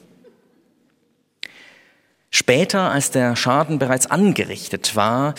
Später, 2.31 2.93
als 2.93 3.11
der 3.11 3.35
Schaden 3.35 3.81
bereits 3.81 4.07
angerichtet 4.07 4.95
war, 4.95 5.35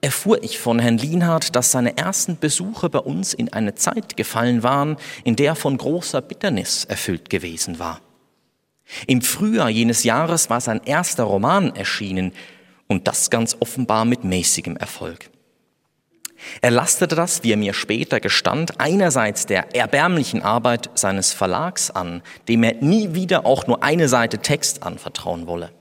erfuhr 0.00 0.42
ich 0.42 0.58
von 0.58 0.78
Herrn 0.78 0.98
Lienhardt, 0.98 1.56
dass 1.56 1.72
seine 1.72 1.96
ersten 1.96 2.38
Besuche 2.38 2.88
bei 2.88 3.00
uns 3.00 3.34
in 3.34 3.52
eine 3.52 3.74
Zeit 3.74 4.16
gefallen 4.16 4.62
waren, 4.62 4.96
in 5.24 5.36
der 5.36 5.52
er 5.52 5.56
von 5.56 5.76
großer 5.76 6.20
Bitternis 6.22 6.84
erfüllt 6.84 7.30
gewesen 7.30 7.78
war. 7.78 8.00
Im 9.06 9.22
Frühjahr 9.22 9.68
jenes 9.68 10.04
Jahres 10.04 10.50
war 10.50 10.60
sein 10.60 10.80
erster 10.84 11.24
Roman 11.24 11.74
erschienen 11.74 12.32
und 12.86 13.06
das 13.06 13.30
ganz 13.30 13.56
offenbar 13.60 14.04
mit 14.04 14.24
mäßigem 14.24 14.76
Erfolg. 14.76 15.30
Er 16.60 16.70
lastete 16.70 17.16
das, 17.16 17.42
wie 17.42 17.52
er 17.52 17.56
mir 17.56 17.74
später 17.74 18.20
gestand, 18.20 18.80
einerseits 18.80 19.46
der 19.46 19.74
erbärmlichen 19.74 20.42
Arbeit 20.42 20.88
seines 20.94 21.32
Verlags 21.32 21.90
an, 21.90 22.22
dem 22.46 22.62
er 22.62 22.74
nie 22.76 23.14
wieder 23.14 23.44
auch 23.44 23.66
nur 23.66 23.82
eine 23.82 24.08
Seite 24.08 24.38
Text 24.38 24.84
anvertrauen 24.84 25.46
wolle. 25.46 25.72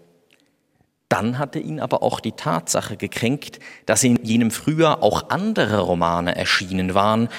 Dann 1.10 1.40
hatte 1.40 1.60
ihn 1.60 1.80
aber 1.80 2.04
auch 2.04 2.20
die 2.20 2.34
Tatsache 2.34 2.98
gekränkt, 2.98 3.60
dass 3.86 4.04
in 4.04 4.24
jenem 4.24 4.52
Frühjahr 4.52 5.02
auch 5.04 5.30
andere 5.30 5.80
Romane 5.80 6.36
erschienen 6.36 6.94
waren, 6.94 7.30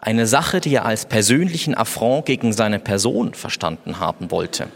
eine 0.00 0.26
Sache, 0.26 0.60
die 0.60 0.74
er 0.74 0.84
als 0.84 1.06
persönlichen 1.06 1.74
Affront 1.74 2.26
gegen 2.26 2.52
seine 2.52 2.78
Person 2.78 3.34
verstanden 3.34 3.98
haben 3.98 4.30
wollte. 4.30 4.68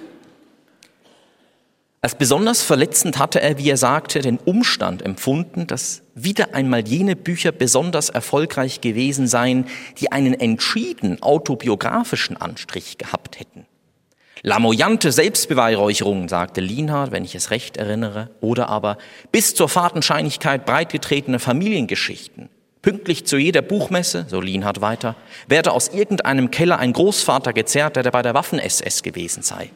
Als 2.03 2.14
besonders 2.14 2.62
verletzend 2.62 3.18
hatte 3.18 3.43
er, 3.43 3.59
wie 3.59 3.68
er 3.68 3.77
sagte, 3.77 4.21
den 4.21 4.39
Umstand 4.39 5.03
empfunden, 5.03 5.66
dass 5.66 6.03
wieder 6.14 6.55
einmal 6.55 6.89
jene 6.89 7.14
Bücher 7.14 7.53
besonders 7.53 8.09
erfolgreich 8.09 8.81
gewesen 8.81 9.29
seien, 9.29 9.66
die 9.99 10.11
einen 10.11 10.33
entschieden 10.33 11.23
autobiografischen 11.23 12.39
Anstrich 12.39 12.97
gehabt 12.97 13.39
hätten. 13.39 13.66
Lamoyante 14.43 15.12
Selbstbeweihräucherung, 15.12 16.28
sagte 16.28 16.62
Lienhardt, 16.62 17.12
wenn 17.12 17.24
ich 17.24 17.34
es 17.34 17.51
recht 17.51 17.76
erinnere, 17.76 18.30
oder 18.41 18.68
aber 18.68 18.97
bis 19.32 19.55
zur 19.55 19.68
Fahrtenscheinigkeit 19.68 20.64
breitgetretene 20.64 21.38
Familiengeschichten. 21.38 22.49
Pünktlich 22.80 23.26
zu 23.26 23.36
jeder 23.36 23.61
Buchmesse, 23.61 24.24
so 24.28 24.41
Lienhardt 24.41 24.80
weiter, 24.80 25.14
werde 25.47 25.72
aus 25.72 25.88
irgendeinem 25.88 26.51
Keller 26.51 26.78
ein 26.78 26.95
Großvater 26.95 27.53
gezerrt, 27.53 27.97
der 27.97 28.11
bei 28.11 28.22
der 28.22 28.32
Waffen-SS 28.32 29.03
gewesen 29.03 29.43
sei. 29.43 29.70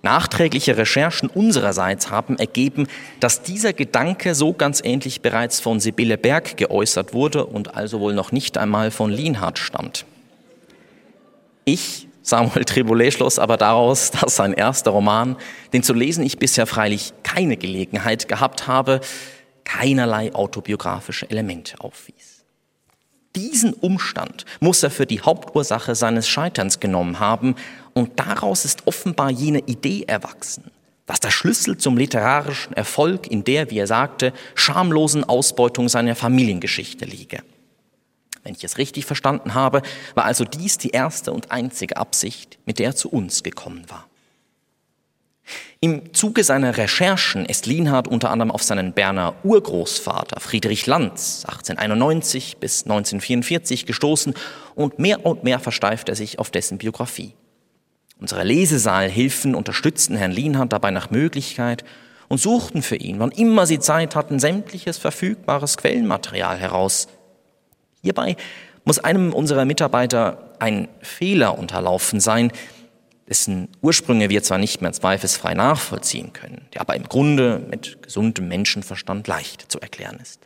Nachträgliche 0.00 0.78
Recherchen 0.78 1.28
unsererseits 1.28 2.10
haben 2.10 2.38
ergeben, 2.38 2.88
dass 3.20 3.42
dieser 3.42 3.74
Gedanke 3.74 4.34
so 4.34 4.54
ganz 4.54 4.80
ähnlich 4.82 5.20
bereits 5.20 5.60
von 5.60 5.78
Sibylle 5.78 6.16
Berg 6.16 6.56
geäußert 6.56 7.12
wurde 7.12 7.44
und 7.44 7.76
also 7.76 8.00
wohl 8.00 8.14
noch 8.14 8.32
nicht 8.32 8.56
einmal 8.56 8.90
von 8.90 9.10
Lienhardt 9.10 9.58
stammt. 9.58 10.06
Ich 11.64 12.08
Samuel 12.22 12.64
Trebolet 12.64 13.12
schloss 13.12 13.38
aber 13.38 13.56
daraus, 13.56 14.10
dass 14.20 14.36
sein 14.36 14.52
erster 14.52 14.92
Roman, 14.92 15.36
den 15.72 15.82
zu 15.82 15.92
lesen 15.92 16.24
ich 16.24 16.38
bisher 16.38 16.66
freilich 16.66 17.12
keine 17.22 17.56
Gelegenheit 17.56 18.28
gehabt 18.28 18.66
habe, 18.66 19.00
keinerlei 19.64 20.34
autobiografische 20.34 21.28
Elemente 21.30 21.80
aufwies. 21.80 22.44
Diesen 23.34 23.72
Umstand 23.72 24.44
muss 24.60 24.82
er 24.82 24.90
für 24.90 25.06
die 25.06 25.22
Hauptursache 25.22 25.94
seines 25.94 26.28
Scheiterns 26.28 26.80
genommen 26.80 27.18
haben 27.18 27.54
und 27.94 28.20
daraus 28.20 28.64
ist 28.64 28.86
offenbar 28.86 29.30
jene 29.30 29.60
Idee 29.60 30.04
erwachsen, 30.06 30.70
dass 31.06 31.20
der 31.20 31.30
Schlüssel 31.30 31.78
zum 31.78 31.96
literarischen 31.96 32.74
Erfolg 32.74 33.26
in 33.26 33.42
der, 33.44 33.70
wie 33.70 33.78
er 33.78 33.86
sagte, 33.86 34.34
schamlosen 34.54 35.24
Ausbeutung 35.24 35.88
seiner 35.88 36.14
Familiengeschichte 36.14 37.06
liege. 37.06 37.42
Wenn 38.42 38.54
ich 38.54 38.64
es 38.64 38.78
richtig 38.78 39.04
verstanden 39.04 39.54
habe, 39.54 39.82
war 40.14 40.24
also 40.24 40.44
dies 40.44 40.78
die 40.78 40.90
erste 40.90 41.32
und 41.32 41.50
einzige 41.50 41.96
Absicht, 41.96 42.58
mit 42.66 42.78
der 42.78 42.86
er 42.86 42.96
zu 42.96 43.08
uns 43.08 43.42
gekommen 43.42 43.84
war. 43.88 44.06
Im 45.80 46.14
Zuge 46.14 46.44
seiner 46.44 46.76
Recherchen 46.76 47.44
ist 47.44 47.66
Lienhardt 47.66 48.06
unter 48.06 48.30
anderem 48.30 48.52
auf 48.52 48.62
seinen 48.62 48.92
Berner 48.92 49.34
Urgroßvater 49.42 50.40
Friedrich 50.40 50.86
Lanz 50.86 51.44
1891 51.44 52.58
bis 52.58 52.84
1944 52.84 53.86
gestoßen 53.86 54.34
und 54.76 55.00
mehr 55.00 55.26
und 55.26 55.42
mehr 55.42 55.58
versteift 55.58 56.08
er 56.08 56.14
sich 56.14 56.38
auf 56.38 56.52
dessen 56.52 56.78
Biografie. 56.78 57.34
Unsere 58.20 58.44
Lesesaalhilfen 58.44 59.56
unterstützten 59.56 60.14
Herrn 60.14 60.30
Lienhardt 60.30 60.72
dabei 60.72 60.92
nach 60.92 61.10
Möglichkeit 61.10 61.84
und 62.28 62.38
suchten 62.38 62.82
für 62.82 62.96
ihn, 62.96 63.18
wann 63.18 63.32
immer 63.32 63.66
sie 63.66 63.80
Zeit 63.80 64.14
hatten, 64.14 64.38
sämtliches 64.38 64.98
verfügbares 64.98 65.76
Quellenmaterial 65.76 66.56
heraus, 66.56 67.08
Hierbei 68.02 68.36
muss 68.84 68.98
einem 68.98 69.32
unserer 69.32 69.64
Mitarbeiter 69.64 70.54
ein 70.58 70.88
Fehler 71.00 71.58
unterlaufen 71.58 72.20
sein, 72.20 72.52
dessen 73.28 73.68
Ursprünge 73.80 74.28
wir 74.28 74.42
zwar 74.42 74.58
nicht 74.58 74.82
mehr 74.82 74.92
zweifelsfrei 74.92 75.54
nachvollziehen 75.54 76.32
können, 76.32 76.66
der 76.74 76.80
aber 76.80 76.96
im 76.96 77.04
Grunde 77.04 77.64
mit 77.70 78.02
gesundem 78.02 78.48
Menschenverstand 78.48 79.26
leicht 79.28 79.70
zu 79.70 79.80
erklären 79.80 80.18
ist. 80.20 80.40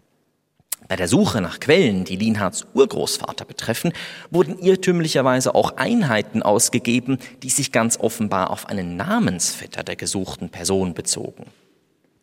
Bei 0.88 0.94
der 0.94 1.08
Suche 1.08 1.40
nach 1.40 1.58
Quellen, 1.58 2.04
die 2.04 2.16
Lienhards 2.16 2.66
Urgroßvater 2.74 3.44
betreffen, 3.44 3.92
wurden 4.30 4.58
irrtümlicherweise 4.58 5.54
auch 5.54 5.76
Einheiten 5.76 6.42
ausgegeben, 6.42 7.18
die 7.42 7.50
sich 7.50 7.72
ganz 7.72 7.98
offenbar 7.98 8.50
auf 8.50 8.68
einen 8.68 8.96
Namensvetter 8.96 9.82
der 9.82 9.96
gesuchten 9.96 10.50
Person 10.50 10.94
bezogen. 10.94 11.46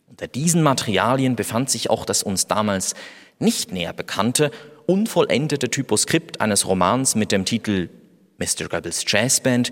Unter 0.08 0.28
diesen 0.28 0.62
Materialien 0.64 1.36
befand 1.36 1.72
sich 1.72 1.90
auch 1.90 2.06
das 2.06 2.24
uns 2.24 2.48
damals 2.48 2.94
nicht 3.40 3.74
näher 3.74 3.94
bekannte, 3.94 4.52
unvollendete 4.86 5.70
Typoskript 5.70 6.42
eines 6.42 6.68
Romans 6.68 7.16
mit 7.16 7.32
dem 7.32 7.46
Titel 7.46 7.90
Mr. 8.38 8.68
Goebbels 8.70 9.06
Jazzband, 9.08 9.72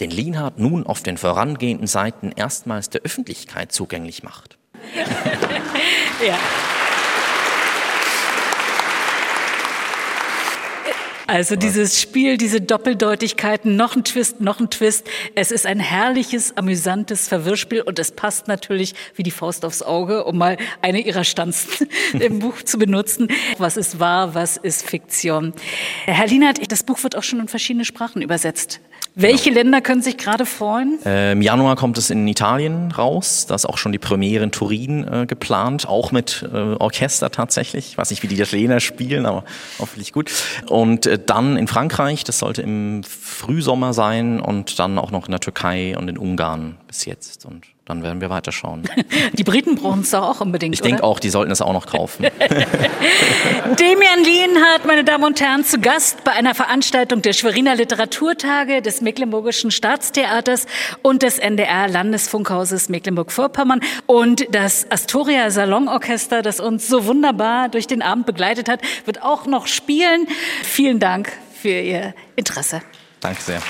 den 0.00 0.10
Lienhard 0.10 0.58
nun 0.58 0.86
auf 0.86 1.02
den 1.02 1.16
vorangehenden 1.16 1.86
Seiten 1.86 2.32
erstmals 2.34 2.90
der 2.90 3.02
Öffentlichkeit 3.02 3.72
zugänglich 3.72 4.22
macht. 4.22 4.58
ja. 6.26 6.38
Also 11.28 11.56
dieses 11.56 12.00
Spiel, 12.00 12.38
diese 12.38 12.62
Doppeldeutigkeiten, 12.62 13.76
noch 13.76 13.94
ein 13.94 14.02
Twist, 14.02 14.40
noch 14.40 14.60
ein 14.60 14.70
Twist. 14.70 15.06
Es 15.34 15.50
ist 15.50 15.66
ein 15.66 15.78
herrliches, 15.78 16.56
amüsantes 16.56 17.28
Verwirrspiel 17.28 17.82
und 17.82 17.98
es 17.98 18.12
passt 18.12 18.48
natürlich 18.48 18.94
wie 19.14 19.22
die 19.22 19.30
Faust 19.30 19.66
aufs 19.66 19.82
Auge, 19.82 20.24
um 20.24 20.38
mal 20.38 20.56
eine 20.80 21.00
ihrer 21.00 21.24
Stanzen 21.24 21.86
im 22.18 22.38
Buch 22.38 22.62
zu 22.62 22.78
benutzen. 22.78 23.28
Was 23.58 23.76
ist 23.76 24.00
wahr, 24.00 24.34
was 24.34 24.56
ist 24.56 24.88
Fiktion? 24.88 25.52
Herr 26.06 26.26
Lienert, 26.26 26.72
das 26.72 26.82
Buch 26.82 27.02
wird 27.02 27.14
auch 27.14 27.22
schon 27.22 27.40
in 27.40 27.48
verschiedene 27.48 27.84
Sprachen 27.84 28.22
übersetzt. 28.22 28.80
Welche 29.20 29.50
genau. 29.50 29.56
Länder 29.56 29.80
können 29.80 30.00
sich 30.00 30.16
gerade 30.16 30.46
freuen? 30.46 31.00
Äh, 31.04 31.32
Im 31.32 31.42
Januar 31.42 31.74
kommt 31.74 31.98
es 31.98 32.08
in 32.08 32.28
Italien 32.28 32.92
raus. 32.92 33.46
Da 33.48 33.56
ist 33.56 33.66
auch 33.66 33.76
schon 33.76 33.90
die 33.90 33.98
Premiere 33.98 34.44
in 34.44 34.52
Turin 34.52 35.08
äh, 35.08 35.26
geplant, 35.26 35.88
auch 35.88 36.12
mit 36.12 36.48
äh, 36.52 36.56
Orchester 36.56 37.28
tatsächlich. 37.30 37.88
Ich 37.88 37.98
weiß 37.98 38.10
nicht, 38.10 38.22
wie 38.22 38.28
die 38.28 38.36
Italiener 38.40 38.78
spielen, 38.78 39.26
aber 39.26 39.42
hoffentlich 39.80 40.12
gut. 40.12 40.30
Und 40.68 41.06
äh, 41.06 41.17
dann 41.26 41.56
in 41.56 41.66
Frankreich, 41.66 42.24
das 42.24 42.38
sollte 42.38 42.62
im 42.62 43.02
Frühsommer 43.04 43.92
sein 43.92 44.40
und 44.40 44.78
dann 44.78 44.98
auch 44.98 45.10
noch 45.10 45.26
in 45.26 45.32
der 45.32 45.40
Türkei 45.40 45.96
und 45.96 46.08
in 46.08 46.18
Ungarn 46.18 46.78
bis 46.86 47.04
jetzt. 47.04 47.44
Und 47.46 47.66
dann 47.88 48.02
werden 48.02 48.20
wir 48.20 48.28
weiterschauen. 48.28 48.82
Die 49.32 49.44
Briten 49.44 49.74
brauchen 49.74 50.02
es 50.02 50.10
doch 50.10 50.22
auch 50.22 50.40
unbedingt. 50.40 50.74
Ich 50.74 50.82
denke 50.82 51.02
auch, 51.02 51.18
die 51.18 51.30
sollten 51.30 51.50
es 51.50 51.62
auch 51.62 51.72
noch 51.72 51.86
kaufen. 51.86 52.24
Demian 53.78 54.24
Lienhardt, 54.24 54.84
meine 54.86 55.04
Damen 55.04 55.24
und 55.24 55.40
Herren, 55.40 55.64
zu 55.64 55.80
Gast 55.80 56.22
bei 56.22 56.32
einer 56.32 56.54
Veranstaltung 56.54 57.22
der 57.22 57.32
Schweriner 57.32 57.74
Literaturtage 57.76 58.82
des 58.82 59.00
Mecklenburgischen 59.00 59.70
Staatstheaters 59.70 60.66
und 61.02 61.22
des 61.22 61.38
NDR 61.38 61.88
Landesfunkhauses 61.88 62.90
Mecklenburg-Vorpommern 62.90 63.80
und 64.06 64.46
das 64.54 64.90
Astoria 64.90 65.50
Salonorchester, 65.50 66.42
das 66.42 66.60
uns 66.60 66.88
so 66.88 67.06
wunderbar 67.06 67.70
durch 67.70 67.86
den 67.86 68.02
Abend 68.02 68.26
begleitet 68.26 68.68
hat, 68.68 68.80
wird 69.06 69.22
auch 69.22 69.46
noch 69.46 69.66
spielen. 69.66 70.26
Vielen 70.62 70.98
Dank 70.98 71.32
für 71.60 71.80
Ihr 71.80 72.14
Interesse. 72.36 72.82
Danke 73.20 73.40
sehr. 73.40 73.62